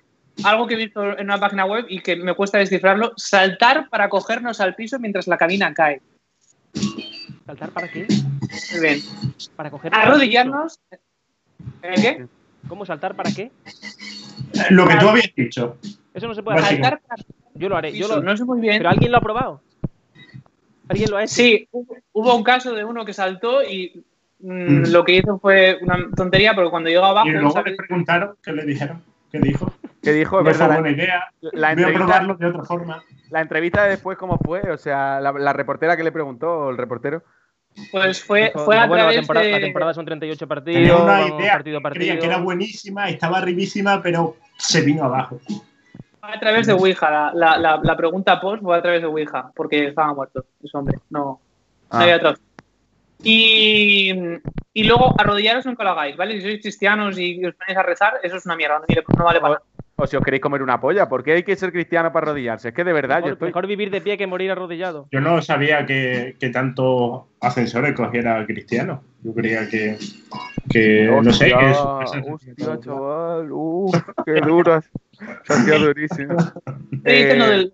[0.45, 4.09] algo que he visto en una página web y que me cuesta descifrarlo, saltar para
[4.09, 6.01] cogernos al piso mientras la cabina cae.
[7.47, 8.07] ¿Saltar para qué?
[8.73, 9.01] Muy bien.
[9.57, 9.71] Para.
[9.93, 10.81] Arrodillarnos.
[11.83, 12.27] ¿En qué?
[12.69, 13.43] ¿Cómo saltar para qué?
[13.43, 13.51] Eh,
[14.71, 15.79] Lo que tú habías dicho.
[16.13, 16.81] Eso no se puede hacer.
[16.81, 17.23] Saltar para
[17.55, 17.93] Yo lo haré.
[17.97, 18.21] Yo lo...
[18.23, 18.79] No sé muy bien.
[18.79, 19.63] Pero alguien lo ha probado.
[20.89, 21.35] ¿Alguien lo ha hecho?
[21.35, 21.69] Sí,
[22.13, 24.05] hubo- un caso de uno que saltó y
[24.41, 24.87] mm, Mm.
[24.93, 27.73] lo que hizo fue una tontería, porque cuando llegó abajo, Y luego ¿sabes?
[27.73, 29.03] le preguntaron qué le dijeron.
[29.33, 29.73] ¿Qué dijo?
[30.07, 30.39] ¿Qué dijo?
[30.41, 30.81] Es No verdad.
[30.81, 31.25] buena idea.
[31.41, 33.03] La, la Voy a entrevista, probarlo de otra forma.
[33.31, 34.61] la entrevista de después, ¿cómo fue?
[34.71, 37.23] O sea, la, la reportera que le preguntó, o el reportero.
[37.91, 39.53] pues fue, Dijo- fue a bueno, la través temporada, de...
[39.53, 40.81] la temporada son 38 partidos.
[40.81, 41.53] Tenía una vamos idea.
[41.55, 41.81] partido.
[41.83, 45.39] Creía que era buenísima, estaba arribísima, pero se vino abajo.
[46.21, 47.11] fue a través de Ouija.
[47.11, 50.77] La, la, la, la pregunta post fue a través de Ouija, porque estaba muerto ese
[50.79, 50.99] hombre.
[51.11, 51.41] No, no
[51.91, 52.01] Ah.
[52.03, 52.47] había otra opción.
[53.23, 54.13] Y,
[54.75, 56.35] y luego, arrodillaros nunca lo hagáis, ¿vale?
[56.37, 59.25] Si sois cristianos y os ponéis a rezar, eso es una mierda, no, vale- no
[59.25, 59.63] vale para nada.
[59.99, 62.69] O si os queréis comer una polla, ¿por qué hay que ser cristiano para arrodillarse?
[62.69, 63.49] Es que de verdad, yo Mejor, estoy.
[63.49, 65.09] mejor vivir de pie que morir arrodillado.
[65.11, 69.03] Yo no sabía que, que tantos ascensores cogiera cristiano.
[69.23, 69.97] Yo creía que,
[70.71, 73.49] que no sé, que eso- Hostia, chaval.
[73.51, 74.85] Uf, qué duras.
[75.45, 76.37] Se hacía durísimo.
[77.05, 77.73] Eh, del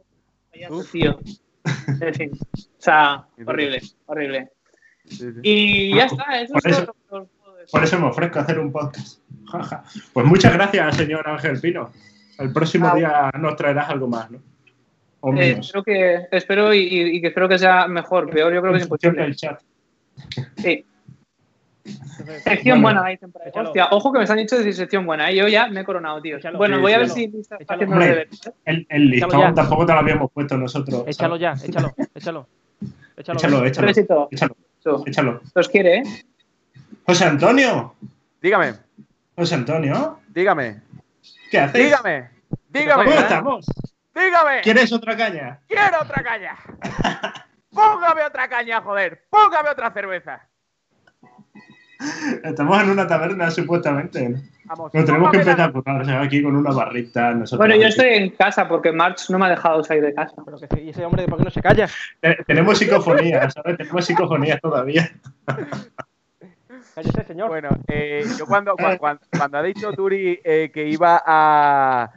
[0.52, 1.18] payaso, tío.
[2.00, 2.30] En fin.
[2.32, 4.48] O sea, horrible, horrible.
[5.06, 5.40] sí, sí.
[5.42, 7.28] Y ya está, eso Por es eso- todo.
[7.70, 9.18] Por eso me ofrezco a hacer un podcast.
[10.14, 11.90] Pues muchas gracias, señor Ángel Pino.
[12.38, 14.38] El próximo Ah, día nos traerás algo más, ¿no?
[15.20, 15.66] O Eh, menos.
[15.66, 18.28] espero que, espero y, y- y que espero que sea mejor.
[18.30, 19.22] Peor, yo creo que es imposible.
[19.22, 19.60] del chat.
[20.56, 20.84] Sí.
[22.44, 23.48] Sección Bueno, buena, dicen por ahí.
[23.48, 23.68] échalo.
[23.68, 25.30] Hostia, ojo que me están dicho de sección buena.
[25.30, 25.36] ¿eh?
[25.36, 26.36] Yo ya me he coronado, tío.
[26.36, 26.58] Échalo.
[26.58, 27.14] bueno, voy a sí, ver échalo.
[27.32, 27.96] si Lisa está Échalo.
[27.96, 28.22] haciendo.
[28.64, 29.54] El, el listón ya.
[29.54, 31.04] tampoco te lo habíamos puesto nosotros.
[31.06, 32.46] échalo ya, échalo, échalo.
[33.16, 33.36] Échalo.
[33.36, 35.04] Échalo, échalo, échalo, Eso.
[35.06, 35.40] échalo.
[35.54, 36.02] Los quiere, ¿eh?
[37.06, 37.94] José Antonio,
[38.40, 38.74] Dígame,
[39.36, 40.80] José Antonio, dígame,
[41.52, 41.84] ¿qué haces?
[41.84, 43.66] dígame, ¿Cómo dígame, estamos?
[44.14, 44.60] dígame.
[44.62, 45.60] ¿Quieres otra caña?
[45.68, 46.56] ¡Quiero otra caña!
[47.70, 49.24] ¡Póngame otra caña, joder!
[49.30, 50.48] ¡Póngame otra cerveza!
[52.42, 54.28] Estamos en una taberna, supuestamente.
[54.28, 54.38] ¿no?
[54.64, 57.30] Vamos, Nos tenemos que empezar a currar, o sea, aquí con una barrita.
[57.32, 57.90] Nosotros Bueno, yo aquí.
[57.90, 60.34] estoy en casa porque March no me ha dejado salir de casa.
[60.44, 61.88] Pero que, ¿Y ese hombre por qué no se calla?
[62.22, 63.76] Eh, Tenemos psicofonía, ¿sabes?
[63.76, 65.12] Tenemos psicofonía todavía.
[66.94, 67.48] Cállese, señor.
[67.48, 72.10] Bueno, eh, yo cuando, cua- cuan- cuando, ha dicho Turi eh, que iba a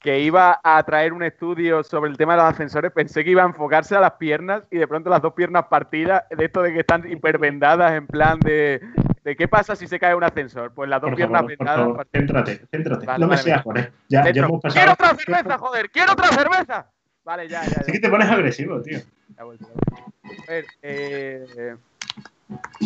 [0.00, 3.42] que iba a traer un estudio sobre el tema de los ascensores, pensé que iba
[3.42, 6.72] a enfocarse a las piernas y de pronto las dos piernas partidas, de esto de
[6.72, 8.80] que están hipervendadas en plan de,
[9.24, 10.72] de qué pasa si se cae un ascensor.
[10.72, 11.80] Pues las dos Por piernas favor, por vendadas.
[11.80, 12.20] favor, partidas.
[12.26, 13.06] céntrate, céntrate.
[13.06, 13.80] Vale, no me vale, seas, venga.
[13.80, 13.92] joder.
[14.08, 14.78] Ya, ya hemos pasado.
[14.80, 15.90] ¡Quiero otra cerveza, joder!
[15.90, 16.86] ¡Quiero otra cerveza!
[17.24, 17.82] Vale, ya, ya, ya.
[17.82, 19.00] Sí que te pones agresivo, tío.
[19.36, 20.12] Ya vuelvo, ya vuelvo.
[20.46, 21.74] A ver, eh,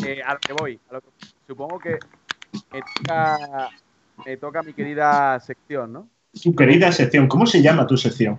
[0.07, 0.81] eh, a lo que voy.
[0.89, 1.09] a lo que-
[1.53, 1.99] supongo que
[2.73, 3.69] me toca,
[4.25, 6.09] me toca mi querida sección, ¿no?
[6.43, 8.39] Tu querida sección, ¿cómo se llama tu sección?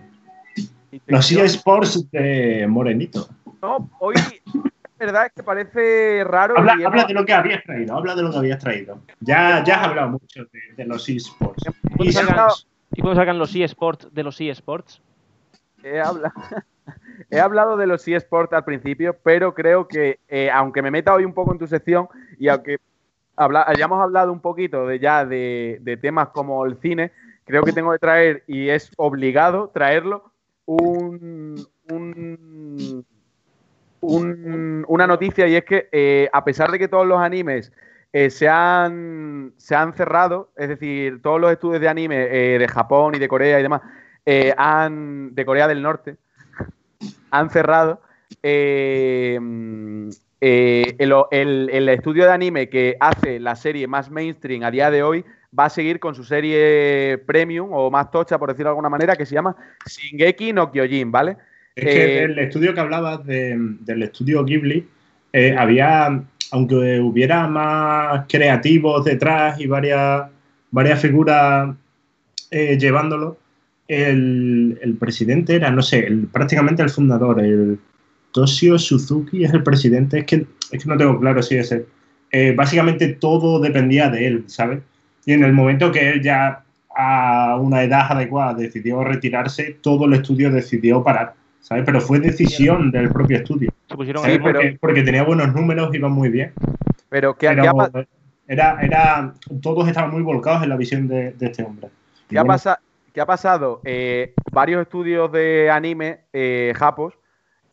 [1.06, 3.28] Los eSports de Morenito.
[3.62, 6.58] No, hoy la verdad es que parece raro.
[6.58, 9.00] Habla, habla hemos- de lo que habías traído, habla de lo que habías traído.
[9.20, 11.64] Ya, ya has hablado mucho de, de los eSports.
[11.64, 12.14] ¿Cuándo Y ¿Y
[13.02, 15.02] cuándo salgan los eSports de los eSports?
[15.84, 16.34] he, habla-
[17.30, 21.26] he hablado de los eSports al principio, pero creo que, eh, aunque me meta hoy
[21.26, 22.08] un poco en tu sección
[22.40, 22.78] y aunque
[23.36, 23.62] habla-
[24.02, 27.12] hablado un poquito de ya de, temas como el cine,
[27.46, 30.32] creo que tengo que traer, y es obligado traerlo,
[30.66, 33.06] un, un-
[34.02, 37.72] un- una noticia y es que eh, a pesar de que todos los animes
[38.12, 42.68] eh, se, han, se han cerrado, es decir, todos los estudios de anime eh, de
[42.68, 43.82] Japón y de Corea y demás,
[44.58, 46.18] han, de Corea del Norte,
[47.32, 48.02] han cerrado.
[50.46, 54.92] Eh, el, el- el estudio de anime que hace la serie más mainstream a día
[54.92, 55.24] de hoy
[55.58, 59.16] va a seguir con su serie premium o más tocha, por decirlo de alguna manera,
[59.16, 59.56] que se llama
[59.88, 61.38] Shingeki no Kyojin, ¿vale?
[61.76, 64.86] Es que Eh, el estudio que hablabas de- del estudio Ghibli,
[65.32, 66.22] eh, había,
[66.52, 70.24] aunque hubiera más creativos detrás y varias,
[70.72, 71.74] varias figuras
[72.52, 73.38] llevándolo,
[73.88, 77.80] el, el presidente era, no sé, el- prácticamente el fundador, el
[78.34, 81.86] Toshio Suzuki es el presidente, es que, es que no tengo claro si es él.
[82.32, 84.80] Eh, básicamente todo dependía de él, ¿sabes?
[85.26, 86.64] Y en el momento que él ya
[86.96, 91.84] a una edad adecuada decidió retirarse, todo el estudio decidió parar, ¿sabes?
[91.86, 93.72] Pero fue decisión del propio estudio,
[94.42, 96.52] pero- porque, porque tenía buenos números, iban muy bien.
[97.10, 98.06] Pero ¿qué, Pero qué ha, pa-
[98.48, 101.90] era, era, todos estaban muy volcados en la visión de, de este hombre.
[102.30, 102.80] ¿Qué ha, pasa-
[103.14, 103.82] qué ha pasado?
[103.86, 107.14] Eh, varios estudios de anime eh, japos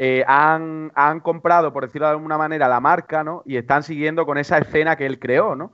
[0.03, 3.43] eh, han, han comprado, por decirlo de alguna manera, la marca, ¿no?
[3.45, 5.73] Y están siguiendo con esa escena que él creó, ¿no?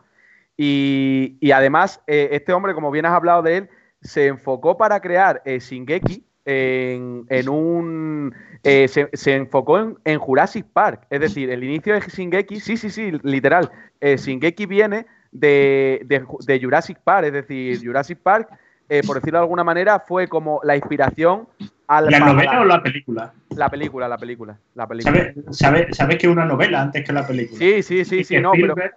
[0.57, 3.69] Y, y además, eh, este hombre, como bien has hablado de él,
[4.03, 8.35] se enfocó para crear eh, Shingeki en, en un...
[8.65, 11.07] eh, se, se enfocó en, en Jurassic Park.
[11.11, 13.71] Es decir, el inicio de Shingeki, sí, sí, sí, literal.
[14.01, 18.49] Shingeki viene de, de Jurassic Park, es decir, Jurassic Park,
[18.89, 21.47] eh, por decirlo de alguna manera, fue como la inspiración
[21.89, 23.33] a la, ¿La para novela la- o la película?
[23.57, 25.13] la película, la película, la película.
[25.17, 27.59] ¿Sabes, sabes, sabes que es una novela antes que la película?
[27.59, 28.95] Sí, sí, sí, Y sí, no, pero Spielberg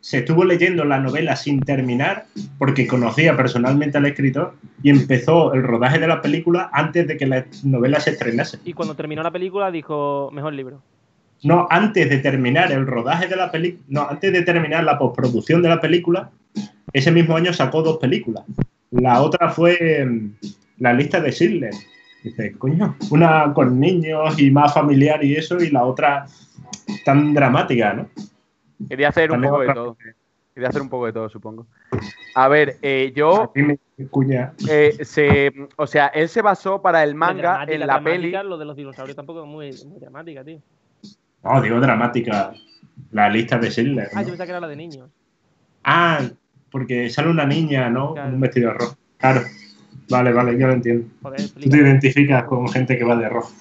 [0.00, 2.26] se estuvo leyendo la novela sin terminar
[2.58, 7.26] porque conocía personalmente al escritor y empezó el rodaje de la película antes de que
[7.26, 8.58] la novela se estrenase.
[8.64, 10.82] Y cuando terminó la película dijo, mejor libro.
[11.42, 15.62] No, antes de terminar el rodaje de la película, no, antes de terminar la postproducción
[15.62, 16.30] de la película,
[16.92, 18.44] ese mismo año sacó dos películas.
[18.90, 20.34] La otra fue mm,
[20.78, 21.74] La lista de Schindler.
[22.22, 26.26] Dice, coño, una con niños y más familiar y eso, y la otra
[27.04, 28.08] tan dramática, ¿no?
[28.88, 29.96] quería hacer un poco de todo.
[30.54, 31.66] Quería hacer un poco de todo, supongo.
[32.34, 37.86] A ver, eh, yo, eh, se, o sea, él se basó para el manga en
[37.86, 38.32] la peli.
[38.32, 40.60] Lo de los dinosaurios tampoco es muy, muy dramática, tío.
[41.42, 42.52] No, digo dramática.
[43.12, 44.08] La lista de Schindler.
[44.12, 44.22] Ah, ¿no?
[44.22, 45.08] yo pensaba que era la de niños.
[45.84, 46.20] Ah,
[46.70, 48.12] porque sale una niña, ¿no?
[48.14, 48.28] Claro.
[48.28, 48.96] Con un vestido rojo.
[49.18, 49.42] Claro.
[50.08, 51.06] Vale, vale, yo lo entiendo.
[51.22, 53.52] Joder, Tú te identificas con gente que va de rojo.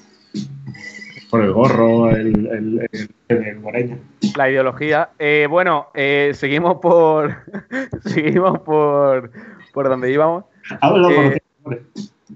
[1.29, 2.89] Por el gorro, el, el,
[3.27, 3.97] el, el moreño.
[4.35, 5.09] La ideología.
[5.19, 7.35] Eh, bueno, eh, seguimos por.
[8.05, 9.31] seguimos por.
[9.71, 10.45] por donde íbamos.
[10.81, 11.81] Háblalo por Eh, hombre.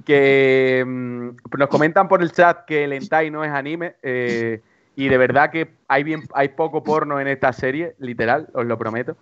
[0.07, 1.29] que mm,
[1.59, 3.97] nos comentan por el chat que el hentai no es anime.
[4.03, 4.61] eh,
[5.01, 8.77] y de verdad que hay, bien, hay poco porno en esta serie, literal, os lo
[8.77, 9.17] prometo.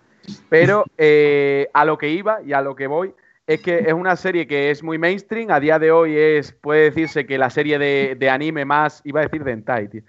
[0.49, 3.13] Pero eh, a lo que iba y a lo que voy
[3.47, 5.49] es que es una serie que es muy mainstream.
[5.51, 9.21] A día de hoy es, puede decirse que la serie de, de anime más, iba
[9.21, 10.01] a decir de hentai, tío,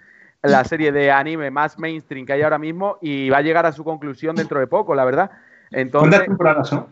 [0.43, 3.71] la serie de anime más mainstream que hay ahora mismo y va a llegar a
[3.71, 5.31] su conclusión dentro de poco, la verdad.
[5.71, 6.87] Entonces, ¿Cuántas temporadas son?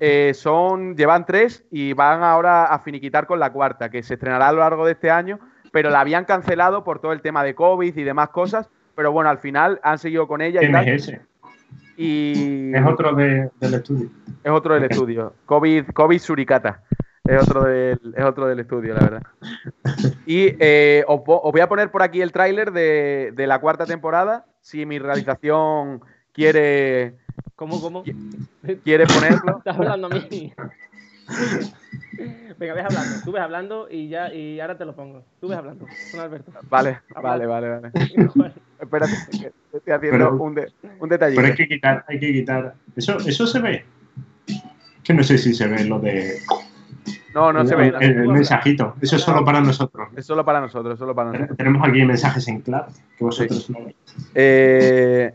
[0.00, 4.48] eh, son, llevan tres y van ahora a finiquitar con la cuarta, que se estrenará
[4.48, 5.38] a lo largo de este año,
[5.72, 8.68] pero la habían cancelado por todo el tema de COVID y demás cosas.
[8.94, 10.88] Pero bueno, al final han seguido con ella y ¿Quién tal.
[10.88, 11.20] es ese?
[11.96, 14.08] Y Es otro de- del estudio.
[14.44, 15.34] es otro del estudio.
[15.46, 16.82] COVID, COVID Suricata.
[17.24, 19.22] Es otro del, es otro del estudio, la verdad.
[20.24, 24.46] Y eh, os voy a poner por aquí el tráiler de, de la cuarta temporada.
[24.60, 26.00] Si mi realización
[26.32, 27.16] quiere,
[27.56, 28.02] ¿Cómo, cómo?
[28.84, 29.58] quiere ponerlo.
[29.58, 30.52] Estás hablando a mí.
[32.58, 33.24] Venga, ves hablando.
[33.24, 35.22] Tú ves hablando y ya y ahora te lo pongo.
[35.40, 35.86] Tú ves hablando.
[36.10, 36.52] Con Alberto.
[36.68, 37.90] Vale, vale, vale, vale.
[38.80, 41.40] Espérate, que estoy haciendo Pero- un, de- un detallito.
[41.40, 42.74] Pero hay que quitar, hay que quitar.
[42.96, 43.84] Eso, eso se ve.
[45.04, 46.38] Que no sé si se ve lo de
[47.34, 47.88] No, no se ve.
[47.88, 48.94] el, el mensajito.
[49.00, 50.08] Eso es solo para nosotros.
[50.16, 51.56] Es solo para nosotros, es solo para nosotros.
[51.56, 53.96] Tenemos aquí mensajes en claro que vosotros no veis.
[54.34, 55.34] Eh.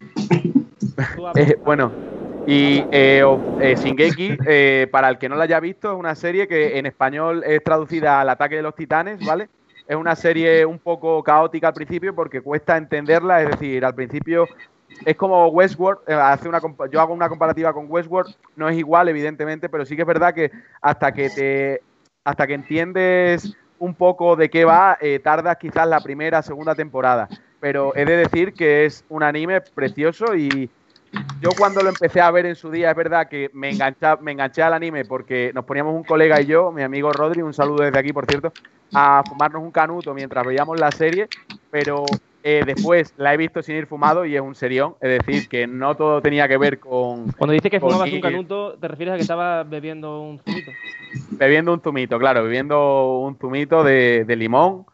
[1.36, 1.90] Eh, bueno,
[2.44, 3.22] y eh,
[3.58, 6.86] eh, Shingeki, eh, para el que no la haya visto, es una serie que en
[6.86, 9.48] español es traducida al ataque de los titanes, ¿vale?
[9.86, 14.46] Es una serie un poco caótica al principio porque cuesta entenderla, es decir, al principio
[15.04, 19.08] es como Westworld, eh, hace una, yo hago una comparativa con Westworld, no es igual
[19.08, 21.82] evidentemente, pero sí que es verdad que hasta que te
[22.24, 27.28] hasta que entiendes un poco de qué va, eh, tardas quizás la primera, segunda temporada.
[27.58, 30.70] Pero he de decir que es un anime precioso y
[31.40, 34.32] yo cuando lo empecé a ver en su día, es verdad que me, engancha, me
[34.32, 37.82] enganché al anime porque nos poníamos un colega y yo, mi amigo Rodri, un saludo
[37.82, 38.52] desde aquí, por cierto,
[38.94, 41.28] a fumarnos un canuto mientras veíamos la serie,
[41.70, 42.04] pero
[42.44, 45.66] eh, después la he visto sin ir fumado y es un serión, es decir, que
[45.66, 49.16] no todo tenía que ver con Cuando dices que fumabas un canuto, ¿te refieres a
[49.16, 50.70] que estabas bebiendo un zumito?
[51.30, 54.86] bebiendo un zumito, claro, bebiendo un zumito de, de limón,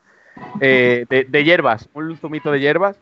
[0.61, 2.99] eh, de, de hierbas, un zumito de hierbas.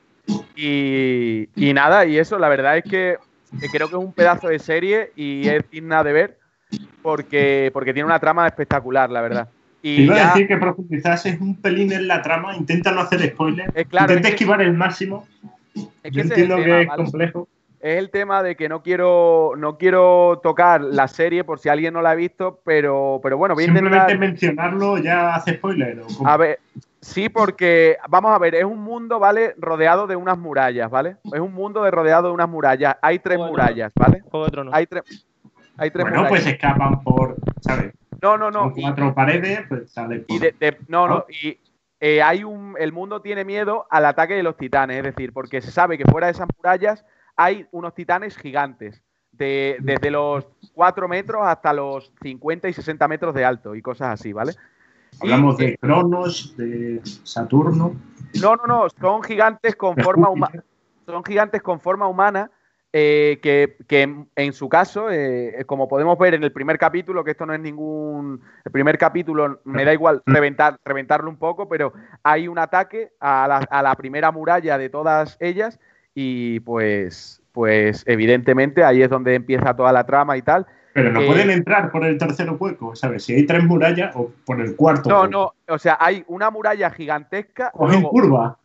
[0.56, 3.10] Y, y nada, y eso, la verdad es que
[3.60, 6.38] eh, creo que es un pedazo de serie y es digna de ver
[7.02, 9.48] porque, porque tiene una trama espectacular, la verdad.
[9.82, 13.20] Y iba a ya- decir que profundizases un pelín en la trama, intenta no hacer
[13.30, 15.26] spoiler, Eh, claro, intenta esquivar el máximo.
[15.74, 17.32] es que Yo entiendo tema, que es ¿vale?
[17.92, 21.94] Es el tema de que no quiero no quiero tocar la serie por si alguien
[21.94, 26.00] no la ha visto, pero, pero bueno, voy a Simplemente mencionarlo ya hace spoiler.
[26.00, 26.26] ¿o?
[26.26, 26.58] A ver,
[27.00, 29.54] sí, porque vamos a ver, es un mundo, ¿vale?
[29.58, 31.16] Rodeado de unas murallas, ¿vale?
[31.32, 32.96] Es un mundo de rodeado de unas murallas.
[33.02, 34.20] Hay tres murallas, ¿vale?
[34.22, 34.74] Juego de Tronos.
[34.74, 35.26] Hay tres.
[35.76, 36.28] Hay tres bueno, murallas.
[36.30, 37.92] pues escapan por, ¿sabes?
[38.20, 38.70] no, no, no.
[38.70, 40.34] Son y- cuatro paredes, pues sale por...
[40.36, 41.26] Y de- no, ¿No?
[41.28, 41.58] y
[42.00, 45.60] eh, hay un, el mundo tiene miedo al ataque de los titanes, es decir, porque
[45.60, 47.04] se sabe que fuera de esas murallas
[47.36, 53.34] hay unos titanes gigantes, de, desde los 4 metros hasta los 50 y 60 metros
[53.34, 54.52] de alto y cosas así, ¿vale?
[55.20, 57.94] Hablamos de Cronos, de Saturno.
[58.40, 60.64] No, no, no, son gigantes con forma humana.
[61.04, 62.50] Son gigantes con forma humana.
[62.92, 67.24] eh, que, que en, en su caso, eh, como podemos ver en el primer capítulo,
[67.24, 68.40] que esto no es ningún.
[68.64, 73.46] El primer capítulo me da igual reventar, reventarlo un poco, pero hay un ataque a
[73.48, 75.78] la, a la primera muralla de todas ellas,
[76.18, 80.66] y pues, pues evidentemente ahí es donde empieza toda la trama y tal.
[80.94, 83.24] Pero no Eh, pueden entrar por el tercer hueco, ¿sabes?
[83.24, 85.10] Si hay tres murallas o por el cuarto.
[85.10, 85.54] No, hueco.
[85.68, 87.70] no, o sea, hay una muralla gigantesca.
[87.74, 88.56] O en curva.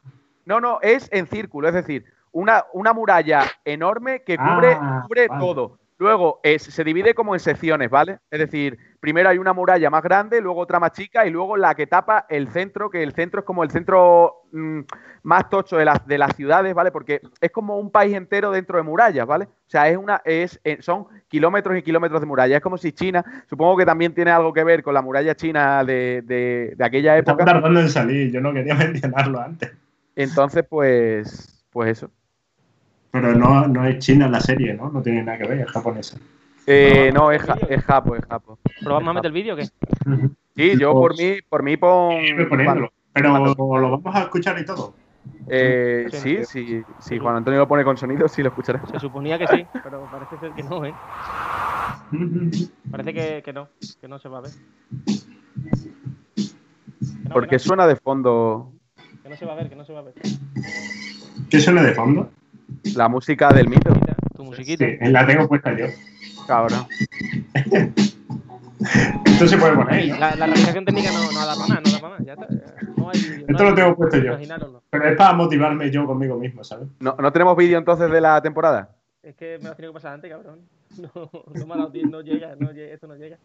[0.46, 5.28] No, no, es en círculo, es decir, una, una muralla enorme que cubre, Ah, cubre
[5.28, 5.42] vale.
[5.42, 5.78] todo.
[6.02, 8.18] Luego es- se divide como en secciones, ¿vale?
[8.32, 11.76] Es decir, primero hay una muralla más grande, luego otra más chica y luego la
[11.76, 14.80] que tapa el centro, que el centro es como el centro mm,
[15.22, 16.92] más tocho de las, de las ciudades, ¿vale?
[16.92, 19.46] Porque es como un país entero dentro de murallas, ¿vale?
[19.46, 22.58] O sea, es una, es, eh, son kilómetros y kilómetros de muralla.
[22.58, 25.84] Es como si China, supongo que también tiene algo que ver con la muralla china
[25.84, 27.46] de, de- de aquella época.
[27.46, 29.72] tardando en salir, yo no quería mencionarlo antes.
[30.16, 32.10] Entonces, pues, pues eso.
[33.12, 34.90] Pero no, no es China la serie, ¿no?
[34.90, 36.18] No tiene nada que ver, es japonesa.
[36.66, 38.58] Eh, No, es, ja- es Japo, es Japo.
[38.82, 39.68] ¿Pero vamos a meter el vídeo o qué?
[40.56, 42.18] Sí, yo por Pues, mí, por mí pon.
[43.14, 44.94] Pero lo vamos a escuchar y todo.
[45.48, 46.18] Eh, Sí.
[46.18, 48.90] sí, sí, sí, Juan Antonio lo pone con sonido, sí lo escucharás.
[48.92, 50.94] Se suponía que sí, pero parece ser que no, ¿eh?
[52.92, 53.70] Parece que, que no,
[54.00, 54.52] que no se va a ver.
[57.24, 58.74] No, Porque que suena de fondo
[59.24, 60.14] que no se va a ver, que no se va a ver.
[61.50, 62.30] ¿Qué suena de fondo?
[62.96, 64.86] La música del mito, Mira, Tu musiquita.
[64.86, 65.86] Sí, la tengo puesta yo.
[66.48, 66.86] cabrón.
[69.26, 70.18] Esto se puede poner, ¿no?
[70.18, 72.24] La, la realización técnica no, no da para más, no da para.
[72.24, 72.48] Ya está.
[72.98, 73.46] No hay vídeo.
[73.48, 74.38] Esto lo tengo puesto yo.
[74.90, 76.88] Pero es para motivarme yo conmigo mismo, ¿sabes?
[77.00, 78.90] ¿No, no tenemos vídeo entonces de la temporada?
[79.22, 80.60] Es que me lo has tenido que pasar antes, cabrón.
[80.98, 83.38] No, no me ha dado tiempo, no llega, no llega, esto no llega.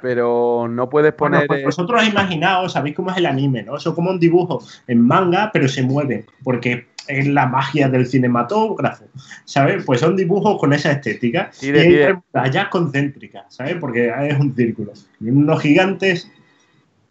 [0.00, 1.48] Pero no puedes Bueno, poner.
[1.48, 3.76] pues eh, vosotros imaginaos, sabéis cómo es el anime, ¿no?
[3.76, 8.06] Eso es como un dibujo en manga, pero se mueve, porque es la magia del
[8.06, 9.04] cinematógrafo,
[9.44, 9.84] ¿sabes?
[9.84, 13.76] Pues son dibujos con esa estética Sí, y hay concéntricas, ¿sabes?
[13.80, 14.92] Porque es un círculo.
[15.20, 16.30] Y unos gigantes,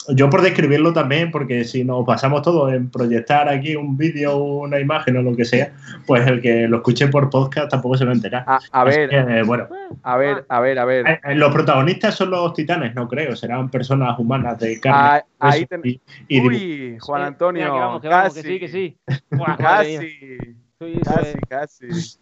[0.09, 4.79] yo por describirlo también, porque si nos pasamos todo en proyectar aquí un vídeo, una
[4.79, 5.73] imagen o lo que sea,
[6.05, 8.45] pues el que lo escuche por podcast tampoco se va a enterar.
[8.71, 9.67] a, ver, que, eh, bueno,
[10.03, 11.07] a ver, a ver, a ver.
[11.07, 14.99] eh, eh, los protagonistas son los titanes, no creo, serán personas humanas de carne.
[14.99, 15.99] Ah, ahí ten- y-.
[16.39, 17.63] Uy, Juan Antonio.
[17.63, 18.97] venga, que vamos, que vamos, que casi, sí, que sí.
[19.31, 21.01] Buah, madre mía.
[21.03, 22.17] Casi, casi.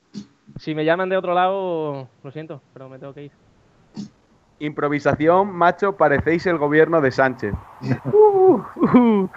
[0.59, 3.31] Si me llaman de otro lado, lo siento, pero me tengo que ir.
[4.59, 7.53] Improvisación, macho, parecéis el gobierno de Sánchez.
[8.05, 8.61] Uh,
[8.97, 9.29] uh,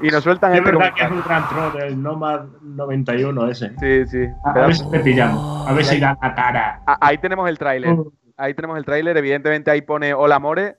[0.00, 3.70] y nos sueltan Es este verdad que es un gran troll, el Nomad 91 ese.
[3.78, 4.26] Sí, sí.
[4.44, 6.80] A ver si te pillamos, a ver si da la cara.
[6.86, 7.94] Ah, Ahí tenemos el tráiler.
[8.36, 9.16] Ahí tenemos el tráiler.
[9.16, 10.76] Evidentemente ahí pone Hola More.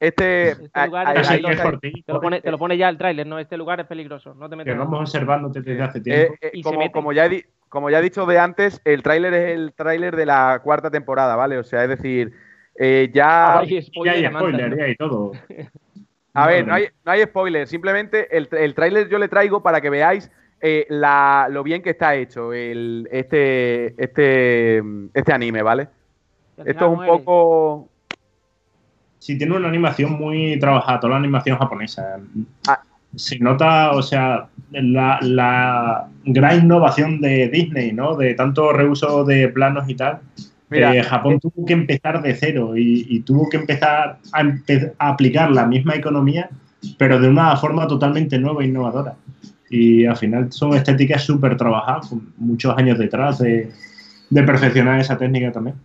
[0.00, 1.70] Este, Este lugar ahí- es ahí- que es peligroso.
[1.70, 3.38] por ti, Te lo pone, te lo pone ya el tráiler, ¿no?
[3.38, 4.72] Este lugar es peligroso, no te metas.
[4.72, 6.34] que vamos observándote desde hace eh, tiempo.
[6.40, 6.50] eh,
[6.86, 10.14] se como, ya he, como ya he dicho de antes, el tráiler es el tráiler
[10.16, 11.58] de la cuarta temporada, ¿vale?
[11.58, 12.32] O sea, es decir,
[12.76, 13.58] eh, ya...
[13.60, 14.76] Ay, y spoiler hay de Manta, spoiler, ¿no?
[14.76, 15.32] y hay todo.
[16.36, 19.80] A ver, no hay, no hay spoiler, simplemente el, el tráiler yo le traigo para
[19.80, 20.28] que veáis
[20.60, 24.82] eh, la, lo bien que está hecho el, este, este,
[25.12, 25.88] este anime, ¿vale?
[26.64, 27.12] Esto es un muere.
[27.12, 27.88] poco...
[29.18, 32.18] Sí, tiene una animación muy trabajada, toda la animación japonesa.
[32.66, 32.80] Ah.
[33.14, 38.16] Se nota, o sea, la, la gran innovación de Disney, ¿no?
[38.16, 40.20] De tanto reuso de planos y tal.
[40.70, 44.92] Mira, Eh, Japón tuvo que empezar de cero y, y tuvo que empezar a, empe-
[44.98, 46.48] a aplicar la misma economía,
[46.98, 49.14] pero de una forma totalmente nueva e innovadora.
[49.70, 53.72] Y al final son estéticas súper trabajadas, con muchos años detrás de,
[54.30, 55.76] de perfeccionar esa técnica también.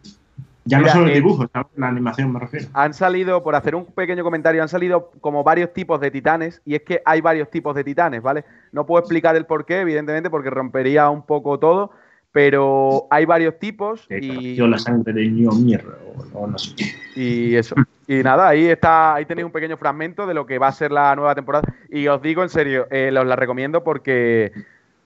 [0.65, 1.67] Ya Mira, no solo el eh, dibujo, ¿sabes?
[1.75, 2.67] la animación me refiero.
[2.73, 6.75] han salido, por hacer un pequeño comentario, han salido como varios tipos de titanes, y
[6.75, 8.45] es que hay varios tipos de titanes, ¿vale?
[8.71, 11.91] No puedo explicar el por qué, evidentemente, porque rompería un poco todo,
[12.31, 15.85] pero hay varios tipos y, la sangre de Mjolnir
[16.33, 16.85] o, o no sé qué.
[17.19, 17.75] y eso.
[18.07, 20.91] Y nada, ahí está, ahí tenéis un pequeño fragmento de lo que va a ser
[20.91, 21.71] la nueva temporada.
[21.89, 24.51] Y os digo en serio, eh, os la recomiendo porque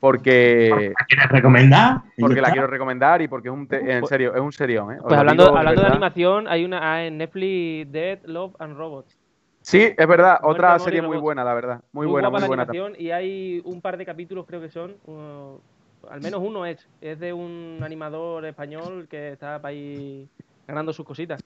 [0.03, 2.01] porque ¿La quieres recomendar?
[2.19, 4.97] Porque la quiero recomendar y porque es un te- en serio, es un serión, ¿eh?
[4.97, 8.75] Os Pues hablando, digo hablando de, animación, hay una ah, en Netflix, Dead, Love and
[8.75, 9.17] Robots.
[9.61, 11.81] Sí, es verdad, Muerte, otra serie muy buena, la verdad.
[11.93, 12.67] Muy, buena, muy buena.
[12.97, 15.57] y hay un par de capítulos, creo que son, uh,
[16.09, 20.27] al menos uno es, es de un animador español que está ahí
[20.67, 21.41] ganando sus cositas.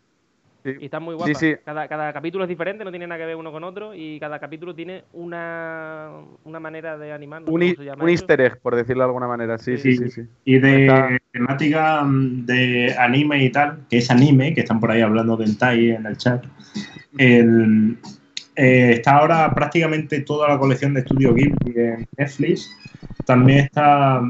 [0.63, 0.71] Sí.
[0.81, 1.37] Y están muy Sí, guapas.
[1.37, 1.55] sí.
[1.63, 4.37] Cada, cada capítulo es diferente, no tiene nada que ver uno con otro y cada
[4.39, 6.09] capítulo tiene una,
[6.43, 7.43] una manera de animar.
[7.43, 7.61] no Un,
[8.01, 9.57] un easter egg, por decirlo de alguna manera.
[9.59, 10.09] Sí, sí, sí.
[10.09, 10.23] Sí.
[10.23, 10.27] sí.
[10.43, 14.91] Y de Está- temática mm, de anime y tal, que es anime, que están por
[14.91, 16.43] ahí hablando de hentai en el chat.
[17.17, 17.97] el-
[18.57, 22.69] eh, está ahora prácticamente toda la colección de Studio Ghibli en Netflix.
[23.25, 24.21] También está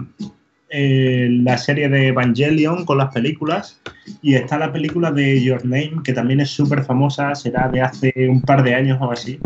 [0.69, 3.81] eh, la serie de Evangelion con las películas.
[4.21, 8.13] Y está la película de Your Name, que también es súper famosa, será de hace
[8.29, 9.39] un par de años o así.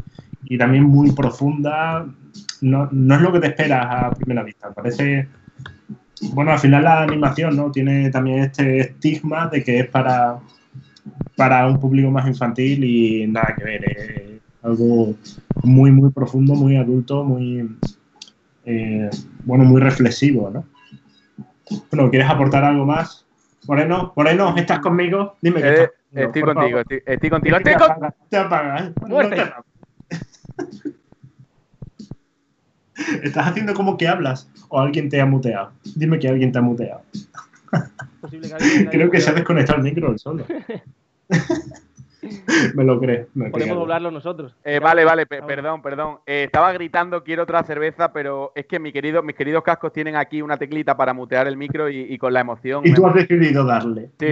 [0.46, 2.08] Y también muy profunda.
[2.62, 4.72] No, no es lo que te esperas a primera vista.
[4.74, 5.28] Parece
[6.34, 7.72] bueno, al final la animación, ¿no?
[7.72, 10.40] Tiene también este estigma de que es para,
[11.36, 13.86] para un público más infantil y nada que ver.
[13.86, 15.16] Es algo
[15.64, 17.78] muy, muy profundo, muy adulto, muy,
[18.66, 19.10] eh,
[19.44, 20.66] bueno, muy reflexivo, ¿no?
[21.92, 23.26] Bueno, ¿quieres aportar algo más?
[23.68, 25.38] Moreno, Moreno, ¿estás conmigo?
[25.42, 27.58] Dime que Eh, estás conmigo, estoy contigo, estoy, estoy contigo.
[27.64, 28.82] Te con- apagas, te apagas.
[28.90, 28.94] ¿eh?
[29.08, 29.44] No te.
[33.24, 35.72] Estás haciendo como que hablas o alguien te ha muteado.
[35.96, 37.02] Dime que alguien te ha muteado.
[38.30, 38.40] Que
[38.92, 40.46] Creo que se ha desconectado el micro él solo.
[42.76, 43.28] me lo creo.
[43.34, 43.80] Me Podemos creo.
[43.80, 44.56] doblarlo nosotros.
[44.64, 46.18] Eh, vale, vale, perdón, perdón.
[46.26, 50.16] Eh, estaba gritando, quiero otra cerveza, pero es que mi querido, mis queridos cascos tienen
[50.16, 52.82] aquí una teclita para mutear el micro y, y con la emoción.
[52.86, 54.10] Y tú has decidido darle.
[54.20, 54.28] Sí.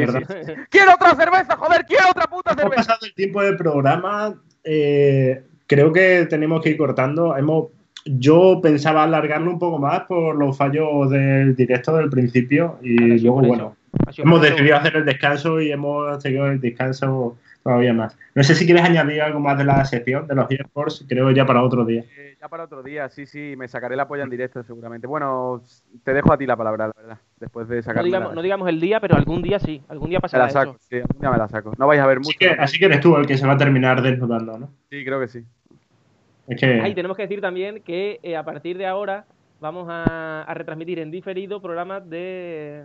[0.70, 1.86] ¡Quiero otra cerveza, joder!
[1.86, 2.82] ¡Quiero otra puta Hemos cerveza!
[2.82, 4.36] pasado el tiempo del programa.
[4.64, 7.36] eh, creo que tenemos que ir cortando.
[7.38, 7.68] Hemos,
[8.06, 13.42] yo pensaba alargarlo un poco más por los fallos del directo del principio y luego,
[13.42, 13.76] bueno,
[14.18, 18.18] hemos decidido hacer el descanso y hemos seguido el descanso todavía más.
[18.36, 21.46] No sé si quieres añadir algo más de la sección de los eSports, creo ya
[21.46, 22.04] para otro día.
[22.18, 25.08] Eh, ya para otro día, sí, sí, me sacaré la polla en directo seguramente.
[25.08, 25.62] Bueno,
[26.04, 28.70] te dejo a ti la palabra, la verdad, después de No sacar digamos, no digamos
[28.70, 29.84] el día, pero algún día sí.
[29.90, 30.86] Algún día Me pasará la saco, eso.
[30.90, 31.74] sí, algún día me la saco.
[31.78, 32.38] No vais a ver Así mucho.
[32.40, 34.70] que, así que eres tú el que se va a terminar desnudando, ¿no?
[34.90, 35.44] Sí, creo que sí.
[36.48, 39.26] Es que Ah, y tenemos que decir también que eh, a partir de ahora
[39.60, 42.84] vamos a, a retransmitir en diferido programas de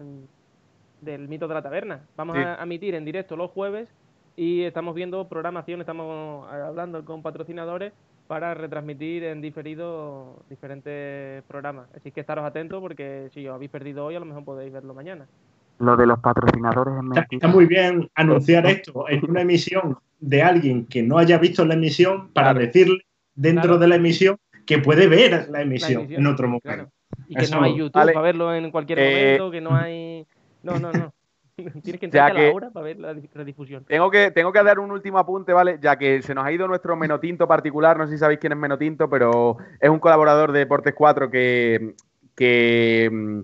[1.00, 2.00] del mito de la taberna.
[2.16, 2.42] Vamos Sí.
[2.42, 3.88] a emitir en directo los jueves
[4.36, 7.92] y estamos viendo programación, estamos eh, hablando con patrocinadores
[8.26, 11.86] para retransmitir en diferido diferentes programas.
[11.94, 14.94] Así que estaros atentos porque si os habéis perdido hoy, a lo mejor podéis verlo
[14.94, 15.26] mañana.
[15.78, 20.42] Lo de los patrocinadores es está, está muy bien anunciar esto en una emisión de
[20.42, 22.66] alguien que no haya visto la emisión para Claro.
[22.66, 22.98] decirle
[23.34, 23.78] dentro Claro.
[23.78, 26.62] de la emisión que puede ver la emisión, emisión, en otro momento.
[26.68, 26.88] Claro.
[27.28, 28.12] Y que Eso, no hay YouTube vale.
[28.12, 30.26] para verlo en cualquier Eh, momento, que no hay...
[30.62, 31.12] No, no, no.
[31.82, 33.84] Tienes que entrar a la hora para ver la di- redifusión.
[33.84, 35.78] Tengo que, tengo que dar un último apunte, ¿vale?
[35.80, 38.58] Ya que se nos ha ido nuestro Menotinto particular, no sé si sabéis quién es
[38.58, 41.94] Menotinto, pero es un colaborador de Deportes 4 que,
[42.34, 43.40] que mm,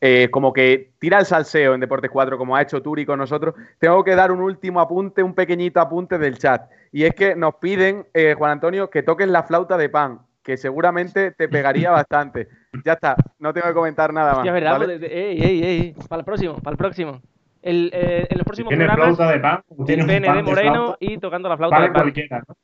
[0.00, 3.54] eh, como que tira el salseo en Deportes 4, como ha hecho Turi con nosotros.
[3.78, 6.70] Tengo que dar un último apunte, un pequeñito apunte del chat.
[6.90, 10.56] Y es que nos piden, eh, Juan Antonio, que toques la flauta de pan, que
[10.56, 12.48] seguramente te pegaría bastante.
[12.84, 14.44] Ya está, no tengo que comentar nada más.
[14.46, 14.72] Ya, ¿verdad?
[14.72, 14.86] ¿vale?
[14.86, 15.94] Pues, de- de- ey, ey, ey.
[16.08, 17.20] Para el próximo, para el próximo.
[17.62, 20.96] El, eh, en los próximos programas, flauta de pan, pene pan de de Moreno flauta,
[21.00, 22.02] y tocando la flauta de pan.
[22.02, 22.42] cualquiera.
[22.48, 22.54] ¿no?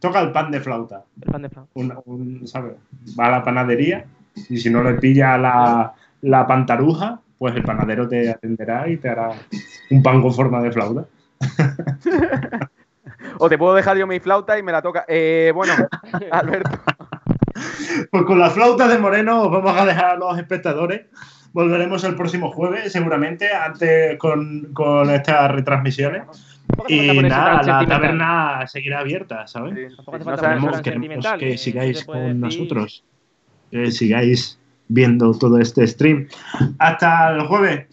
[0.00, 1.04] Toca el pan de flauta.
[1.20, 1.70] El pan de flauta.
[1.74, 2.74] un- un- ¿sabes?
[3.18, 4.04] Va a la panadería
[4.48, 9.08] y si no le pilla la, la pantaruja, pues el panadero te atenderá y te
[9.10, 9.30] hará
[9.90, 11.04] un pan con forma de flauta.
[13.38, 15.04] O te puedo dejar yo mi flauta y me la toca.
[15.06, 15.74] Eh, bueno,
[16.30, 16.70] Alberto.
[18.10, 21.02] Pues con la flauta de Moreno os vamos a dejar a los espectadores.
[21.56, 26.22] Volveremos el próximo jueves, seguramente, antes con, con estas retransmisiones.
[26.86, 29.72] Y nada, la taberna seguirá abierta, ¿sabes?
[29.94, 29.96] Sí,
[30.38, 33.04] queremos sentimental, que sigáis con decir- nosotros,
[33.70, 36.28] que sigáis viendo todo este stream.
[36.78, 37.86] Hasta el jueves.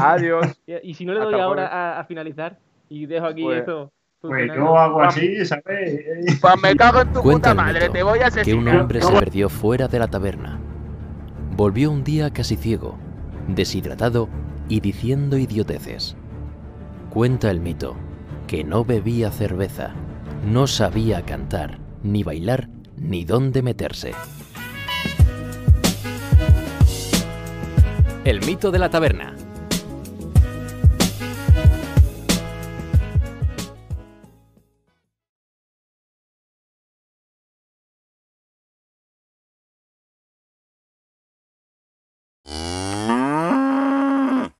[0.00, 0.46] Adiós.
[0.66, 2.56] Y, y si no le Hasta doy el ahora a, a finalizar
[2.88, 3.92] y dejo aquí Pues- esto.
[4.22, 6.00] Pues yo hago así, ¿sabes?
[6.40, 8.80] Pues me cago en tu Cuenta puta madre, te voy a que un asesinar.
[8.80, 10.58] hombre se perdió fuera de la taberna.
[11.56, 12.96] Volvió un día casi ciego,
[13.46, 14.28] deshidratado
[14.68, 16.16] y diciendo idioteces.
[17.10, 17.94] Cuenta el mito
[18.48, 19.94] que no bebía cerveza,
[20.50, 24.10] no sabía cantar, ni bailar, ni dónde meterse.
[28.24, 29.36] El mito de la taberna,